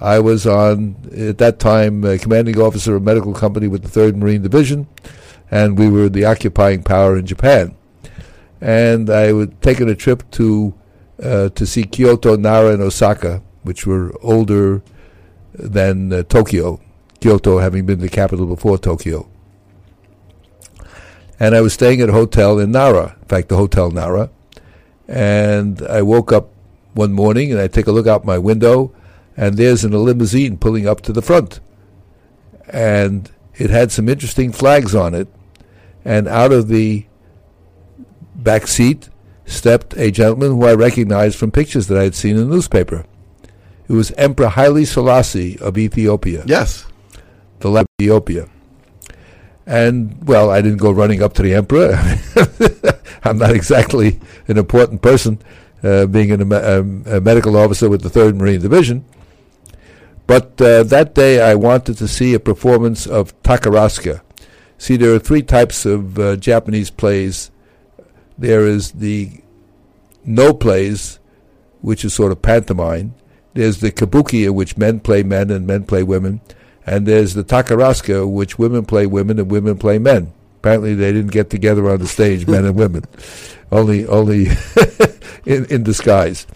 I 0.00 0.20
was 0.20 0.46
on, 0.46 0.94
at 1.16 1.38
that 1.38 1.58
time, 1.58 2.04
uh, 2.04 2.18
commanding 2.20 2.60
officer 2.60 2.94
of 2.94 3.02
a 3.02 3.04
medical 3.04 3.34
company 3.34 3.66
with 3.66 3.82
the 3.82 4.00
3rd 4.00 4.14
Marine 4.16 4.42
Division. 4.42 4.86
and 5.50 5.78
we 5.78 5.88
were 5.88 6.08
the 6.08 6.24
occupying 6.24 6.82
power 6.82 7.16
in 7.16 7.26
Japan. 7.26 7.74
And 8.60 9.08
I 9.08 9.32
would 9.32 9.60
taken 9.62 9.88
a 9.88 9.94
trip 9.94 10.28
to 10.32 10.74
uh, 11.22 11.48
to 11.50 11.66
see 11.66 11.84
Kyoto, 11.84 12.36
Nara, 12.36 12.74
and 12.74 12.82
Osaka, 12.82 13.42
which 13.68 13.86
were 13.86 14.14
older 14.22 14.80
than 15.52 16.10
uh, 16.10 16.22
Tokyo. 16.22 16.80
Kyoto 17.20 17.58
having 17.58 17.84
been 17.84 17.98
the 17.98 18.08
capital 18.08 18.46
before 18.46 18.78
Tokyo. 18.78 19.28
And 21.38 21.54
I 21.54 21.60
was 21.60 21.74
staying 21.74 22.00
at 22.00 22.08
a 22.08 22.12
hotel 22.12 22.58
in 22.58 22.72
Nara, 22.72 23.14
in 23.20 23.28
fact, 23.28 23.50
the 23.50 23.58
Hotel 23.58 23.90
Nara. 23.90 24.30
And 25.06 25.82
I 25.82 26.00
woke 26.00 26.32
up 26.32 26.48
one 26.94 27.12
morning 27.12 27.52
and 27.52 27.60
I 27.60 27.68
take 27.68 27.86
a 27.86 27.92
look 27.92 28.06
out 28.06 28.24
my 28.24 28.38
window, 28.38 28.94
and 29.36 29.58
there's 29.58 29.84
in 29.84 29.92
a 29.92 29.98
limousine 29.98 30.56
pulling 30.56 30.88
up 30.88 31.02
to 31.02 31.12
the 31.12 31.20
front. 31.20 31.60
And 32.72 33.30
it 33.54 33.68
had 33.68 33.92
some 33.92 34.08
interesting 34.08 34.50
flags 34.50 34.94
on 34.94 35.12
it. 35.12 35.28
And 36.06 36.26
out 36.26 36.52
of 36.52 36.68
the 36.68 37.04
back 38.34 38.66
seat 38.66 39.10
stepped 39.44 39.94
a 39.98 40.10
gentleman 40.10 40.52
who 40.52 40.64
I 40.64 40.72
recognized 40.72 41.36
from 41.36 41.50
pictures 41.50 41.88
that 41.88 41.98
I 41.98 42.04
had 42.04 42.14
seen 42.14 42.38
in 42.38 42.48
the 42.48 42.54
newspaper. 42.54 43.04
It 43.88 43.92
was 43.92 44.10
Emperor 44.12 44.48
Haile 44.48 44.84
Selassie 44.84 45.58
of 45.60 45.78
Ethiopia. 45.78 46.44
Yes. 46.46 46.86
The 47.60 47.72
of 47.72 47.86
Ethiopia. 48.00 48.48
And, 49.66 50.26
well, 50.26 50.50
I 50.50 50.60
didn't 50.62 50.78
go 50.78 50.90
running 50.90 51.22
up 51.22 51.34
to 51.34 51.42
the 51.42 51.54
emperor. 51.54 51.98
I'm 53.24 53.38
not 53.38 53.50
exactly 53.54 54.20
an 54.46 54.56
important 54.56 55.02
person, 55.02 55.40
uh, 55.82 56.06
being 56.06 56.30
an, 56.30 56.52
um, 56.52 57.04
a 57.06 57.20
medical 57.20 57.56
officer 57.56 57.88
with 57.88 58.02
the 58.02 58.08
3rd 58.08 58.36
Marine 58.36 58.60
Division. 58.60 59.04
But 60.26 60.60
uh, 60.60 60.82
that 60.84 61.14
day 61.14 61.40
I 61.40 61.54
wanted 61.54 61.96
to 61.98 62.08
see 62.08 62.34
a 62.34 62.40
performance 62.40 63.06
of 63.06 63.40
Takarazuka. 63.42 64.20
See, 64.76 64.96
there 64.96 65.14
are 65.14 65.18
three 65.18 65.42
types 65.42 65.86
of 65.86 66.18
uh, 66.18 66.36
Japanese 66.36 66.90
plays. 66.90 67.50
There 68.36 68.66
is 68.66 68.92
the 68.92 69.40
Noh 70.24 70.52
plays, 70.52 71.18
which 71.80 72.04
is 72.04 72.12
sort 72.14 72.30
of 72.30 72.42
pantomime. 72.42 73.14
There's 73.58 73.78
the 73.80 73.90
kabuki, 73.90 74.46
in 74.46 74.54
which 74.54 74.76
men 74.76 75.00
play 75.00 75.24
men 75.24 75.50
and 75.50 75.66
men 75.66 75.82
play 75.82 76.04
women. 76.04 76.40
And 76.86 77.06
there's 77.06 77.34
the 77.34 77.42
Takarazuka, 77.42 78.30
which 78.30 78.56
women 78.56 78.84
play 78.84 79.04
women 79.04 79.40
and 79.40 79.50
women 79.50 79.76
play 79.76 79.98
men. 79.98 80.32
Apparently, 80.60 80.94
they 80.94 81.12
didn't 81.12 81.32
get 81.32 81.50
together 81.50 81.90
on 81.90 81.98
the 81.98 82.06
stage, 82.06 82.46
men 82.46 82.64
and 82.64 82.76
women, 82.76 83.02
only 83.72 84.06
only 84.06 84.46
in, 85.44 85.64
in 85.64 85.82
disguise. 85.82 86.46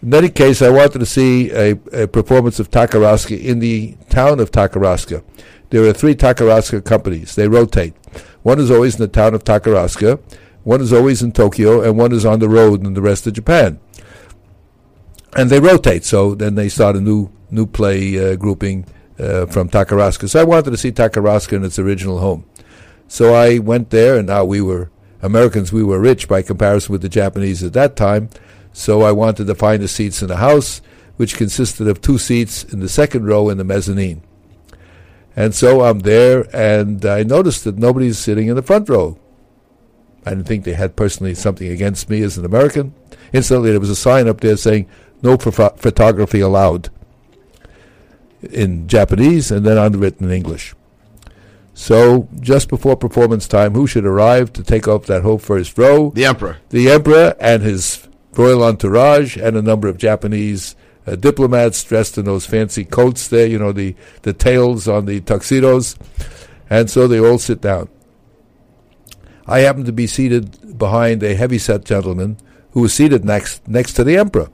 In 0.00 0.14
any 0.14 0.28
case, 0.28 0.62
I 0.62 0.70
wanted 0.70 1.00
to 1.00 1.06
see 1.06 1.50
a, 1.50 1.72
a 1.92 2.06
performance 2.06 2.60
of 2.60 2.70
Takarazuka 2.70 3.42
in 3.42 3.58
the 3.58 3.96
town 4.08 4.38
of 4.38 4.52
Takarazuka. 4.52 5.24
There 5.70 5.82
are 5.82 5.92
three 5.92 6.14
Takarazuka 6.14 6.84
companies. 6.84 7.34
They 7.34 7.48
rotate. 7.48 7.94
One 8.44 8.60
is 8.60 8.70
always 8.70 8.94
in 8.94 9.00
the 9.00 9.08
town 9.08 9.34
of 9.34 9.42
Takarazuka, 9.42 10.20
one 10.62 10.80
is 10.80 10.92
always 10.92 11.22
in 11.22 11.32
Tokyo, 11.32 11.80
and 11.80 11.98
one 11.98 12.12
is 12.12 12.24
on 12.24 12.38
the 12.38 12.48
road 12.48 12.86
in 12.86 12.94
the 12.94 13.02
rest 13.02 13.26
of 13.26 13.32
Japan. 13.32 13.80
And 15.38 15.50
they 15.50 15.60
rotate, 15.60 16.04
so 16.04 16.34
then 16.34 16.54
they 16.54 16.68
start 16.68 16.96
a 16.96 17.00
new 17.00 17.30
new 17.50 17.66
play 17.66 18.32
uh, 18.32 18.36
grouping 18.36 18.86
uh, 19.18 19.46
from 19.46 19.68
Takarazuka. 19.68 20.28
So 20.28 20.40
I 20.40 20.44
wanted 20.44 20.70
to 20.70 20.76
see 20.76 20.92
Takarazuka 20.92 21.52
in 21.54 21.64
its 21.64 21.78
original 21.78 22.18
home. 22.18 22.44
So 23.08 23.34
I 23.34 23.58
went 23.58 23.90
there, 23.90 24.16
and 24.16 24.26
now 24.26 24.44
we 24.44 24.60
were 24.60 24.90
Americans. 25.22 25.72
We 25.72 25.84
were 25.84 26.00
rich 26.00 26.26
by 26.26 26.42
comparison 26.42 26.92
with 26.92 27.02
the 27.02 27.08
Japanese 27.08 27.62
at 27.62 27.72
that 27.74 27.96
time. 27.96 28.30
So 28.72 29.02
I 29.02 29.12
wanted 29.12 29.46
to 29.46 29.54
find 29.54 29.82
the 29.82 29.88
seats 29.88 30.22
in 30.22 30.28
the 30.28 30.36
house, 30.36 30.80
which 31.16 31.36
consisted 31.36 31.86
of 31.86 32.00
two 32.00 32.18
seats 32.18 32.64
in 32.64 32.80
the 32.80 32.88
second 32.88 33.26
row 33.26 33.48
in 33.48 33.58
the 33.58 33.64
mezzanine. 33.64 34.22
And 35.34 35.54
so 35.54 35.82
I'm 35.82 36.00
there, 36.00 36.48
and 36.54 37.04
I 37.04 37.22
noticed 37.22 37.64
that 37.64 37.78
nobody's 37.78 38.18
sitting 38.18 38.48
in 38.48 38.56
the 38.56 38.62
front 38.62 38.88
row. 38.88 39.18
I 40.24 40.30
didn't 40.30 40.46
think 40.46 40.64
they 40.64 40.72
had 40.72 40.96
personally 40.96 41.34
something 41.34 41.68
against 41.68 42.10
me 42.10 42.22
as 42.22 42.36
an 42.36 42.44
American. 42.44 42.94
Instantly, 43.32 43.70
there 43.70 43.80
was 43.80 43.90
a 43.90 43.96
sign 43.96 44.28
up 44.28 44.40
there 44.40 44.56
saying, 44.56 44.88
no 45.22 45.36
ph- 45.36 45.72
photography 45.76 46.40
allowed 46.40 46.90
in 48.42 48.86
Japanese 48.88 49.50
and 49.50 49.64
then 49.64 49.78
underwritten 49.78 50.26
in 50.26 50.32
English. 50.32 50.74
So, 51.74 52.28
just 52.40 52.68
before 52.68 52.96
performance 52.96 53.46
time, 53.46 53.74
who 53.74 53.86
should 53.86 54.06
arrive 54.06 54.52
to 54.54 54.62
take 54.62 54.88
off 54.88 55.04
that 55.06 55.22
whole 55.22 55.38
first 55.38 55.76
row? 55.76 56.10
The 56.10 56.24
emperor. 56.24 56.56
The 56.70 56.90
emperor 56.90 57.34
and 57.38 57.62
his 57.62 58.08
royal 58.34 58.64
entourage, 58.64 59.36
and 59.36 59.56
a 59.56 59.62
number 59.62 59.86
of 59.88 59.98
Japanese 59.98 60.74
uh, 61.06 61.16
diplomats 61.16 61.82
dressed 61.84 62.16
in 62.16 62.24
those 62.24 62.46
fancy 62.46 62.84
coats 62.84 63.28
there, 63.28 63.46
you 63.46 63.58
know, 63.58 63.72
the, 63.72 63.94
the 64.22 64.32
tails 64.32 64.88
on 64.88 65.04
the 65.04 65.20
tuxedos. 65.20 65.96
And 66.68 66.90
so 66.90 67.06
they 67.06 67.20
all 67.20 67.38
sit 67.38 67.60
down. 67.60 67.88
I 69.46 69.60
happen 69.60 69.84
to 69.84 69.92
be 69.92 70.06
seated 70.06 70.78
behind 70.78 71.22
a 71.22 71.34
heavy-set 71.34 71.84
gentleman 71.84 72.38
who 72.70 72.80
was 72.80 72.92
seated 72.94 73.24
next 73.24 73.66
next 73.68 73.92
to 73.94 74.04
the 74.04 74.16
emperor. 74.16 74.48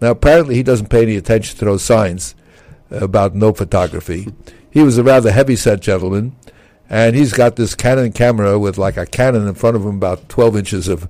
Now, 0.00 0.10
apparently, 0.10 0.54
he 0.54 0.62
doesn't 0.62 0.90
pay 0.90 1.02
any 1.02 1.16
attention 1.16 1.58
to 1.58 1.64
those 1.64 1.82
signs 1.82 2.34
about 2.90 3.34
no 3.34 3.52
photography. 3.52 4.28
He 4.70 4.82
was 4.82 4.98
a 4.98 5.02
rather 5.02 5.32
heavy-set 5.32 5.80
gentleman, 5.80 6.36
and 6.88 7.16
he's 7.16 7.32
got 7.32 7.56
this 7.56 7.74
Canon 7.74 8.12
camera 8.12 8.58
with 8.58 8.78
like 8.78 8.96
a 8.96 9.06
cannon 9.06 9.48
in 9.48 9.54
front 9.54 9.76
of 9.76 9.82
him, 9.82 9.96
about 9.96 10.28
12 10.28 10.56
inches 10.56 10.88
of, 10.88 11.08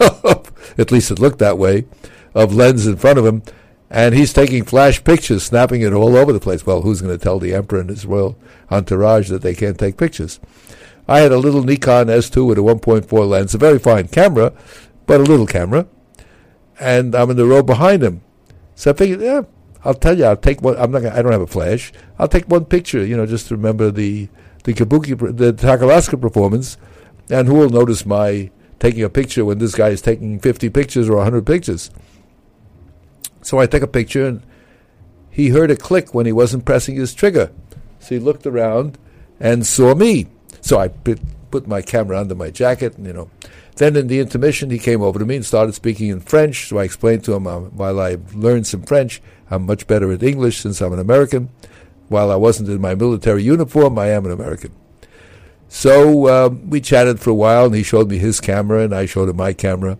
at 0.78 0.90
least 0.90 1.10
it 1.10 1.18
looked 1.18 1.38
that 1.38 1.58
way, 1.58 1.86
of 2.34 2.54
lens 2.54 2.86
in 2.86 2.96
front 2.96 3.18
of 3.18 3.24
him, 3.24 3.42
and 3.88 4.14
he's 4.14 4.32
taking 4.32 4.64
flash 4.64 5.02
pictures, 5.02 5.44
snapping 5.44 5.82
it 5.82 5.92
all 5.92 6.16
over 6.16 6.32
the 6.32 6.40
place. 6.40 6.66
Well, 6.66 6.82
who's 6.82 7.00
going 7.00 7.16
to 7.16 7.22
tell 7.22 7.38
the 7.38 7.54
emperor 7.54 7.80
and 7.80 7.90
his 7.90 8.04
royal 8.04 8.36
entourage 8.70 9.28
that 9.28 9.42
they 9.42 9.54
can't 9.54 9.78
take 9.78 9.96
pictures? 9.96 10.40
I 11.06 11.20
had 11.20 11.32
a 11.32 11.38
little 11.38 11.62
Nikon 11.62 12.06
S2 12.06 12.46
with 12.46 12.58
a 12.58 12.62
1.4 12.62 13.28
lens, 13.28 13.54
a 13.54 13.58
very 13.58 13.78
fine 13.78 14.08
camera, 14.08 14.52
but 15.06 15.20
a 15.20 15.24
little 15.24 15.46
camera, 15.46 15.86
and 16.80 17.14
I'm 17.14 17.30
in 17.30 17.36
the 17.36 17.46
row 17.46 17.62
behind 17.62 18.02
him. 18.02 18.22
So 18.74 18.90
I 18.90 18.94
figured, 18.94 19.20
yeah, 19.20 19.42
I'll 19.84 19.94
tell 19.94 20.16
you, 20.16 20.24
I'll 20.24 20.36
take 20.36 20.62
one. 20.62 20.76
I'm 20.76 20.90
not. 20.90 21.02
Gonna, 21.02 21.14
I 21.14 21.22
don't 21.22 21.32
have 21.32 21.42
a 21.42 21.46
flash. 21.46 21.92
I'll 22.18 22.28
take 22.28 22.48
one 22.48 22.64
picture, 22.64 23.04
you 23.04 23.16
know, 23.16 23.26
just 23.26 23.48
to 23.48 23.56
remember 23.56 23.90
the 23.90 24.28
the 24.64 24.72
kabuki, 24.72 25.18
the 25.36 25.52
Takarazuka 25.52 26.20
performance, 26.20 26.78
and 27.30 27.46
who 27.46 27.54
will 27.54 27.68
notice 27.68 28.06
my 28.06 28.50
taking 28.78 29.02
a 29.02 29.10
picture 29.10 29.44
when 29.44 29.58
this 29.58 29.74
guy 29.74 29.90
is 29.90 30.00
taking 30.00 30.38
50 30.38 30.70
pictures 30.70 31.08
or 31.08 31.16
100 31.16 31.46
pictures? 31.46 31.90
So 33.42 33.58
I 33.58 33.66
take 33.66 33.82
a 33.82 33.86
picture, 33.86 34.26
and 34.26 34.42
he 35.30 35.50
heard 35.50 35.70
a 35.70 35.76
click 35.76 36.14
when 36.14 36.24
he 36.24 36.32
wasn't 36.32 36.64
pressing 36.64 36.96
his 36.96 37.12
trigger. 37.12 37.52
So 37.98 38.14
he 38.14 38.18
looked 38.18 38.46
around 38.46 38.96
and 39.38 39.66
saw 39.66 39.94
me. 39.94 40.28
So 40.62 40.78
I 40.78 40.88
put, 41.54 41.68
my 41.68 41.82
camera 41.82 42.18
under 42.18 42.34
my 42.34 42.50
jacket, 42.50 42.94
you 42.98 43.12
know. 43.12 43.30
Then 43.76 43.94
in 43.96 44.08
the 44.08 44.18
intermission, 44.18 44.70
he 44.70 44.78
came 44.78 45.02
over 45.02 45.20
to 45.20 45.24
me 45.24 45.36
and 45.36 45.46
started 45.46 45.74
speaking 45.74 46.08
in 46.08 46.18
French. 46.18 46.68
So 46.68 46.78
I 46.78 46.84
explained 46.84 47.22
to 47.24 47.34
him 47.34 47.46
uh, 47.46 47.60
while 47.60 48.00
I 48.00 48.16
learned 48.34 48.66
some 48.66 48.82
French, 48.82 49.22
I'm 49.50 49.66
much 49.66 49.86
better 49.86 50.10
at 50.10 50.22
English 50.22 50.58
since 50.58 50.80
I'm 50.80 50.92
an 50.92 50.98
American. 50.98 51.50
While 52.08 52.32
I 52.32 52.36
wasn't 52.36 52.68
in 52.70 52.80
my 52.80 52.96
military 52.96 53.44
uniform, 53.44 53.98
I 53.98 54.08
am 54.08 54.26
an 54.26 54.32
American. 54.32 54.72
So 55.68 56.26
uh, 56.26 56.48
we 56.48 56.80
chatted 56.80 57.20
for 57.20 57.30
a 57.30 57.34
while, 57.34 57.66
and 57.66 57.74
he 57.74 57.82
showed 57.82 58.10
me 58.10 58.18
his 58.18 58.40
camera, 58.40 58.80
and 58.84 58.94
I 58.94 59.06
showed 59.06 59.28
him 59.28 59.36
my 59.36 59.52
camera. 59.52 59.96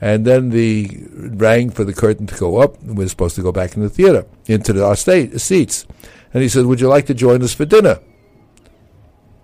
And 0.00 0.24
then 0.24 0.50
the 0.50 1.06
rang 1.14 1.70
for 1.70 1.84
the 1.84 1.94
curtain 1.94 2.26
to 2.26 2.34
go 2.34 2.58
up, 2.58 2.80
and 2.82 2.96
we 2.96 3.04
were 3.04 3.08
supposed 3.08 3.36
to 3.36 3.42
go 3.42 3.52
back 3.52 3.76
in 3.76 3.82
the 3.82 3.90
theater, 3.90 4.26
into 4.46 4.72
the, 4.72 4.84
our 4.84 4.96
state, 4.96 5.40
seats. 5.40 5.86
And 6.32 6.42
he 6.42 6.48
said, 6.48 6.66
Would 6.66 6.80
you 6.80 6.88
like 6.88 7.06
to 7.06 7.14
join 7.14 7.42
us 7.42 7.54
for 7.54 7.64
dinner? 7.64 8.00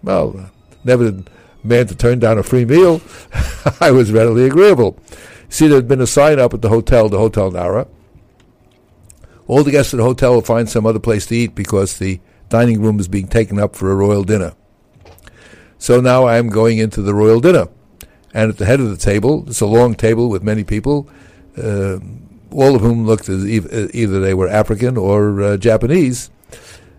Well, 0.02 0.50
never 0.84 1.06
a 1.08 1.24
man 1.66 1.86
to 1.88 1.94
turn 1.94 2.18
down 2.18 2.38
a 2.38 2.42
free 2.42 2.64
meal. 2.64 3.00
I 3.80 3.90
was 3.90 4.12
readily 4.12 4.46
agreeable. 4.46 4.98
See, 5.48 5.68
there 5.68 5.76
had 5.76 5.88
been 5.88 6.00
a 6.00 6.06
sign 6.06 6.38
up 6.38 6.54
at 6.54 6.62
the 6.62 6.68
hotel, 6.68 7.08
the 7.08 7.18
Hotel 7.18 7.50
Nara. 7.50 7.86
All 9.46 9.62
the 9.62 9.70
guests 9.70 9.94
at 9.94 9.98
the 9.98 10.02
hotel 10.02 10.34
will 10.34 10.40
find 10.42 10.68
some 10.68 10.86
other 10.86 10.98
place 10.98 11.26
to 11.26 11.36
eat 11.36 11.54
because 11.54 11.98
the 11.98 12.20
dining 12.48 12.82
room 12.82 12.98
is 12.98 13.08
being 13.08 13.28
taken 13.28 13.58
up 13.58 13.76
for 13.76 13.90
a 13.90 13.94
royal 13.94 14.24
dinner. 14.24 14.54
So 15.78 16.00
now 16.00 16.24
I 16.24 16.38
am 16.38 16.48
going 16.48 16.78
into 16.78 17.02
the 17.02 17.14
royal 17.14 17.40
dinner. 17.40 17.68
And 18.34 18.50
at 18.50 18.58
the 18.58 18.66
head 18.66 18.80
of 18.80 18.90
the 18.90 18.96
table, 18.96 19.44
it's 19.46 19.60
a 19.60 19.66
long 19.66 19.94
table 19.94 20.28
with 20.28 20.42
many 20.42 20.64
people, 20.64 21.08
uh, 21.56 21.98
all 22.50 22.74
of 22.74 22.82
whom 22.82 23.06
looked 23.06 23.28
as 23.28 23.46
either 23.46 24.20
they 24.20 24.34
were 24.34 24.48
African 24.48 24.96
or 24.96 25.42
uh, 25.42 25.56
Japanese. 25.56 26.30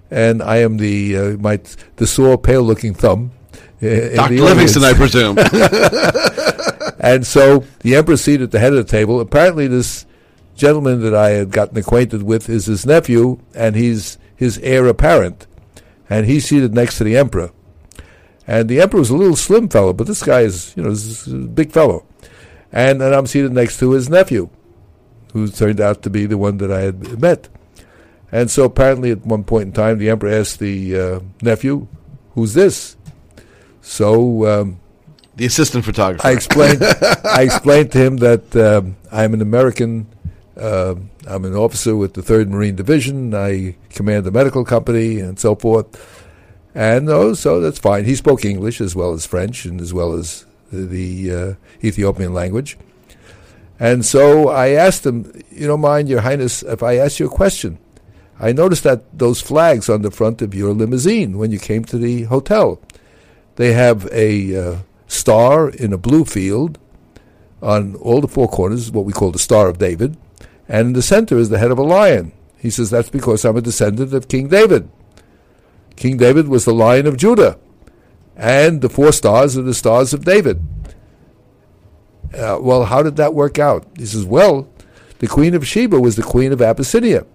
And 0.09 0.41
I 0.41 0.57
am 0.57 0.77
the 0.77 1.17
uh, 1.17 1.37
my 1.37 1.59
the 1.97 2.07
sore, 2.07 2.37
pale-looking 2.37 2.93
thumb. 2.93 3.31
Uh, 3.81 4.15
Dr. 4.15 4.33
Livingstone, 4.35 4.83
I 4.83 4.93
presume. 4.93 5.37
and 6.99 7.27
so 7.27 7.63
the 7.81 7.95
emperor 7.95 8.17
seated 8.17 8.45
at 8.45 8.51
the 8.51 8.59
head 8.59 8.73
of 8.73 8.85
the 8.85 8.91
table. 8.91 9.19
Apparently, 9.19 9.67
this 9.67 10.05
gentleman 10.55 11.01
that 11.01 11.13
I 11.13 11.29
had 11.29 11.51
gotten 11.51 11.77
acquainted 11.77 12.23
with 12.23 12.49
is 12.49 12.65
his 12.65 12.85
nephew, 12.85 13.39
and 13.53 13.75
he's 13.75 14.17
his 14.35 14.57
heir 14.59 14.87
apparent. 14.87 15.45
And 16.09 16.25
he's 16.25 16.45
seated 16.45 16.73
next 16.73 16.97
to 16.97 17.03
the 17.03 17.17
emperor. 17.17 17.51
And 18.47 18.69
the 18.69 18.81
emperor 18.81 19.01
was 19.01 19.09
a 19.09 19.17
little 19.17 19.35
slim 19.35 19.67
fellow, 19.67 19.93
but 19.93 20.07
this 20.07 20.23
guy 20.23 20.41
is, 20.41 20.73
you 20.75 20.83
know, 20.83 20.91
is 20.91 21.27
a 21.27 21.35
big 21.35 21.71
fellow. 21.71 22.05
And, 22.71 23.01
and 23.01 23.13
I'm 23.13 23.27
seated 23.27 23.51
next 23.51 23.77
to 23.79 23.91
his 23.91 24.09
nephew, 24.09 24.49
who 25.33 25.49
turned 25.49 25.81
out 25.81 26.01
to 26.03 26.09
be 26.09 26.25
the 26.25 26.37
one 26.37 26.57
that 26.57 26.71
I 26.71 26.81
had 26.81 27.19
met. 27.21 27.49
And 28.31 28.49
so 28.49 28.63
apparently 28.63 29.11
at 29.11 29.25
one 29.25 29.43
point 29.43 29.67
in 29.67 29.71
time, 29.73 29.97
the 29.97 30.09
emperor 30.09 30.31
asked 30.31 30.59
the 30.59 30.99
uh, 30.99 31.19
nephew, 31.41 31.87
who's 32.31 32.53
this? 32.53 32.96
So 33.87 34.45
um, 34.45 34.79
the 35.37 35.45
assistant 35.45 35.85
photographer. 35.85 36.27
I 36.27 36.31
explained. 36.31 36.83
I 36.83 37.43
explained 37.43 37.91
to 37.93 37.97
him 37.97 38.17
that 38.17 38.55
um, 38.55 38.97
I'm 39.11 39.33
an 39.33 39.41
American. 39.41 40.07
Uh, 40.57 40.95
I'm 41.25 41.45
an 41.45 41.55
officer 41.55 41.95
with 41.95 42.13
the 42.13 42.21
Third 42.21 42.49
Marine 42.49 42.75
Division. 42.75 43.33
I 43.33 43.75
command 43.89 44.27
a 44.27 44.31
medical 44.31 44.65
company 44.65 45.19
and 45.19 45.39
so 45.39 45.55
forth. 45.55 45.87
And 46.75 47.09
oh, 47.09 47.33
so 47.33 47.61
that's 47.61 47.79
fine. 47.79 48.05
He 48.05 48.15
spoke 48.15 48.43
English 48.43 48.81
as 48.81 48.95
well 48.95 49.13
as 49.13 49.25
French 49.25 49.65
and 49.65 49.79
as 49.79 49.93
well 49.93 50.13
as 50.13 50.45
the, 50.71 50.85
the 50.85 51.31
uh, 51.31 51.53
Ethiopian 51.83 52.33
language. 52.33 52.77
And 53.79 54.05
so 54.05 54.49
I 54.49 54.69
asked 54.69 55.05
him, 55.05 55.31
"You 55.49 55.67
don't 55.67 55.81
mind, 55.81 56.09
Your 56.09 56.21
Highness, 56.21 56.61
if 56.61 56.83
I 56.83 56.97
ask 56.97 57.19
you 57.19 57.27
a 57.27 57.29
question?" 57.29 57.79
I 58.39 58.51
noticed 58.51 58.83
that 58.83 59.17
those 59.17 59.41
flags 59.41 59.89
on 59.89 60.03
the 60.03 60.11
front 60.11 60.41
of 60.43 60.53
your 60.53 60.71
limousine 60.73 61.39
when 61.39 61.51
you 61.51 61.57
came 61.57 61.83
to 61.85 61.97
the 61.97 62.23
hotel, 62.23 62.79
they 63.57 63.73
have 63.73 64.07
a 64.11 64.55
uh, 64.55 64.77
star 65.07 65.69
in 65.69 65.91
a 65.91 65.97
blue 65.97 66.25
field 66.25 66.79
on 67.61 67.95
all 67.95 68.21
the 68.21 68.27
four 68.27 68.47
corners, 68.47 68.91
what 68.91 69.05
we 69.05 69.11
call 69.11 69.31
the 69.31 69.39
Star 69.39 69.67
of 69.67 69.79
David, 69.79 70.15
and 70.69 70.87
in 70.87 70.93
the 70.93 71.01
center 71.01 71.37
is 71.37 71.49
the 71.49 71.57
head 71.57 71.71
of 71.71 71.77
a 71.77 71.83
lion. 71.83 72.31
He 72.57 72.69
says, 72.69 72.89
That's 72.89 73.09
because 73.09 73.43
I'm 73.43 73.57
a 73.57 73.61
descendant 73.61 74.13
of 74.13 74.27
King 74.27 74.47
David. 74.47 74.89
King 75.95 76.17
David 76.17 76.47
was 76.47 76.65
the 76.65 76.73
lion 76.73 77.07
of 77.07 77.17
Judah, 77.17 77.57
and 78.35 78.81
the 78.81 78.89
four 78.89 79.11
stars 79.11 79.57
are 79.57 79.63
the 79.63 79.73
stars 79.73 80.13
of 80.13 80.23
David. 80.23 80.61
Uh, 82.33 82.59
well, 82.61 82.85
how 82.85 83.01
did 83.01 83.15
that 83.15 83.33
work 83.33 83.57
out? 83.57 83.87
He 83.97 84.05
says, 84.05 84.23
Well, 84.23 84.69
the 85.17 85.27
Queen 85.27 85.55
of 85.55 85.65
Sheba 85.65 85.99
was 85.99 86.15
the 86.15 86.23
Queen 86.23 86.51
of 86.51 86.61
Abyssinia. 86.61 87.25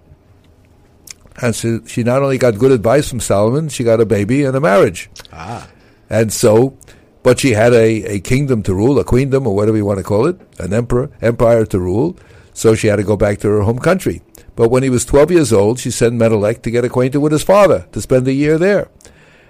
And 1.41 1.53
so 1.55 1.83
she 1.85 2.03
not 2.03 2.21
only 2.21 2.37
got 2.37 2.59
good 2.59 2.71
advice 2.71 3.09
from 3.09 3.19
Solomon, 3.19 3.67
she 3.67 3.83
got 3.83 3.99
a 3.99 4.05
baby 4.05 4.45
and 4.45 4.55
a 4.55 4.61
marriage. 4.61 5.09
Ah. 5.33 5.67
And 6.13 6.31
so, 6.31 6.77
but 7.23 7.39
she 7.39 7.53
had 7.53 7.73
a, 7.73 8.03
a 8.03 8.19
kingdom 8.19 8.61
to 8.63 8.75
rule, 8.75 8.99
a 8.99 9.03
queendom, 9.03 9.47
or 9.47 9.55
whatever 9.55 9.77
you 9.77 9.85
want 9.85 9.97
to 9.97 10.03
call 10.03 10.27
it, 10.27 10.39
an 10.59 10.71
emperor, 10.71 11.09
empire 11.23 11.65
to 11.65 11.79
rule. 11.79 12.15
So 12.53 12.75
she 12.75 12.85
had 12.85 12.97
to 12.97 13.03
go 13.03 13.17
back 13.17 13.39
to 13.39 13.49
her 13.49 13.63
home 13.63 13.79
country. 13.79 14.21
But 14.55 14.69
when 14.69 14.83
he 14.83 14.91
was 14.91 15.05
12 15.05 15.31
years 15.31 15.51
old, 15.51 15.79
she 15.79 15.89
sent 15.89 16.13
Menelik 16.13 16.61
to 16.61 16.69
get 16.69 16.85
acquainted 16.85 17.17
with 17.17 17.31
his 17.31 17.41
father, 17.41 17.87
to 17.93 17.99
spend 17.99 18.27
a 18.27 18.31
year 18.31 18.59
there. 18.59 18.89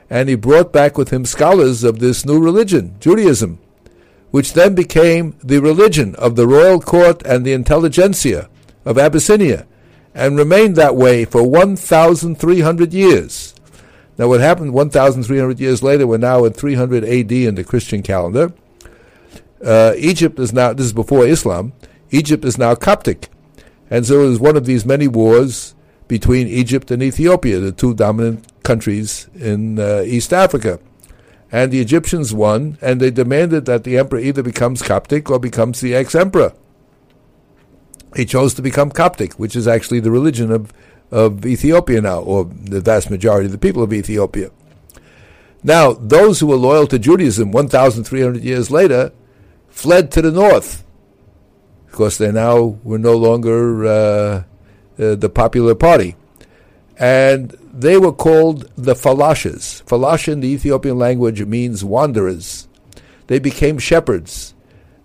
And 0.09 0.29
he 0.29 0.35
brought 0.35 0.71
back 0.71 0.97
with 0.97 1.09
him 1.09 1.25
scholars 1.25 1.83
of 1.83 1.99
this 1.99 2.25
new 2.25 2.39
religion, 2.39 2.95
Judaism, 3.01 3.59
which 4.31 4.53
then 4.53 4.73
became 4.73 5.35
the 5.43 5.59
religion 5.59 6.15
of 6.15 6.37
the 6.37 6.47
royal 6.47 6.79
court 6.79 7.21
and 7.23 7.43
the 7.43 7.51
intelligentsia 7.51 8.49
of 8.85 8.97
Abyssinia, 8.97 9.67
and 10.15 10.37
remained 10.37 10.77
that 10.77 10.95
way 10.95 11.25
for 11.25 11.43
1,300 11.43 12.93
years. 12.93 13.52
Now, 14.17 14.27
what 14.27 14.41
happened 14.41 14.73
1,300 14.73 15.59
years 15.59 15.81
later, 15.81 16.05
we're 16.05 16.17
now 16.17 16.45
in 16.45 16.53
300 16.53 17.03
AD 17.03 17.31
in 17.31 17.55
the 17.55 17.63
Christian 17.63 18.03
calendar. 18.03 18.53
Uh, 19.63 19.93
Egypt 19.97 20.37
is 20.39 20.53
now, 20.53 20.73
this 20.73 20.85
is 20.85 20.93
before 20.93 21.25
Islam, 21.25 21.73
Egypt 22.11 22.45
is 22.45 22.57
now 22.57 22.75
Coptic. 22.75 23.29
And 23.89 24.05
so 24.05 24.21
it 24.21 24.29
was 24.29 24.39
one 24.39 24.55
of 24.55 24.65
these 24.65 24.85
many 24.85 25.07
wars 25.07 25.73
between 26.07 26.47
Egypt 26.47 26.91
and 26.91 27.01
Ethiopia, 27.01 27.59
the 27.59 27.71
two 27.71 27.93
dominant 27.93 28.45
countries 28.63 29.29
in 29.35 29.79
uh, 29.79 30.03
East 30.05 30.31
Africa. 30.33 30.79
And 31.51 31.71
the 31.71 31.79
Egyptians 31.79 32.33
won, 32.33 32.77
and 32.81 32.99
they 32.99 33.11
demanded 33.11 33.65
that 33.65 33.83
the 33.83 33.97
emperor 33.97 34.19
either 34.19 34.43
becomes 34.43 34.81
Coptic 34.81 35.29
or 35.29 35.39
becomes 35.39 35.81
the 35.81 35.95
ex 35.95 36.15
emperor. 36.15 36.53
He 38.15 38.25
chose 38.25 38.53
to 38.55 38.61
become 38.61 38.91
Coptic, 38.91 39.33
which 39.33 39.55
is 39.55 39.67
actually 39.67 39.99
the 39.99 40.11
religion 40.11 40.51
of, 40.51 40.71
of 41.13 41.45
Ethiopia 41.45 42.01
now, 42.01 42.19
or 42.19 42.45
the 42.45 42.81
vast 42.81 43.11
majority 43.11 43.45
of 43.45 43.51
the 43.51 43.59
people 43.59 43.83
of 43.83 43.93
Ethiopia. 43.93 44.49
Now, 45.63 45.93
those 45.93 46.39
who 46.39 46.47
were 46.47 46.55
loyal 46.55 46.87
to 46.87 46.97
Judaism 46.97 47.51
1,300 47.51 48.43
years 48.43 48.71
later 48.71 49.11
fled 49.69 50.11
to 50.11 50.23
the 50.23 50.31
north 50.31 50.83
because 51.85 52.17
they 52.17 52.31
now 52.31 52.79
were 52.83 52.97
no 52.97 53.15
longer 53.15 53.85
uh, 53.85 54.43
uh, 54.97 55.15
the 55.15 55.29
popular 55.29 55.75
party. 55.75 56.15
And 56.97 57.51
they 57.71 57.97
were 57.99 58.11
called 58.11 58.67
the 58.75 58.95
Falashas. 58.95 59.83
Falash 59.83 60.27
in 60.27 60.39
the 60.39 60.47
Ethiopian 60.47 60.97
language 60.97 61.45
means 61.45 61.83
wanderers. 61.83 62.67
They 63.27 63.37
became 63.37 63.77
shepherds, 63.77 64.55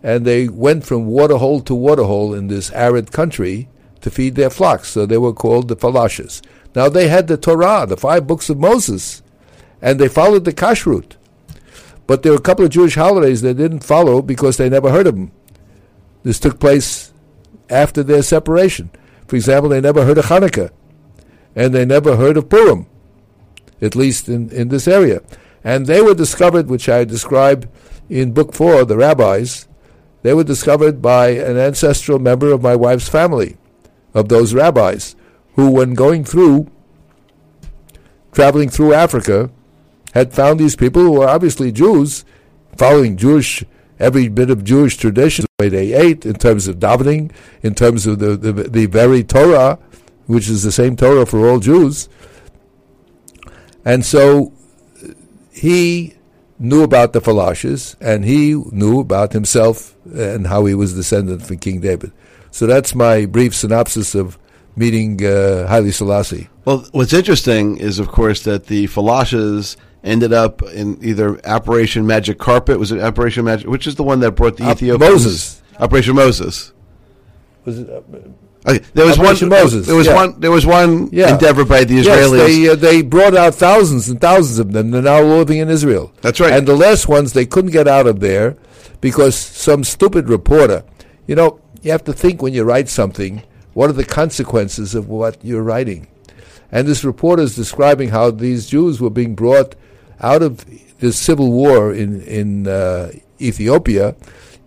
and 0.03 0.25
they 0.25 0.49
went 0.49 0.85
from 0.85 1.07
waterhole 1.07 1.61
to 1.61 1.75
waterhole 1.75 2.33
in 2.33 2.49
this 2.49 2.71
arid 2.73 3.13
country 3.13 3.69
to 4.09 4.15
feed 4.15 4.35
their 4.35 4.51
flocks. 4.51 4.89
So 4.89 5.07
they 5.07 5.19
were 5.19 5.33
called 5.33 5.69
the 5.69 5.77
falashas. 5.77 6.43
Now 6.75 6.89
they 6.89 7.09
had 7.09 7.27
the 7.27 7.37
Torah, 7.37 7.87
the 7.87 7.97
five 7.97 8.27
books 8.27 8.49
of 8.49 8.59
Moses, 8.59 9.23
and 9.83 9.99
they 9.99 10.09
followed 10.09 10.45
the 10.45 10.53
Kashrut. 10.53 11.17
But 12.07 12.23
there 12.23 12.33
were 12.33 12.39
a 12.39 12.43
couple 12.43 12.65
of 12.65 12.71
Jewish 12.71 12.95
holidays 12.95 13.43
they 13.43 13.55
didn't 13.55 13.85
follow 13.85 14.23
because 14.23 14.57
they 14.57 14.71
never 14.71 14.91
heard 14.91 15.07
of 15.07 15.15
them. 15.15 15.33
This 16.23 16.41
took 16.41 16.59
place 16.59 17.13
after 17.69 18.03
their 18.03 18.23
separation. 18.23 18.91
For 19.27 19.37
example, 19.37 19.69
they 19.69 19.81
never 19.81 20.05
heard 20.05 20.19
of 20.19 20.27
Hanukkah, 20.27 20.71
and 21.55 21.75
they 21.75 21.85
never 21.85 22.17
heard 22.17 22.39
of 22.39 22.49
Purim, 22.49 22.87
at 23.83 23.95
least 23.95 24.29
in, 24.29 24.51
in 24.51 24.69
this 24.69 24.89
area. 24.89 25.21
And 25.63 25.87
they 25.87 26.01
were 26.01 26.15
discovered, 26.15 26.69
which 26.69 26.89
I 26.89 27.05
describe 27.05 27.71
in 28.09 28.33
Book 28.33 28.55
4, 28.55 28.87
The 28.87 28.97
Rabbis, 28.97 29.69
they 30.23 30.33
were 30.33 30.45
discovered 30.45 31.03
by 31.03 31.31
an 31.31 31.59
ancestral 31.59 32.19
member 32.19 32.53
of 32.53 32.63
my 32.63 32.75
wife's 32.75 33.09
family, 33.09 33.59
of 34.15 34.29
those 34.29 34.55
rabbis, 34.55 35.17
who, 35.55 35.71
when 35.71 35.95
going 35.95 36.25
through, 36.25 36.71
traveling 38.33 38.69
through 38.69 38.95
Africa, 38.95 39.51
had 40.15 40.33
found 40.33 40.59
these 40.59 40.77
people 40.77 41.03
who 41.03 41.13
were 41.13 41.29
obviously 41.29 41.73
Jews, 41.73 42.25
following 42.77 43.17
Jewish 43.17 43.65
every 43.99 44.29
bit 44.29 44.51
of 44.51 44.65
Jewish 44.65 44.97
tradition, 44.97 45.47
the 45.59 45.65
way 45.65 45.69
they 45.69 45.93
ate, 45.93 46.25
in 46.25 46.35
terms 46.35 46.69
of 46.69 46.77
davening, 46.77 47.33
in 47.63 47.75
terms 47.75 48.07
of 48.07 48.19
the, 48.19 48.37
the, 48.37 48.53
the 48.53 48.87
very 48.87 49.25
Torah, 49.25 49.79
which 50.27 50.49
is 50.49 50.63
the 50.63 50.73
same 50.73 50.97
Torah 50.97 51.27
for 51.27 51.49
all 51.49 51.59
Jews. 51.59 52.09
And 53.85 54.05
so 54.05 54.53
he 55.51 56.15
knew 56.59 56.83
about 56.83 57.13
the 57.13 57.21
Falashes, 57.21 57.97
and 58.01 58.25
he 58.25 58.55
knew 58.55 59.01
about 59.01 59.33
himself 59.33 59.97
and 60.05 60.47
how 60.47 60.65
he 60.67 60.75
was 60.75 60.95
descendant 60.95 61.47
from 61.47 61.59
King 61.59 61.81
David. 61.81 62.13
So 62.59 62.67
that's 62.67 62.93
my 62.93 63.25
brief 63.25 63.55
synopsis 63.55 64.17
of 64.17 64.37
meeting 64.75 65.25
uh, 65.25 65.69
Haile 65.69 65.93
Selassie. 65.93 66.49
Well, 66.65 66.85
what's 66.91 67.13
interesting 67.13 67.77
is, 67.77 68.01
of 68.01 68.09
course, 68.09 68.43
that 68.43 68.67
the 68.67 68.89
Falashas 68.89 69.77
ended 70.03 70.33
up 70.33 70.63
in 70.63 70.99
either 71.01 71.39
Operation 71.47 72.05
Magic 72.05 72.37
Carpet. 72.41 72.81
Was 72.81 72.91
it 72.91 73.01
Operation 73.01 73.45
Magic? 73.45 73.69
Which 73.69 73.87
is 73.87 73.95
the 73.95 74.03
one 74.03 74.19
that 74.21 74.33
brought 74.33 74.57
the 74.57 74.65
Op- 74.65 74.79
Ethiopians? 74.79 75.13
Moses. 75.13 75.63
Operation 75.79 76.17
Moses. 76.17 76.73
Was 77.65 77.79
it? 77.79 77.89
Uh, 77.89 78.01
Okay, 78.67 78.85
there 78.93 79.07
was 79.07 79.17
Operation 79.21 79.49
one. 79.51 79.61
Moses, 79.63 79.87
There 79.87 79.95
was 79.95 80.09
yeah. 80.09 80.15
one. 80.17 80.41
There 80.41 80.51
was 80.51 80.67
one 80.67 81.09
Yeah. 81.13 81.31
endeavor 81.35 81.65
by 81.65 81.85
the 81.85 81.95
Yes, 81.95 82.07
Israelis. 82.09 82.39
they 82.47 82.69
uh, 82.69 82.75
they 82.75 83.03
brought 83.03 83.37
out 83.37 83.55
thousands 83.55 84.09
and 84.09 84.21
thousands 84.21 84.59
of 84.59 84.73
them. 84.73 84.91
They're 84.91 85.01
now 85.01 85.23
living 85.23 85.59
in 85.59 85.69
Israel. 85.71 86.13
That's 86.23 86.41
right. 86.41 86.53
And 86.53 86.67
the 86.67 86.75
last 86.75 87.07
ones 87.09 87.35
they 87.35 87.47
couldn't 87.47 87.71
get 87.71 87.87
out 87.87 88.09
of 88.09 88.19
there 88.19 88.57
because 89.01 89.37
some 89.37 89.85
stupid 89.85 90.29
reporter. 90.29 90.83
You 91.29 91.37
know, 91.37 91.61
you 91.83 91.91
have 91.91 92.05
to 92.05 92.13
think 92.13 92.43
when 92.43 92.55
you 92.55 92.65
write 92.65 92.89
something. 92.89 93.43
What 93.75 93.91
are 93.91 93.95
the 93.95 94.05
consequences 94.05 94.95
of 94.95 95.09
what 95.09 95.45
you're 95.45 95.63
writing? 95.63 96.09
And 96.73 96.87
this 96.87 97.05
reporter 97.05 97.43
is 97.43 97.57
describing 97.57 98.09
how 98.11 98.31
these 98.31 98.67
Jews 98.67 99.01
were 99.01 99.11
being 99.11 99.35
brought 99.35 99.75
out 100.21 100.43
of 100.43 100.65
the 100.99 101.13
civil 101.13 101.53
war 101.53 101.93
in 101.93 102.23
in 102.23 102.67
uh, 102.67 103.13
Ethiopia 103.41 104.17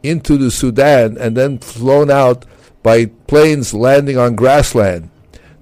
into 0.04 0.38
the 0.38 0.50
Sudan 0.50 1.18
and 1.18 1.38
then 1.38 1.60
flown 1.60 2.10
out 2.10 2.46
by 2.84 3.06
planes 3.28 3.74
landing 3.74 4.18
on 4.18 4.36
grassland. 4.36 5.10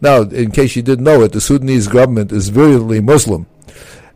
Now, 0.02 0.22
in 0.22 0.52
case 0.52 0.76
you 0.76 0.82
didn't 0.82 1.04
know 1.04 1.24
it, 1.24 1.34
the 1.34 1.42
Sudanese 1.42 1.88
government 1.88 2.32
is 2.32 2.50
virulently 2.50 3.02
Muslim. 3.02 3.48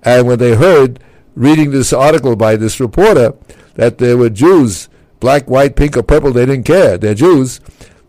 And 0.01 0.27
when 0.27 0.39
they 0.39 0.55
heard, 0.55 0.99
reading 1.35 1.71
this 1.71 1.91
article 1.91 2.35
by 2.35 2.55
this 2.55 2.79
reporter, 2.79 3.33
that 3.75 3.97
there 3.97 4.17
were 4.17 4.29
Jews, 4.29 4.87
black, 5.23 5.49
white, 5.49 5.77
pink, 5.77 5.95
or 5.95 6.03
purple, 6.03 6.33
they 6.33 6.45
didn't 6.45 6.65
care, 6.65 6.97
they're 6.97 7.13
Jews, 7.13 7.61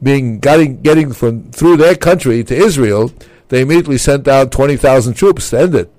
being 0.02 0.40
getting, 0.40 0.82
getting 0.82 1.12
from 1.12 1.52
through 1.52 1.76
their 1.76 1.94
country 1.94 2.42
to 2.42 2.54
Israel, 2.54 3.12
they 3.50 3.60
immediately 3.60 3.98
sent 3.98 4.26
out 4.26 4.50
20,000 4.50 5.14
troops 5.14 5.50
to 5.50 5.60
end 5.60 5.74
it. 5.76 5.92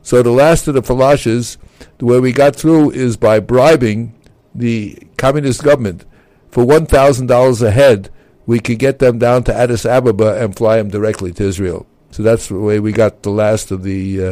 So 0.00 0.22
the 0.22 0.30
last 0.30 0.66
of 0.66 0.72
the 0.72 0.80
Falashes, 0.80 1.58
the 1.98 2.06
way 2.06 2.18
we 2.18 2.32
got 2.32 2.56
through 2.56 2.92
is 2.92 3.18
by 3.18 3.40
bribing 3.40 4.14
the 4.54 4.96
communist 5.18 5.62
government 5.62 6.06
for 6.50 6.64
$1,000 6.64 7.62
a 7.62 7.70
head 7.70 8.10
we 8.46 8.58
could 8.58 8.78
get 8.78 9.00
them 9.00 9.18
down 9.18 9.44
to 9.44 9.54
Addis 9.54 9.86
Ababa 9.86 10.42
and 10.42 10.56
fly 10.56 10.76
them 10.76 10.88
directly 10.88 11.32
to 11.32 11.44
Israel. 11.44 11.86
So 12.10 12.22
that's 12.22 12.48
the 12.48 12.58
way 12.58 12.78
we 12.78 12.92
got 12.92 13.22
the 13.22 13.30
last 13.30 13.70
of 13.70 13.82
the 13.82 14.24
uh, 14.24 14.30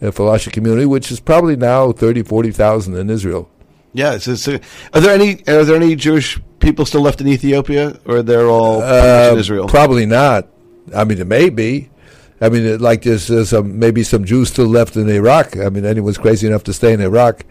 uh, 0.00 0.10
Falasha 0.10 0.52
community, 0.52 0.86
which 0.86 1.10
is 1.10 1.20
probably 1.20 1.56
now 1.56 1.92
30, 1.92 2.22
40,000 2.22 2.96
in 2.96 3.10
Israel. 3.10 3.50
Yeah. 3.96 4.14
It's, 4.14 4.28
it's, 4.28 4.46
uh, 4.46 4.58
are 4.94 5.00
there 5.00 5.14
any? 5.14 5.42
Are 5.48 5.64
there 5.64 5.76
any 5.76 5.96
Jewish 5.96 6.38
people 6.60 6.84
still 6.86 7.00
left 7.02 7.20
in 7.20 7.26
Ethiopia, 7.28 7.98
or 8.04 8.22
they're 8.22 8.48
all 8.48 8.80
much 8.80 9.04
in 9.32 9.34
Uh, 9.36 9.40
Israel? 9.40 9.66
Probably 9.68 10.06
not. 10.06 10.48
I 10.94 11.04
mean, 11.04 11.18
it 11.18 11.26
may 11.26 11.48
be. 11.50 11.90
I 12.40 12.48
mean, 12.50 12.64
it- 12.66 12.80
like 12.80 13.02
there's, 13.02 13.26
there's 13.28 13.48
some, 13.48 13.78
maybe 13.78 14.02
some 14.02 14.24
Jews 14.24 14.50
still 14.50 14.66
left 14.68 14.94
in 14.96 15.08
Iraq. 15.08 15.56
I 15.56 15.68
mean, 15.70 15.84
anyone's 15.86 16.18
crazy 16.18 16.46
enough 16.46 16.64
to 16.64 16.72
stay 16.74 16.92
in 16.92 17.00
Iraq. 17.00 17.44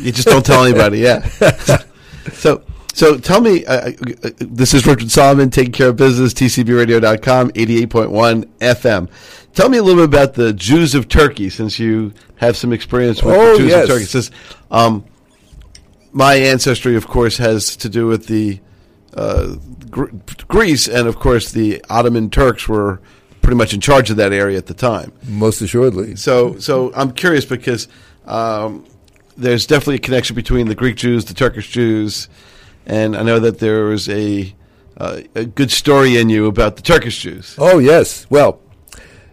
You 0.00 0.10
just 0.12 0.26
don't 0.28 0.44
tell 0.44 0.64
anybody. 0.64 0.98
Yeah. 0.98 1.20
so, 2.32 2.62
so 2.94 3.18
tell 3.18 3.40
me. 3.40 3.64
Uh, 3.64 3.92
uh, 4.24 4.30
this 4.38 4.74
is 4.74 4.86
Richard 4.86 5.10
Solomon 5.10 5.48
taking 5.50 5.72
care 5.72 5.88
of 5.90 5.96
business. 5.96 6.34
TCBRadio.com, 6.34 7.52
eighty-eight 7.54 7.90
point 7.90 8.10
one 8.10 8.44
FM. 8.60 9.08
Tell 9.54 9.68
me 9.68 9.78
a 9.78 9.82
little 9.82 10.06
bit 10.06 10.12
about 10.18 10.34
the 10.34 10.52
Jews 10.52 10.94
of 10.94 11.08
Turkey, 11.08 11.48
since 11.50 11.78
you 11.78 12.12
have 12.36 12.56
some 12.56 12.72
experience 12.72 13.22
with 13.22 13.34
Oh, 13.36 13.52
the 13.52 13.58
Jews 13.58 13.70
yes. 13.70 13.82
of 13.84 13.88
Turkey. 13.90 14.04
It 14.04 14.08
says, 14.08 14.30
um, 14.70 15.04
my 16.12 16.34
ancestry, 16.34 16.96
of 16.96 17.06
course, 17.08 17.38
has 17.38 17.76
to 17.76 17.88
do 17.88 18.06
with 18.06 18.26
the 18.26 18.60
uh, 19.14 19.56
Gr- 19.90 20.10
Greece, 20.48 20.88
and 20.88 21.08
of 21.08 21.18
course, 21.18 21.52
the 21.52 21.84
Ottoman 21.88 22.30
Turks 22.30 22.68
were 22.68 23.00
pretty 23.40 23.56
much 23.56 23.74
in 23.74 23.80
charge 23.80 24.10
of 24.10 24.16
that 24.16 24.32
area 24.32 24.56
at 24.56 24.66
the 24.66 24.74
time. 24.74 25.12
Most 25.26 25.60
assuredly. 25.60 26.16
So, 26.16 26.58
so 26.58 26.92
I'm 26.94 27.12
curious 27.12 27.44
because 27.44 27.88
um, 28.26 28.86
there's 29.36 29.66
definitely 29.66 29.96
a 29.96 30.00
connection 30.00 30.36
between 30.36 30.68
the 30.68 30.74
Greek 30.74 30.96
Jews, 30.96 31.24
the 31.24 31.34
Turkish 31.34 31.70
Jews, 31.70 32.28
and 32.86 33.16
I 33.16 33.22
know 33.22 33.38
that 33.40 33.58
there 33.58 33.84
was 33.84 34.08
a 34.08 34.54
uh, 34.96 35.22
a 35.34 35.46
good 35.46 35.70
story 35.70 36.16
in 36.18 36.28
you 36.28 36.46
about 36.46 36.76
the 36.76 36.82
Turkish 36.82 37.22
Jews. 37.22 37.56
Oh 37.58 37.78
yes. 37.78 38.26
Well, 38.30 38.60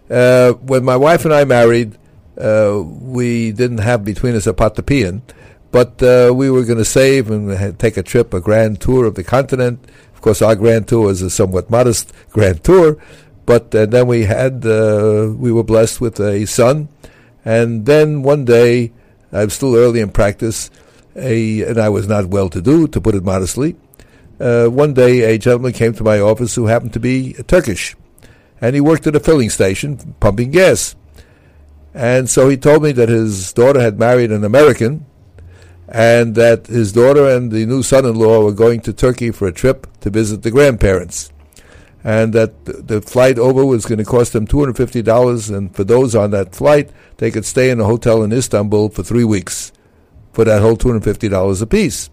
uh, 0.09 0.53
when 0.53 0.83
my 0.83 0.95
wife 0.95 1.25
and 1.25 1.33
I 1.33 1.43
married, 1.45 1.97
uh, 2.39 2.81
we 2.81 3.51
didn't 3.51 3.79
have 3.79 4.03
between 4.03 4.35
us 4.35 4.47
a 4.47 4.53
patapian, 4.53 5.21
but 5.71 6.01
uh, 6.01 6.31
we 6.33 6.49
were 6.49 6.63
going 6.63 6.77
to 6.77 6.85
save 6.85 7.29
and 7.29 7.77
take 7.79 7.97
a 7.97 8.03
trip, 8.03 8.33
a 8.33 8.39
grand 8.39 8.81
tour 8.81 9.05
of 9.05 9.15
the 9.15 9.23
continent. 9.23 9.83
Of 10.13 10.21
course, 10.21 10.41
our 10.41 10.55
grand 10.55 10.87
tour 10.87 11.07
was 11.07 11.21
a 11.21 11.29
somewhat 11.29 11.69
modest 11.69 12.11
grand 12.29 12.63
tour, 12.63 12.97
but 13.45 13.73
uh, 13.73 13.85
then 13.85 14.07
we 14.07 14.23
had 14.23 14.65
uh, 14.65 15.31
we 15.35 15.51
were 15.51 15.63
blessed 15.63 16.01
with 16.01 16.19
a 16.19 16.45
son, 16.45 16.89
and 17.45 17.85
then 17.85 18.23
one 18.23 18.45
day, 18.45 18.91
I 19.31 19.45
was 19.45 19.53
still 19.53 19.75
early 19.75 19.99
in 19.99 20.09
practice, 20.11 20.69
a 21.15 21.63
and 21.63 21.77
I 21.77 21.89
was 21.89 22.07
not 22.07 22.25
well 22.25 22.49
to 22.49 22.61
do, 22.61 22.87
to 22.87 23.01
put 23.01 23.15
it 23.15 23.23
modestly. 23.23 23.75
Uh, 24.39 24.67
one 24.67 24.93
day, 24.93 25.33
a 25.33 25.37
gentleman 25.37 25.73
came 25.73 25.93
to 25.93 26.03
my 26.03 26.19
office 26.19 26.55
who 26.55 26.67
happened 26.67 26.93
to 26.93 26.99
be 26.99 27.33
Turkish 27.47 27.95
and 28.61 28.75
he 28.75 28.81
worked 28.81 29.07
at 29.07 29.15
a 29.15 29.19
filling 29.19 29.49
station 29.49 30.15
pumping 30.19 30.51
gas. 30.51 30.95
And 31.93 32.29
so 32.29 32.49
he 32.49 32.57
told 32.57 32.83
me 32.83 32.91
that 32.93 33.09
his 33.09 33.53
daughter 33.53 33.79
had 33.79 33.99
married 33.99 34.31
an 34.31 34.43
American 34.43 35.05
and 35.91 36.35
that 36.35 36.67
his 36.67 36.91
daughter 36.93 37.27
and 37.27 37.51
the 37.51 37.65
new 37.65 37.81
son 37.81 38.05
in 38.05 38.15
law 38.15 38.43
were 38.43 38.53
going 38.53 38.79
to 38.81 38.93
Turkey 38.93 39.31
for 39.31 39.47
a 39.47 39.51
trip 39.51 39.87
to 40.01 40.09
visit 40.09 40.43
the 40.43 40.51
grandparents. 40.51 41.31
And 42.03 42.31
that 42.33 42.63
the 42.65 43.01
flight 43.01 43.37
over 43.37 43.65
was 43.65 43.85
going 43.85 43.97
to 43.97 44.05
cost 44.05 44.31
them 44.31 44.47
$250, 44.47 45.55
and 45.55 45.75
for 45.75 45.83
those 45.83 46.15
on 46.15 46.31
that 46.31 46.55
flight, 46.55 46.91
they 47.17 47.29
could 47.31 47.45
stay 47.45 47.71
in 47.71 47.79
a 47.79 47.85
hotel 47.85 48.23
in 48.23 48.31
Istanbul 48.31 48.89
for 48.89 49.03
three 49.03 49.25
weeks 49.25 49.73
for 50.31 50.45
that 50.45 50.61
whole 50.61 50.77
$250 50.77 51.61
apiece. 51.61 52.09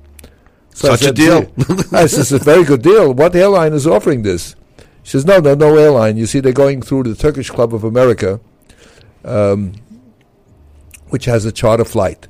So 0.74 0.96
Such 0.96 1.10
a 1.10 1.12
deal. 1.12 1.52
I 1.92 2.06
said, 2.06 2.20
it's 2.20 2.32
a 2.32 2.38
very 2.38 2.64
good 2.64 2.82
deal. 2.82 3.12
What 3.12 3.36
airline 3.36 3.74
is 3.74 3.86
offering 3.86 4.22
this? 4.22 4.56
She 5.04 5.12
says, 5.12 5.24
no, 5.24 5.38
no, 5.38 5.54
no 5.54 5.76
airline. 5.76 6.16
You 6.16 6.26
see, 6.26 6.40
they're 6.40 6.52
going 6.52 6.82
through 6.82 7.04
the 7.04 7.14
Turkish 7.14 7.50
Club 7.50 7.72
of 7.72 7.84
America, 7.84 8.40
um, 9.24 9.74
which 11.10 11.26
has 11.26 11.44
a 11.44 11.52
charter 11.52 11.84
flight. 11.84 12.26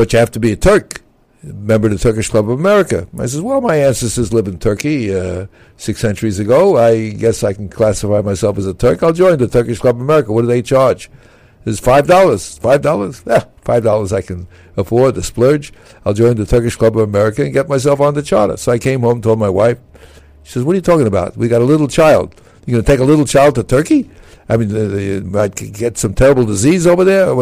But 0.00 0.14
you 0.14 0.18
have 0.18 0.30
to 0.30 0.40
be 0.40 0.52
a 0.52 0.56
Turk, 0.56 1.02
member 1.42 1.88
of 1.88 1.92
the 1.92 1.98
Turkish 1.98 2.30
Club 2.30 2.48
of 2.48 2.58
America. 2.58 3.06
I 3.18 3.26
says, 3.26 3.42
well, 3.42 3.60
my 3.60 3.76
ancestors 3.76 4.32
lived 4.32 4.48
in 4.48 4.58
Turkey 4.58 5.14
uh, 5.14 5.46
six 5.76 6.00
centuries 6.00 6.38
ago. 6.38 6.78
I 6.78 7.10
guess 7.10 7.44
I 7.44 7.52
can 7.52 7.68
classify 7.68 8.22
myself 8.22 8.56
as 8.56 8.66
a 8.66 8.72
Turk. 8.72 9.02
I'll 9.02 9.12
join 9.12 9.36
the 9.36 9.46
Turkish 9.46 9.78
Club 9.78 9.96
of 9.96 10.00
America. 10.00 10.32
What 10.32 10.40
do 10.40 10.46
they 10.46 10.62
charge? 10.62 11.10
It's 11.66 11.80
five 11.80 12.06
dollars. 12.06 12.56
Five 12.56 12.80
dollars? 12.80 13.22
Yeah, 13.26 13.44
five 13.60 13.84
dollars 13.84 14.10
I 14.10 14.22
can 14.22 14.48
afford 14.78 15.16
to 15.16 15.22
splurge. 15.22 15.70
I'll 16.06 16.14
join 16.14 16.36
the 16.36 16.46
Turkish 16.46 16.76
Club 16.76 16.96
of 16.96 17.02
America 17.02 17.44
and 17.44 17.52
get 17.52 17.68
myself 17.68 18.00
on 18.00 18.14
the 18.14 18.22
charter. 18.22 18.56
So 18.56 18.72
I 18.72 18.78
came 18.78 19.02
home, 19.02 19.20
told 19.20 19.38
my 19.38 19.50
wife. 19.50 19.78
She 20.44 20.52
says, 20.52 20.64
"What 20.64 20.72
are 20.72 20.76
you 20.76 20.80
talking 20.80 21.08
about? 21.08 21.36
We 21.36 21.46
got 21.48 21.60
a 21.60 21.66
little 21.66 21.88
child. 21.88 22.34
You're 22.64 22.76
going 22.76 22.86
to 22.86 22.90
take 22.90 23.00
a 23.00 23.04
little 23.04 23.26
child 23.26 23.54
to 23.56 23.64
Turkey? 23.64 24.08
I 24.48 24.56
mean, 24.56 24.70
you 24.70 25.20
might 25.26 25.56
get 25.74 25.98
some 25.98 26.14
terrible 26.14 26.46
disease 26.46 26.86
over 26.86 27.04
there. 27.04 27.34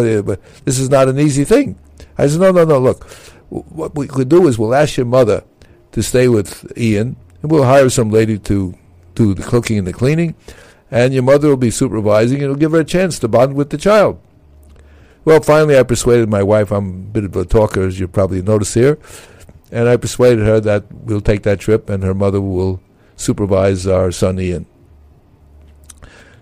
This 0.65 0.81
is 0.81 0.91
not 0.91 1.07
an 1.07 1.21
easy 1.21 1.45
thing." 1.45 1.79
I 2.19 2.27
said, 2.27 2.41
"No, 2.41 2.51
no, 2.51 2.65
no. 2.65 2.79
Look, 2.79 3.09
what 3.49 3.95
we 3.95 4.07
could 4.07 4.29
do 4.29 4.47
is 4.49 4.59
we'll 4.59 4.75
ask 4.75 4.97
your 4.97 5.07
mother 5.07 5.45
to 5.93 6.03
stay 6.03 6.29
with 6.29 6.71
Ian, 6.77 7.17
and 7.41 7.51
we'll 7.51 7.65
hire 7.65 7.89
some 7.89 8.11
lady 8.11 8.39
to 8.41 8.75
do 9.15 9.33
the 9.33 9.43
cooking 9.43 9.79
and 9.79 9.87
the 9.87 9.93
cleaning." 9.93 10.35
and 10.91 11.13
your 11.13 11.23
mother 11.23 11.49
will 11.49 11.57
be 11.57 11.71
supervising, 11.71 12.37
and 12.37 12.45
it'll 12.45 12.57
give 12.57 12.73
her 12.73 12.81
a 12.81 12.85
chance 12.85 13.19
to 13.19 13.29
bond 13.29 13.55
with 13.55 13.71
the 13.71 13.79
child. 13.79 14.21
Well, 15.25 15.41
finally, 15.41 15.79
I 15.79 15.83
persuaded 15.83 16.29
my 16.29 16.43
wife. 16.43 16.71
I'm 16.71 16.89
a 16.89 17.13
bit 17.13 17.25
of 17.25 17.37
a 17.37 17.45
talker, 17.45 17.83
as 17.83 18.01
you 18.01 18.09
probably 18.09 18.41
notice 18.41 18.75
here, 18.75 18.99
and 19.71 19.89
I 19.89 19.97
persuaded 19.97 20.47
her 20.47 20.61
that 20.61 20.91
we'll 20.91 21.21
take 21.21 21.43
that 21.43 21.61
trip, 21.61 21.91
and 21.91 22.03
her 22.03 22.15
mother 22.15 22.41
will 22.41 22.81
supervise 23.17 23.87
our 23.87 24.11
son 24.11 24.41
Ian. 24.41 24.67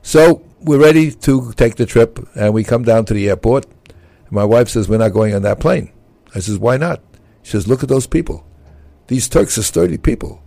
So 0.02 0.44
we're 0.60 0.80
ready 0.80 1.10
to 1.10 1.52
take 1.54 1.76
the 1.76 1.86
trip, 1.86 2.28
and 2.36 2.54
we 2.54 2.62
come 2.62 2.84
down 2.84 3.04
to 3.06 3.14
the 3.14 3.28
airport. 3.28 3.66
My 4.30 4.44
wife 4.44 4.68
says, 4.68 4.88
"We're 4.88 4.98
not 4.98 5.12
going 5.12 5.34
on 5.34 5.42
that 5.42 5.60
plane." 5.60 5.90
I 6.34 6.40
says, 6.40 6.58
"Why 6.58 6.76
not?" 6.76 7.00
She 7.42 7.52
says, 7.52 7.68
"Look 7.68 7.82
at 7.82 7.88
those 7.88 8.06
people. 8.06 8.44
These 9.06 9.28
Turks 9.28 9.56
are 9.56 9.62
sturdy 9.62 9.98
people. 9.98 10.42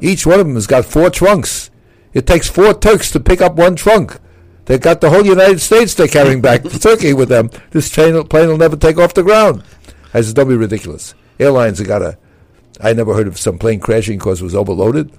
Each 0.00 0.26
one 0.26 0.40
of 0.40 0.46
them 0.46 0.54
has 0.54 0.66
got 0.66 0.84
four 0.84 1.10
trunks." 1.10 1.70
It 2.14 2.26
takes 2.26 2.48
four 2.48 2.74
Turks 2.74 3.10
to 3.12 3.20
pick 3.20 3.40
up 3.40 3.56
one 3.56 3.76
trunk. 3.76 4.18
They've 4.64 4.80
got 4.80 5.00
the 5.00 5.10
whole 5.10 5.24
United 5.24 5.60
States 5.60 5.94
they're 5.94 6.08
carrying 6.08 6.42
back 6.42 6.62
to 6.62 6.78
Turkey 6.78 7.14
with 7.14 7.30
them. 7.30 7.50
This 7.70 7.88
train, 7.88 8.22
plane 8.24 8.48
will 8.48 8.58
never 8.58 8.76
take 8.76 8.98
off 8.98 9.14
the 9.14 9.22
ground. 9.22 9.62
I 10.12 10.20
says, 10.20 10.34
don't 10.34 10.48
be 10.48 10.56
ridiculous. 10.56 11.14
Airlines 11.40 11.78
have 11.78 11.88
got 11.88 12.00
to, 12.00 12.18
I 12.80 12.92
never 12.92 13.14
heard 13.14 13.28
of 13.28 13.38
some 13.38 13.58
plane 13.58 13.80
crashing 13.80 14.18
because 14.18 14.40
it 14.40 14.44
was 14.44 14.54
overloaded. 14.54 15.10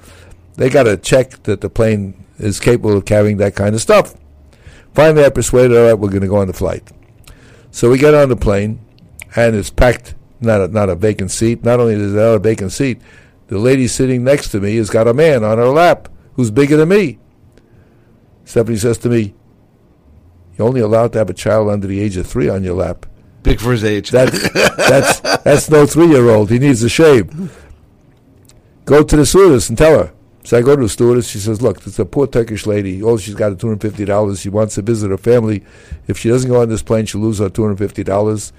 They 0.55 0.69
got 0.69 0.83
to 0.83 0.97
check 0.97 1.43
that 1.43 1.61
the 1.61 1.69
plane 1.69 2.25
is 2.37 2.59
capable 2.59 2.97
of 2.97 3.05
carrying 3.05 3.37
that 3.37 3.55
kind 3.55 3.73
of 3.73 3.81
stuff. 3.81 4.13
Finally, 4.93 5.25
I 5.25 5.29
persuaded 5.29 5.75
her, 5.75 5.81
all 5.81 5.87
right, 5.87 5.93
we're 5.93 6.09
going 6.09 6.21
to 6.21 6.27
go 6.27 6.37
on 6.37 6.47
the 6.47 6.53
flight. 6.53 6.83
So 7.71 7.89
we 7.89 7.97
get 7.97 8.13
on 8.13 8.29
the 8.29 8.35
plane, 8.35 8.79
and 9.35 9.55
it's 9.55 9.69
packed, 9.69 10.15
not 10.39 10.61
a, 10.61 10.67
not 10.67 10.89
a 10.89 10.95
vacant 10.95 11.31
seat. 11.31 11.63
Not 11.63 11.79
only 11.79 11.93
is 11.93 12.13
there 12.13 12.25
not 12.27 12.35
a 12.35 12.39
vacant 12.39 12.71
seat, 12.71 13.01
the 13.47 13.57
lady 13.57 13.87
sitting 13.87 14.23
next 14.23 14.49
to 14.49 14.59
me 14.59 14.75
has 14.77 14.89
got 14.89 15.07
a 15.07 15.13
man 15.13 15.43
on 15.43 15.57
her 15.57 15.69
lap 15.69 16.09
who's 16.33 16.51
bigger 16.51 16.77
than 16.77 16.89
me. 16.89 17.19
Stephanie 18.45 18.77
says 18.77 18.97
to 18.99 19.09
me, 19.09 19.33
You're 20.57 20.67
only 20.67 20.81
allowed 20.81 21.13
to 21.13 21.19
have 21.19 21.29
a 21.29 21.33
child 21.33 21.69
under 21.69 21.87
the 21.87 21.99
age 21.99 22.17
of 22.17 22.27
three 22.27 22.49
on 22.49 22.63
your 22.63 22.75
lap. 22.75 23.05
Big 23.43 23.59
for 23.59 23.71
his 23.71 23.83
age. 23.83 24.11
That's 24.11 24.49
that's 24.51 25.19
that's 25.43 25.69
no 25.69 25.85
three 25.85 26.07
year 26.07 26.29
old. 26.29 26.49
He 26.49 26.59
needs 26.59 26.83
a 26.83 26.89
shave. 26.89 27.51
Go 28.85 29.03
to 29.03 29.15
the 29.15 29.25
stewardess 29.25 29.69
and 29.69 29.77
tell 29.77 29.97
her. 29.97 30.13
So 30.49 30.57
I 30.57 30.63
go 30.63 30.75
to 30.75 30.81
the 30.81 30.89
stewardess. 30.89 31.27
She 31.27 31.37
says, 31.37 31.61
"Look, 31.61 31.85
it's 31.85 31.99
a 31.99 32.05
poor 32.05 32.25
Turkish 32.25 32.65
lady. 32.65 33.03
All 33.03 33.19
she's 33.19 33.35
got 33.35 33.51
is 33.51 33.59
two 33.59 33.67
hundred 33.67 33.81
fifty 33.81 34.03
dollars. 34.03 34.39
She 34.39 34.49
wants 34.49 34.73
to 34.73 34.81
visit 34.81 35.11
her 35.11 35.17
family. 35.19 35.63
If 36.07 36.17
she 36.17 36.29
doesn't 36.29 36.49
go 36.49 36.59
on 36.59 36.69
this 36.69 36.81
plane, 36.81 37.05
she'll 37.05 37.21
lose 37.21 37.37
her 37.37 37.49
two 37.49 37.61
hundred 37.61 37.77
fifty 37.77 38.03
dollars, 38.03 38.51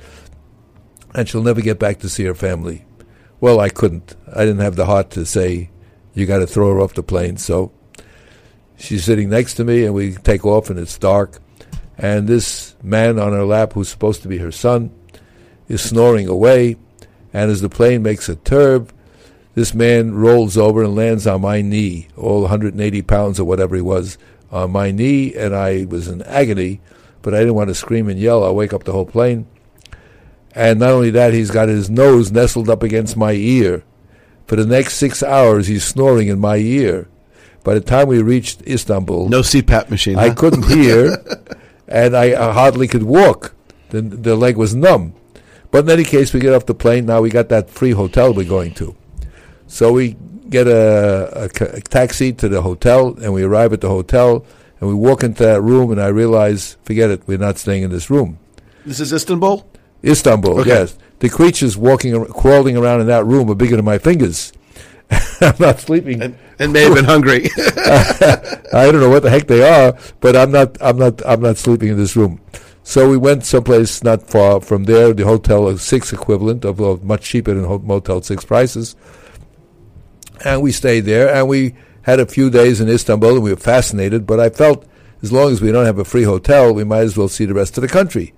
and 1.16 1.28
she'll 1.28 1.42
never 1.42 1.60
get 1.60 1.80
back 1.80 1.98
to 1.98 2.08
see 2.08 2.22
her 2.26 2.34
family." 2.36 2.84
Well, 3.40 3.58
I 3.58 3.70
couldn't. 3.70 4.14
I 4.32 4.44
didn't 4.44 4.60
have 4.60 4.76
the 4.76 4.86
heart 4.86 5.10
to 5.10 5.26
say, 5.26 5.70
"You 6.14 6.26
got 6.26 6.38
to 6.38 6.46
throw 6.46 6.72
her 6.72 6.80
off 6.80 6.94
the 6.94 7.02
plane." 7.02 7.38
So 7.38 7.72
she's 8.76 9.02
sitting 9.02 9.28
next 9.28 9.54
to 9.54 9.64
me, 9.64 9.84
and 9.84 9.92
we 9.92 10.14
take 10.14 10.46
off, 10.46 10.70
and 10.70 10.78
it's 10.78 10.96
dark. 10.96 11.40
And 11.98 12.28
this 12.28 12.76
man 12.84 13.18
on 13.18 13.32
her 13.32 13.44
lap, 13.44 13.72
who's 13.72 13.88
supposed 13.88 14.22
to 14.22 14.28
be 14.28 14.38
her 14.38 14.52
son, 14.52 14.92
is 15.66 15.82
snoring 15.82 16.28
away. 16.28 16.76
And 17.32 17.50
as 17.50 17.62
the 17.62 17.68
plane 17.68 18.04
makes 18.04 18.28
a 18.28 18.36
turn, 18.36 18.86
this 19.54 19.74
man 19.74 20.14
rolls 20.14 20.56
over 20.56 20.84
and 20.84 20.94
lands 20.94 21.26
on 21.26 21.40
my 21.40 21.60
knee, 21.60 22.08
all 22.16 22.42
180 22.42 23.02
pounds 23.02 23.40
or 23.40 23.44
whatever 23.44 23.74
he 23.74 23.82
was, 23.82 24.16
on 24.50 24.70
my 24.70 24.90
knee. 24.90 25.34
And 25.34 25.54
I 25.54 25.86
was 25.86 26.08
in 26.08 26.22
agony, 26.22 26.80
but 27.22 27.34
I 27.34 27.40
didn't 27.40 27.54
want 27.54 27.68
to 27.68 27.74
scream 27.74 28.08
and 28.08 28.18
yell. 28.18 28.44
I'll 28.44 28.54
wake 28.54 28.72
up 28.72 28.84
the 28.84 28.92
whole 28.92 29.06
plane. 29.06 29.46
And 30.54 30.80
not 30.80 30.90
only 30.90 31.10
that, 31.10 31.32
he's 31.32 31.50
got 31.50 31.68
his 31.68 31.90
nose 31.90 32.32
nestled 32.32 32.68
up 32.68 32.82
against 32.82 33.16
my 33.16 33.32
ear. 33.32 33.84
For 34.46 34.56
the 34.56 34.66
next 34.66 34.94
six 34.94 35.22
hours, 35.22 35.68
he's 35.68 35.84
snoring 35.84 36.28
in 36.28 36.40
my 36.40 36.56
ear. 36.56 37.08
By 37.62 37.74
the 37.74 37.80
time 37.80 38.08
we 38.08 38.22
reached 38.22 38.66
Istanbul, 38.66 39.28
no 39.28 39.40
CPAP 39.40 39.90
machine. 39.90 40.18
I 40.18 40.28
huh? 40.28 40.34
couldn't 40.34 40.64
hear, 40.68 41.16
and 41.86 42.16
I, 42.16 42.48
I 42.48 42.52
hardly 42.52 42.88
could 42.88 43.02
walk. 43.04 43.54
The, 43.90 44.00
the 44.00 44.34
leg 44.34 44.56
was 44.56 44.74
numb. 44.74 45.14
But 45.70 45.84
in 45.84 45.90
any 45.90 46.04
case, 46.04 46.32
we 46.32 46.40
get 46.40 46.54
off 46.54 46.66
the 46.66 46.74
plane. 46.74 47.06
Now 47.06 47.20
we 47.20 47.30
got 47.30 47.48
that 47.50 47.70
free 47.70 47.92
hotel 47.92 48.32
we're 48.32 48.48
going 48.48 48.74
to. 48.74 48.96
So 49.70 49.92
we 49.92 50.16
get 50.50 50.66
a, 50.66 51.44
a 51.46 51.76
a 51.78 51.80
taxi 51.80 52.32
to 52.34 52.48
the 52.48 52.60
hotel, 52.62 53.14
and 53.22 53.32
we 53.32 53.44
arrive 53.44 53.72
at 53.72 53.80
the 53.80 53.88
hotel, 53.88 54.44
and 54.80 54.88
we 54.88 54.94
walk 54.94 55.22
into 55.22 55.44
that 55.44 55.62
room, 55.62 55.92
and 55.92 56.00
I 56.02 56.08
realize, 56.08 56.76
forget 56.82 57.08
it, 57.10 57.22
we're 57.26 57.38
not 57.38 57.56
staying 57.56 57.84
in 57.84 57.90
this 57.90 58.10
room. 58.10 58.38
This 58.84 58.98
is 58.98 59.12
Istanbul. 59.12 59.64
Istanbul, 60.02 60.60
Okay. 60.60 60.70
yes. 60.70 60.98
The 61.20 61.28
creatures 61.28 61.76
walking, 61.76 62.24
crawling 62.26 62.76
around 62.76 63.00
in 63.02 63.06
that 63.06 63.24
room 63.26 63.48
are 63.50 63.54
bigger 63.54 63.76
than 63.76 63.84
my 63.84 63.98
fingers. 63.98 64.52
I'm 65.40 65.54
not 65.60 65.78
sleeping 65.80 66.20
And- 66.22 66.34
and 66.58 66.72
may 66.72 66.82
have 66.82 66.94
been 66.94 67.04
hungry. 67.04 67.48
I 68.74 68.90
don't 68.90 69.00
know 69.00 69.08
what 69.08 69.22
the 69.22 69.30
heck 69.30 69.46
they 69.46 69.62
are, 69.62 69.94
but 70.20 70.34
I'm 70.36 70.50
not. 70.50 70.76
I'm 70.80 70.98
not. 70.98 71.22
I'm 71.26 71.40
not 71.40 71.56
sleeping 71.58 71.88
in 71.88 71.96
this 71.96 72.16
room. 72.16 72.40
So 72.82 73.08
we 73.08 73.16
went 73.16 73.44
someplace 73.44 74.02
not 74.02 74.28
far 74.28 74.60
from 74.60 74.84
there. 74.84 75.12
The 75.14 75.24
Hotel 75.24 75.76
Six 75.78 76.12
equivalent 76.12 76.64
of 76.64 76.80
uh, 76.80 76.96
much 77.02 77.22
cheaper 77.24 77.54
than 77.54 77.64
Motel 77.86 78.20
Six 78.22 78.44
prices, 78.44 78.94
and 80.44 80.62
we 80.62 80.72
stayed 80.72 81.00
there. 81.00 81.32
And 81.32 81.48
we 81.48 81.74
had 82.02 82.20
a 82.20 82.26
few 82.26 82.50
days 82.50 82.80
in 82.80 82.88
Istanbul, 82.88 83.34
and 83.34 83.42
we 83.42 83.50
were 83.50 83.56
fascinated. 83.56 84.26
But 84.26 84.40
I 84.40 84.50
felt 84.50 84.86
as 85.22 85.32
long 85.32 85.52
as 85.52 85.60
we 85.60 85.72
don't 85.72 85.86
have 85.86 85.98
a 85.98 86.04
free 86.04 86.22
hotel, 86.22 86.72
we 86.72 86.84
might 86.84 87.00
as 87.00 87.16
well 87.16 87.28
see 87.28 87.44
the 87.44 87.54
rest 87.54 87.76
of 87.76 87.82
the 87.82 87.88
country, 87.88 88.32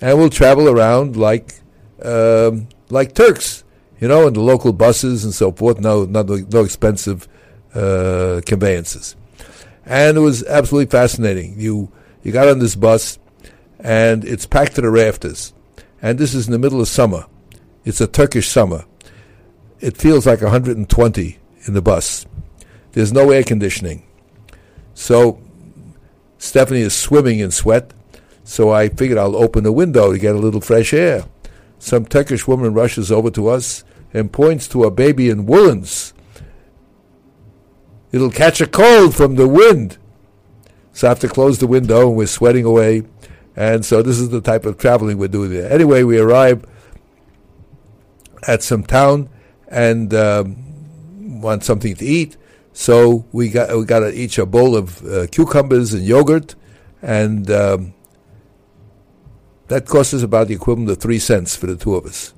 and 0.00 0.18
we'll 0.18 0.30
travel 0.30 0.68
around 0.68 1.16
like 1.16 1.54
um, 2.02 2.68
like 2.90 3.14
Turks, 3.14 3.64
you 4.00 4.08
know, 4.08 4.26
in 4.26 4.34
the 4.34 4.40
local 4.40 4.72
buses 4.72 5.24
and 5.24 5.34
so 5.34 5.52
forth. 5.52 5.80
No, 5.80 6.04
no, 6.04 6.22
no 6.22 6.64
expensive 6.64 7.26
uh, 7.74 8.40
conveyances, 8.44 9.16
and 9.86 10.16
it 10.16 10.20
was 10.20 10.44
absolutely 10.44 10.90
fascinating. 10.90 11.58
You 11.58 11.90
you 12.22 12.32
got 12.32 12.48
on 12.48 12.58
this 12.58 12.74
bus, 12.74 13.18
and 13.78 14.24
it's 14.24 14.46
packed 14.46 14.74
to 14.74 14.82
the 14.82 14.90
rafters, 14.90 15.54
and 16.02 16.18
this 16.18 16.34
is 16.34 16.46
in 16.46 16.52
the 16.52 16.58
middle 16.58 16.80
of 16.80 16.88
summer. 16.88 17.24
It's 17.84 18.02
a 18.02 18.06
Turkish 18.06 18.48
summer. 18.48 18.84
It 19.80 19.96
feels 19.96 20.26
like 20.26 20.42
120 20.42 21.37
in 21.66 21.74
the 21.74 21.82
bus. 21.82 22.26
There's 22.92 23.12
no 23.12 23.30
air 23.30 23.42
conditioning, 23.44 24.04
so 24.94 25.40
Stephanie 26.38 26.80
is 26.80 26.96
swimming 26.96 27.38
in 27.40 27.50
sweat. 27.50 27.92
So 28.44 28.70
I 28.70 28.88
figured 28.88 29.18
I'll 29.18 29.36
open 29.36 29.62
the 29.62 29.72
window 29.72 30.10
to 30.10 30.18
get 30.18 30.34
a 30.34 30.38
little 30.38 30.62
fresh 30.62 30.94
air. 30.94 31.24
Some 31.78 32.06
Turkish 32.06 32.48
woman 32.48 32.72
rushes 32.72 33.12
over 33.12 33.30
to 33.32 33.48
us 33.48 33.84
and 34.14 34.32
points 34.32 34.66
to 34.68 34.84
a 34.84 34.90
baby 34.90 35.28
in 35.28 35.44
woolens. 35.44 36.14
It'll 38.10 38.30
catch 38.30 38.62
a 38.62 38.66
cold 38.66 39.14
from 39.14 39.34
the 39.34 39.46
wind. 39.46 39.98
So 40.92 41.06
I 41.06 41.10
have 41.10 41.20
to 41.20 41.28
close 41.28 41.58
the 41.58 41.66
window, 41.66 42.08
and 42.08 42.16
we're 42.16 42.26
sweating 42.26 42.64
away. 42.64 43.02
And 43.54 43.84
so 43.84 44.02
this 44.02 44.18
is 44.18 44.30
the 44.30 44.40
type 44.40 44.64
of 44.64 44.78
traveling 44.78 45.18
we're 45.18 45.28
doing 45.28 45.50
there. 45.50 45.70
Anyway, 45.70 46.02
we 46.02 46.18
arrive 46.18 46.64
at 48.46 48.62
some 48.62 48.82
town 48.82 49.28
and 49.68 50.14
um, 50.14 50.67
want 51.28 51.64
something 51.64 51.94
to 51.96 52.04
eat. 52.04 52.36
So 52.72 53.26
we 53.32 53.50
got 53.50 53.76
we 53.76 53.84
got 53.84 54.12
each 54.14 54.38
a 54.38 54.46
bowl 54.46 54.76
of 54.76 55.04
uh, 55.06 55.26
cucumbers 55.28 55.94
and 55.94 56.04
yogurt, 56.04 56.54
and 57.02 57.50
um, 57.50 57.94
that 59.68 59.86
cost 59.86 60.14
us 60.14 60.22
about 60.22 60.48
the 60.48 60.54
equivalent 60.54 60.90
of 60.90 60.98
three 60.98 61.18
cents 61.18 61.54
for 61.56 61.66
the 61.66 61.76
two 61.76 61.94
of 61.94 62.06
us. 62.06 62.34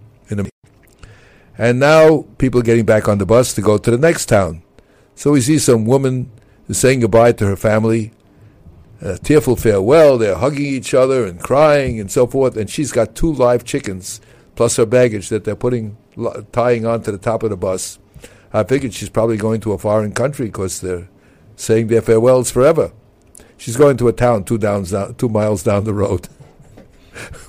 and 1.59 1.78
now 1.78 2.26
people 2.38 2.61
are 2.61 2.64
getting 2.64 2.86
back 2.86 3.09
on 3.09 3.18
the 3.18 3.26
bus 3.26 3.55
to 3.55 3.62
go 3.62 3.78
to 3.78 3.91
the 3.91 3.99
next 3.99 4.26
town. 4.26 4.62
So 5.14 5.32
we 5.32 5.41
see 5.41 5.59
some 5.59 5.84
woman 5.84 6.30
saying 6.70 7.01
goodbye 7.01 7.32
to 7.32 7.47
her 7.47 7.57
family, 7.57 8.12
a 9.01 9.18
tearful 9.18 9.57
farewell. 9.57 10.16
They're 10.18 10.36
hugging 10.36 10.64
each 10.64 10.95
other 10.95 11.26
and 11.26 11.41
crying 11.41 12.01
and 12.01 12.11
so 12.11 12.26
forth. 12.26 12.57
And 12.57 12.70
she's 12.70 12.93
got 12.93 13.14
two 13.14 13.32
live 13.32 13.64
chickens 13.64 14.20
plus 14.55 14.76
her 14.76 14.86
baggage 14.86 15.28
that 15.28 15.45
they're 15.45 15.57
putting 15.57 15.97
tying 16.53 16.86
onto 16.86 17.11
the 17.12 17.18
top 17.18 17.43
of 17.43 17.51
the 17.51 17.57
bus. 17.57 17.99
I 18.53 18.65
figured 18.65 18.95
she's 18.95 19.09
probably 19.09 19.37
going 19.37 19.61
to 19.61 19.73
a 19.73 19.79
foreign 19.79 20.13
country 20.13 20.47
because 20.47 20.81
they're 20.81 21.09
saying 21.57 21.87
their 21.87 22.03
farewells 22.03 22.51
forever. 22.51 22.93
She's 23.57 23.77
going 23.77 23.97
to 23.99 24.09
a 24.09 24.13
town 24.13 24.45
two 24.45 24.59
downs 24.59 24.91
down, 24.91 25.15
two 25.15 25.29
miles 25.29 25.63
down 25.63 25.85
the 25.85 25.93
road 25.93 26.29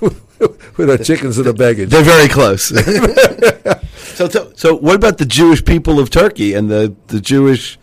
with 0.00 0.88
her 0.88 0.98
chickens 0.98 1.38
and 1.38 1.46
her 1.46 1.52
baggage. 1.52 1.90
They're 1.90 2.02
very 2.02 2.28
close. 2.28 2.64
so, 4.14 4.28
so, 4.28 4.52
so, 4.54 4.74
what 4.76 4.96
about 4.96 5.18
the 5.18 5.24
Jewish 5.24 5.64
people 5.64 5.98
of 5.98 6.10
Turkey 6.10 6.54
and 6.54 6.70
the, 6.70 6.94
the 7.08 7.20
Jewish 7.20 7.78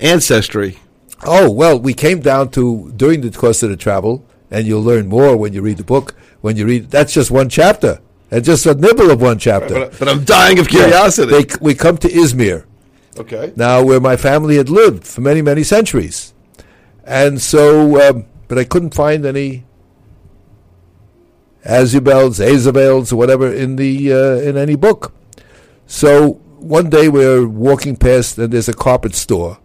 ancestry? 0.00 0.78
Oh 1.24 1.50
well, 1.50 1.78
we 1.78 1.94
came 1.94 2.20
down 2.20 2.50
to 2.50 2.92
during 2.96 3.20
the 3.20 3.30
course 3.30 3.62
of 3.62 3.70
the 3.70 3.76
travel, 3.76 4.26
and 4.50 4.66
you'll 4.66 4.82
learn 4.82 5.08
more 5.08 5.36
when 5.36 5.52
you 5.52 5.62
read 5.62 5.78
the 5.78 5.84
book. 5.84 6.14
When 6.40 6.56
you 6.56 6.66
read, 6.66 6.90
that's 6.90 7.14
just 7.14 7.30
one 7.30 7.48
chapter, 7.48 8.00
and 8.32 8.42
just 8.42 8.64
a 8.64 8.74
nibble 8.74 9.10
of 9.10 9.20
one 9.20 9.38
chapter. 9.38 9.74
But, 9.74 9.98
but 9.98 10.08
I'm 10.08 10.24
dying 10.24 10.58
of 10.58 10.66
curiosity. 10.66 11.32
Yeah, 11.32 11.42
they, 11.42 11.54
we 11.60 11.74
come 11.74 11.98
to 11.98 12.08
Izmir. 12.08 12.64
Okay. 13.18 13.52
Now, 13.56 13.84
where 13.84 14.00
my 14.00 14.16
family 14.16 14.56
had 14.56 14.70
lived 14.70 15.06
for 15.06 15.20
many, 15.20 15.42
many 15.42 15.62
centuries, 15.62 16.32
and 17.04 17.42
so, 17.42 18.00
um, 18.08 18.24
but 18.48 18.58
I 18.58 18.64
couldn't 18.64 18.94
find 18.94 19.26
any 19.26 19.64
Azubels, 21.66 22.42
Azabels, 22.42 23.12
or 23.12 23.16
whatever 23.16 23.52
in 23.52 23.76
the 23.76 24.12
uh, 24.12 24.36
in 24.36 24.56
any 24.56 24.76
book. 24.76 25.12
So 25.86 26.40
one 26.56 26.88
day 26.88 27.10
we're 27.10 27.46
walking 27.46 27.96
past, 27.96 28.38
and 28.38 28.50
there's 28.50 28.68
a 28.68 28.72
carpet 28.72 29.14
store, 29.14 29.58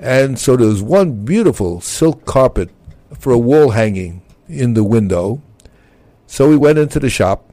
and 0.00 0.36
so 0.36 0.56
there's 0.56 0.82
one 0.82 1.24
beautiful 1.24 1.80
silk 1.80 2.24
carpet 2.24 2.70
for 3.16 3.32
a 3.32 3.38
wall 3.38 3.70
hanging 3.70 4.22
in 4.48 4.74
the 4.74 4.82
window. 4.82 5.40
So 6.26 6.48
we 6.48 6.56
went 6.56 6.78
into 6.78 6.98
the 6.98 7.10
shop 7.10 7.51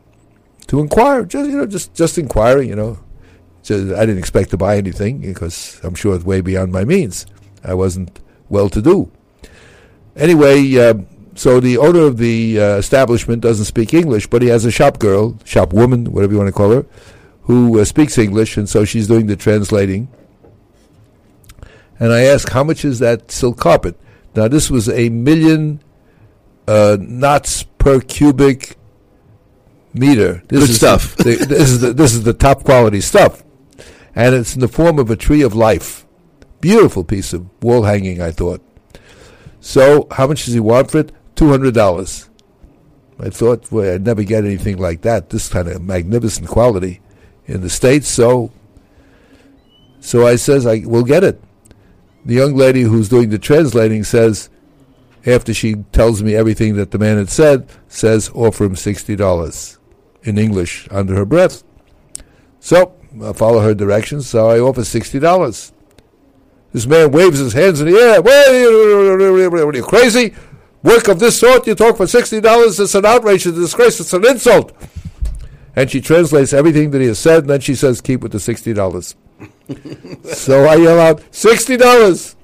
to 0.69 0.79
inquire, 0.79 1.25
just 1.25 1.49
you 1.49 1.57
know, 1.57 1.65
just 1.65 1.93
just 1.93 2.17
inquiring, 2.17 2.69
you 2.69 2.75
know. 2.75 2.99
Just, 3.61 3.93
I 3.93 4.05
didn't 4.05 4.19
expect 4.19 4.51
to 4.51 4.57
buy 4.57 4.77
anything 4.77 5.19
because 5.19 5.81
I'm 5.83 5.95
sure 5.95 6.15
it's 6.15 6.23
way 6.23 6.41
beyond 6.41 6.71
my 6.71 6.85
means. 6.85 7.25
I 7.63 7.73
wasn't 7.73 8.19
well 8.47 8.69
to 8.69 8.81
do. 8.81 9.11
Anyway, 10.15 10.77
uh, 10.77 10.93
so 11.35 11.59
the 11.59 11.77
owner 11.77 12.01
of 12.01 12.17
the 12.17 12.59
uh, 12.59 12.63
establishment 12.77 13.41
doesn't 13.41 13.65
speak 13.65 13.93
English, 13.93 14.27
but 14.27 14.41
he 14.41 14.47
has 14.47 14.63
a 14.63 14.71
shop 14.71 14.99
girl, 14.99 15.37
shop 15.43 15.73
woman, 15.73 16.11
whatever 16.11 16.33
you 16.33 16.37
want 16.37 16.47
to 16.47 16.53
call 16.53 16.71
her, 16.71 16.85
who 17.43 17.79
uh, 17.79 17.85
speaks 17.85 18.17
English, 18.17 18.55
and 18.55 18.69
so 18.69 18.85
she's 18.85 19.07
doing 19.07 19.27
the 19.27 19.35
translating. 19.35 20.07
And 21.99 22.13
I 22.13 22.21
ask, 22.21 22.49
how 22.49 22.63
much 22.63 22.85
is 22.85 22.99
that 22.99 23.31
silk 23.31 23.57
carpet? 23.57 23.99
Now, 24.35 24.47
this 24.47 24.71
was 24.71 24.87
a 24.87 25.09
million 25.09 25.81
uh, 26.67 26.97
knots 26.99 27.63
per 27.63 27.99
cubic 27.99 28.78
meter. 29.93 30.43
This 30.47 30.59
Good 30.61 30.69
is 30.69 30.75
stuff. 30.77 31.15
The, 31.17 31.35
the, 31.35 31.45
this 31.45 31.69
is 31.69 31.81
the, 31.81 31.93
this 31.93 32.13
is 32.13 32.23
the 32.23 32.33
top 32.33 32.63
quality 32.63 33.01
stuff, 33.01 33.43
and 34.15 34.35
it's 34.35 34.55
in 34.55 34.61
the 34.61 34.67
form 34.67 34.99
of 34.99 35.09
a 35.09 35.15
tree 35.15 35.41
of 35.41 35.55
life. 35.55 36.05
Beautiful 36.61 37.03
piece 37.03 37.33
of 37.33 37.47
wall 37.63 37.83
hanging, 37.83 38.21
I 38.21 38.31
thought. 38.31 38.61
So, 39.61 40.07
how 40.11 40.27
much 40.27 40.45
does 40.45 40.53
he 40.53 40.59
want 40.59 40.91
for 40.91 40.99
it? 40.99 41.11
$200. 41.35 42.29
I 43.21 43.29
thought, 43.29 43.71
well, 43.71 43.95
I'd 43.95 44.05
never 44.05 44.23
get 44.23 44.45
anything 44.45 44.77
like 44.77 45.01
that, 45.01 45.29
this 45.29 45.49
kind 45.49 45.67
of 45.67 45.81
magnificent 45.81 46.47
quality 46.47 47.01
in 47.45 47.61
the 47.61 47.69
States. 47.69 48.07
So, 48.07 48.51
so 49.99 50.25
I 50.25 50.37
says, 50.37 50.65
I 50.65 50.83
will 50.85 51.03
get 51.03 51.23
it. 51.23 51.41
The 52.25 52.35
young 52.35 52.55
lady 52.55 52.81
who's 52.83 53.09
doing 53.09 53.29
the 53.29 53.39
translating 53.39 54.03
says, 54.03 54.49
after 55.25 55.53
she 55.53 55.75
tells 55.91 56.23
me 56.23 56.35
everything 56.35 56.75
that 56.75 56.91
the 56.91 56.99
man 56.99 57.17
had 57.17 57.29
said, 57.29 57.69
says, 57.89 58.29
offer 58.33 58.63
him 58.63 58.75
$60 58.75 59.78
in 60.29 60.37
English 60.37 60.87
under 60.91 61.15
her 61.15 61.25
breath. 61.25 61.63
So 62.59 62.95
I 63.23 63.33
follow 63.33 63.59
her 63.59 63.73
directions, 63.73 64.29
so 64.29 64.49
I 64.49 64.59
offer 64.59 64.81
$60. 64.81 65.71
This 66.71 66.85
man 66.85 67.11
waves 67.11 67.39
his 67.39 67.53
hands 67.53 67.81
in 67.81 67.87
the 67.91 67.97
air. 67.97 68.21
What 68.21 69.73
are 69.73 69.77
you 69.77 69.83
crazy? 69.83 70.35
Work 70.83 71.09
of 71.09 71.19
this 71.19 71.37
sort, 71.37 71.67
you 71.67 71.75
talk 71.75 71.97
for 71.97 72.05
$60, 72.05 72.79
it's 72.79 72.95
an 72.95 73.05
outrage, 73.05 73.45
it's 73.45 73.57
a 73.57 73.59
disgrace, 73.59 73.99
it's 73.99 74.13
an 74.13 74.25
insult. 74.25 74.71
And 75.75 75.91
she 75.91 75.99
translates 75.99 76.53
everything 76.53 76.91
that 76.91 77.01
he 77.01 77.07
has 77.07 77.19
said, 77.19 77.39
and 77.39 77.49
then 77.49 77.59
she 77.59 77.75
says, 77.75 77.99
keep 77.99 78.21
with 78.21 78.31
the 78.31 78.37
$60. 78.37 79.15
so 80.35 80.65
I 80.65 80.75
yell 80.75 80.99
out, 80.99 81.19
$60! 81.31 82.35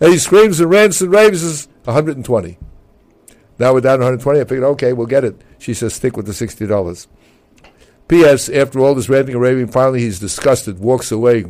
And 0.00 0.12
he 0.12 0.18
screams 0.18 0.60
and 0.60 0.70
rants 0.70 1.00
and 1.00 1.10
raves, 1.10 1.42
is 1.42 1.66
120 1.84 2.58
Now 3.62 3.72
we're 3.72 3.80
down 3.80 4.00
to 4.00 4.06
120 4.06 4.40
I 4.40 4.42
figured, 4.42 4.64
okay, 4.64 4.92
we'll 4.92 5.06
get 5.06 5.22
it. 5.22 5.40
She 5.60 5.72
says, 5.72 5.94
stick 5.94 6.16
with 6.16 6.26
the 6.26 6.32
$60. 6.32 7.06
P.S. 8.08 8.48
After 8.48 8.80
all 8.80 8.92
this 8.92 9.08
ranting 9.08 9.36
and 9.36 9.40
raving, 9.40 9.68
finally 9.68 10.00
he's 10.00 10.18
disgusted, 10.18 10.80
walks 10.80 11.12
away, 11.12 11.44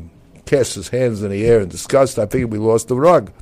casts 0.44 0.74
his 0.74 0.90
hands 0.90 1.22
in 1.22 1.30
the 1.30 1.46
air 1.46 1.60
in 1.62 1.70
disgust. 1.70 2.18
I 2.18 2.26
figured 2.26 2.52
we 2.52 2.58
lost 2.58 2.88
the 2.88 2.96
rug. 2.96 3.32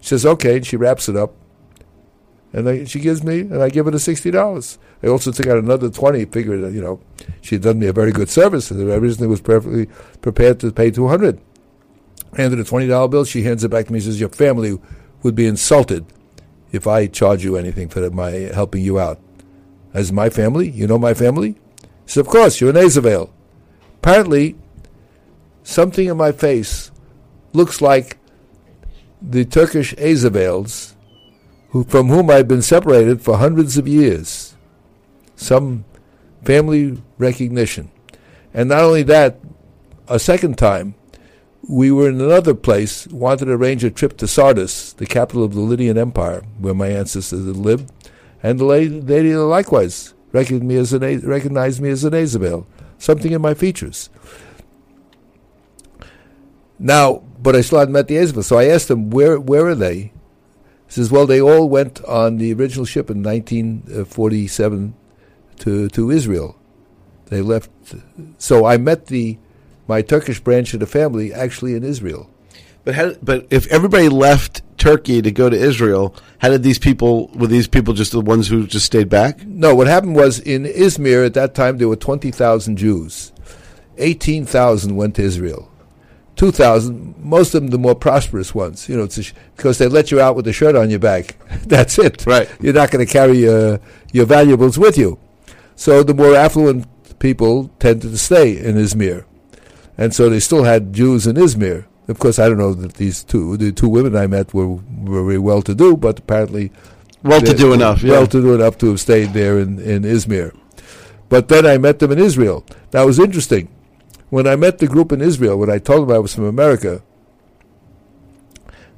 She 0.00 0.08
says, 0.08 0.24
okay, 0.24 0.56
and 0.56 0.66
she 0.66 0.78
wraps 0.78 1.10
it 1.10 1.16
up. 1.16 1.34
And 2.54 2.66
I, 2.66 2.84
she 2.84 2.98
gives 2.98 3.22
me, 3.22 3.40
and 3.40 3.62
I 3.62 3.68
give 3.68 3.84
her 3.84 3.90
the 3.90 3.98
$60. 3.98 4.78
I 5.02 5.08
also 5.08 5.30
took 5.30 5.46
out 5.46 5.58
another 5.58 5.90
20 5.90 6.24
figured 6.24 6.62
that, 6.62 6.72
you 6.72 6.80
know, 6.80 6.98
she 7.42 7.56
had 7.56 7.62
done 7.62 7.78
me 7.78 7.88
a 7.88 7.92
very 7.92 8.10
good 8.10 8.30
service. 8.30 8.70
And 8.70 8.90
I 8.90 8.94
originally 8.94 9.28
was 9.28 9.42
perfectly 9.42 9.84
prepared 10.22 10.60
to 10.60 10.72
pay 10.72 10.90
200 10.90 11.38
Handed 12.38 12.58
a 12.58 12.64
$20 12.64 13.10
bill. 13.10 13.26
She 13.26 13.42
hands 13.42 13.64
it 13.64 13.68
back 13.68 13.84
to 13.88 13.92
me 13.92 13.98
and 13.98 14.04
says, 14.04 14.18
your 14.18 14.30
family 14.30 14.78
would 15.22 15.34
be 15.34 15.46
insulted 15.46 16.06
if 16.72 16.86
I 16.86 17.06
charge 17.06 17.44
you 17.44 17.56
anything 17.56 17.88
for 17.88 18.10
my 18.10 18.30
helping 18.30 18.82
you 18.82 18.98
out. 18.98 19.20
As 19.94 20.12
my 20.12 20.28
family? 20.28 20.68
You 20.68 20.86
know 20.86 20.98
my 20.98 21.14
family? 21.14 21.56
He 21.80 21.86
said, 22.06 22.20
of 22.20 22.28
course, 22.28 22.60
you're 22.60 22.70
an 22.70 22.76
Azavale. 22.76 23.30
Apparently, 23.98 24.56
something 25.62 26.06
in 26.06 26.16
my 26.16 26.32
face 26.32 26.90
looks 27.52 27.80
like 27.80 28.18
the 29.22 29.44
Turkish 29.44 29.94
Azavales, 29.94 30.94
who, 31.70 31.84
from 31.84 32.08
whom 32.08 32.30
I've 32.30 32.48
been 32.48 32.62
separated 32.62 33.22
for 33.22 33.38
hundreds 33.38 33.78
of 33.78 33.88
years. 33.88 34.54
Some 35.34 35.84
family 36.44 37.02
recognition. 37.18 37.90
And 38.54 38.68
not 38.68 38.82
only 38.82 39.02
that, 39.04 39.40
a 40.08 40.18
second 40.18 40.56
time, 40.56 40.94
we 41.68 41.90
were 41.90 42.08
in 42.08 42.20
another 42.20 42.54
place, 42.54 43.06
wanted 43.08 43.46
to 43.46 43.52
arrange 43.52 43.82
a 43.84 43.90
trip 43.90 44.16
to 44.18 44.26
Sardis, 44.26 44.92
the 44.92 45.06
capital 45.06 45.42
of 45.42 45.54
the 45.54 45.60
Lydian 45.60 45.98
Empire, 45.98 46.42
where 46.58 46.74
my 46.74 46.88
ancestors 46.88 47.46
had 47.46 47.56
lived, 47.56 47.90
and 48.42 48.58
the 48.58 48.64
lady, 48.64 49.34
likewise 49.34 50.14
recognized 50.32 50.64
me 50.64 50.76
as 50.76 50.92
an 50.92 51.20
recognized 51.20 51.80
me 51.80 51.88
as 51.88 52.04
an 52.04 52.66
something 52.98 53.32
in 53.32 53.40
my 53.40 53.54
features. 53.54 54.10
Now, 56.78 57.22
but 57.40 57.56
I 57.56 57.62
still 57.62 57.78
hadn't 57.78 57.94
met 57.94 58.08
the 58.08 58.16
Isabel, 58.16 58.42
so 58.42 58.58
I 58.58 58.66
asked 58.66 58.88
them, 58.88 59.10
where, 59.10 59.40
where 59.40 59.66
are 59.66 59.74
they? 59.74 60.12
He 60.86 60.92
says, 60.92 61.10
well, 61.10 61.26
they 61.26 61.40
all 61.40 61.68
went 61.68 62.04
on 62.04 62.36
the 62.36 62.52
original 62.52 62.84
ship 62.84 63.10
in 63.10 63.22
1947 63.22 64.94
to, 65.60 65.88
to 65.88 66.10
Israel. 66.10 66.56
They 67.26 67.40
left. 67.40 67.70
So 68.38 68.66
I 68.66 68.76
met 68.76 69.06
the 69.06 69.38
my 69.88 70.02
Turkish 70.02 70.40
branch 70.40 70.74
of 70.74 70.80
the 70.80 70.86
family 70.86 71.32
actually 71.32 71.74
in 71.74 71.84
Israel. 71.84 72.30
But 72.84 72.94
how, 72.94 73.14
but 73.20 73.48
if 73.50 73.66
everybody 73.66 74.08
left 74.08 74.62
Turkey 74.78 75.20
to 75.20 75.32
go 75.32 75.50
to 75.50 75.56
Israel, 75.56 76.14
how 76.38 76.50
did 76.50 76.62
these 76.62 76.78
people? 76.78 77.28
Were 77.34 77.48
these 77.48 77.66
people 77.66 77.94
just 77.94 78.12
the 78.12 78.20
ones 78.20 78.46
who 78.46 78.64
just 78.64 78.86
stayed 78.86 79.08
back? 79.08 79.44
No, 79.44 79.74
what 79.74 79.88
happened 79.88 80.14
was 80.14 80.38
in 80.38 80.64
Izmir 80.64 81.26
at 81.26 81.34
that 81.34 81.54
time 81.54 81.78
there 81.78 81.88
were 81.88 81.96
twenty 81.96 82.30
thousand 82.30 82.76
Jews. 82.76 83.32
Eighteen 83.98 84.46
thousand 84.46 84.94
went 84.94 85.16
to 85.16 85.22
Israel. 85.22 85.68
Two 86.36 86.52
thousand, 86.52 87.16
most 87.18 87.56
of 87.56 87.62
them 87.62 87.70
the 87.70 87.78
more 87.78 87.96
prosperous 87.96 88.54
ones. 88.54 88.88
You 88.88 88.96
know, 88.96 89.08
sh- 89.08 89.32
because 89.56 89.78
they 89.78 89.88
let 89.88 90.12
you 90.12 90.20
out 90.20 90.36
with 90.36 90.46
a 90.46 90.52
shirt 90.52 90.76
on 90.76 90.88
your 90.88 91.00
back. 91.00 91.36
That's 91.66 91.98
it. 91.98 92.24
Right. 92.24 92.48
You're 92.60 92.72
not 92.72 92.92
going 92.92 93.04
to 93.04 93.12
carry 93.12 93.38
your 93.38 93.80
your 94.12 94.26
valuables 94.26 94.78
with 94.78 94.96
you. 94.96 95.18
So 95.74 96.04
the 96.04 96.14
more 96.14 96.36
affluent 96.36 96.86
people 97.18 97.70
tended 97.80 98.12
to 98.12 98.18
stay 98.18 98.56
in 98.56 98.76
Izmir. 98.76 99.24
And 99.98 100.14
so 100.14 100.28
they 100.28 100.40
still 100.40 100.64
had 100.64 100.92
Jews 100.92 101.26
in 101.26 101.36
Izmir. 101.36 101.86
Of 102.08 102.18
course, 102.18 102.38
I 102.38 102.48
don't 102.48 102.58
know 102.58 102.74
that 102.74 102.94
these 102.94 103.24
two, 103.24 103.56
the 103.56 103.72
two 103.72 103.88
women 103.88 104.14
I 104.14 104.26
met 104.26 104.54
were, 104.54 104.68
were 104.68 105.24
very 105.24 105.38
well 105.38 105.62
to 105.62 105.74
do, 105.74 105.96
but 105.96 106.20
apparently. 106.20 106.70
Well 107.22 107.40
to 107.40 107.54
do 107.54 107.72
enough, 107.72 108.02
yeah. 108.02 108.12
Well 108.12 108.26
to 108.28 108.40
do 108.40 108.54
enough 108.54 108.78
to 108.78 108.90
have 108.90 109.00
stayed 109.00 109.32
there 109.32 109.58
in, 109.58 109.80
in 109.80 110.02
Izmir. 110.02 110.56
But 111.28 111.48
then 111.48 111.66
I 111.66 111.78
met 111.78 111.98
them 111.98 112.12
in 112.12 112.18
Israel. 112.18 112.64
That 112.92 113.04
was 113.04 113.18
interesting. 113.18 113.68
When 114.30 114.46
I 114.46 114.54
met 114.54 114.78
the 114.78 114.86
group 114.86 115.10
in 115.10 115.20
Israel, 115.20 115.58
when 115.58 115.70
I 115.70 115.78
told 115.78 116.08
them 116.08 116.14
I 116.14 116.20
was 116.20 116.34
from 116.34 116.44
America, 116.44 117.02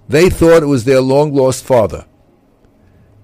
they 0.08 0.28
thought 0.28 0.62
it 0.62 0.66
was 0.66 0.84
their 0.84 1.00
long 1.00 1.34
lost 1.34 1.64
father. 1.64 2.06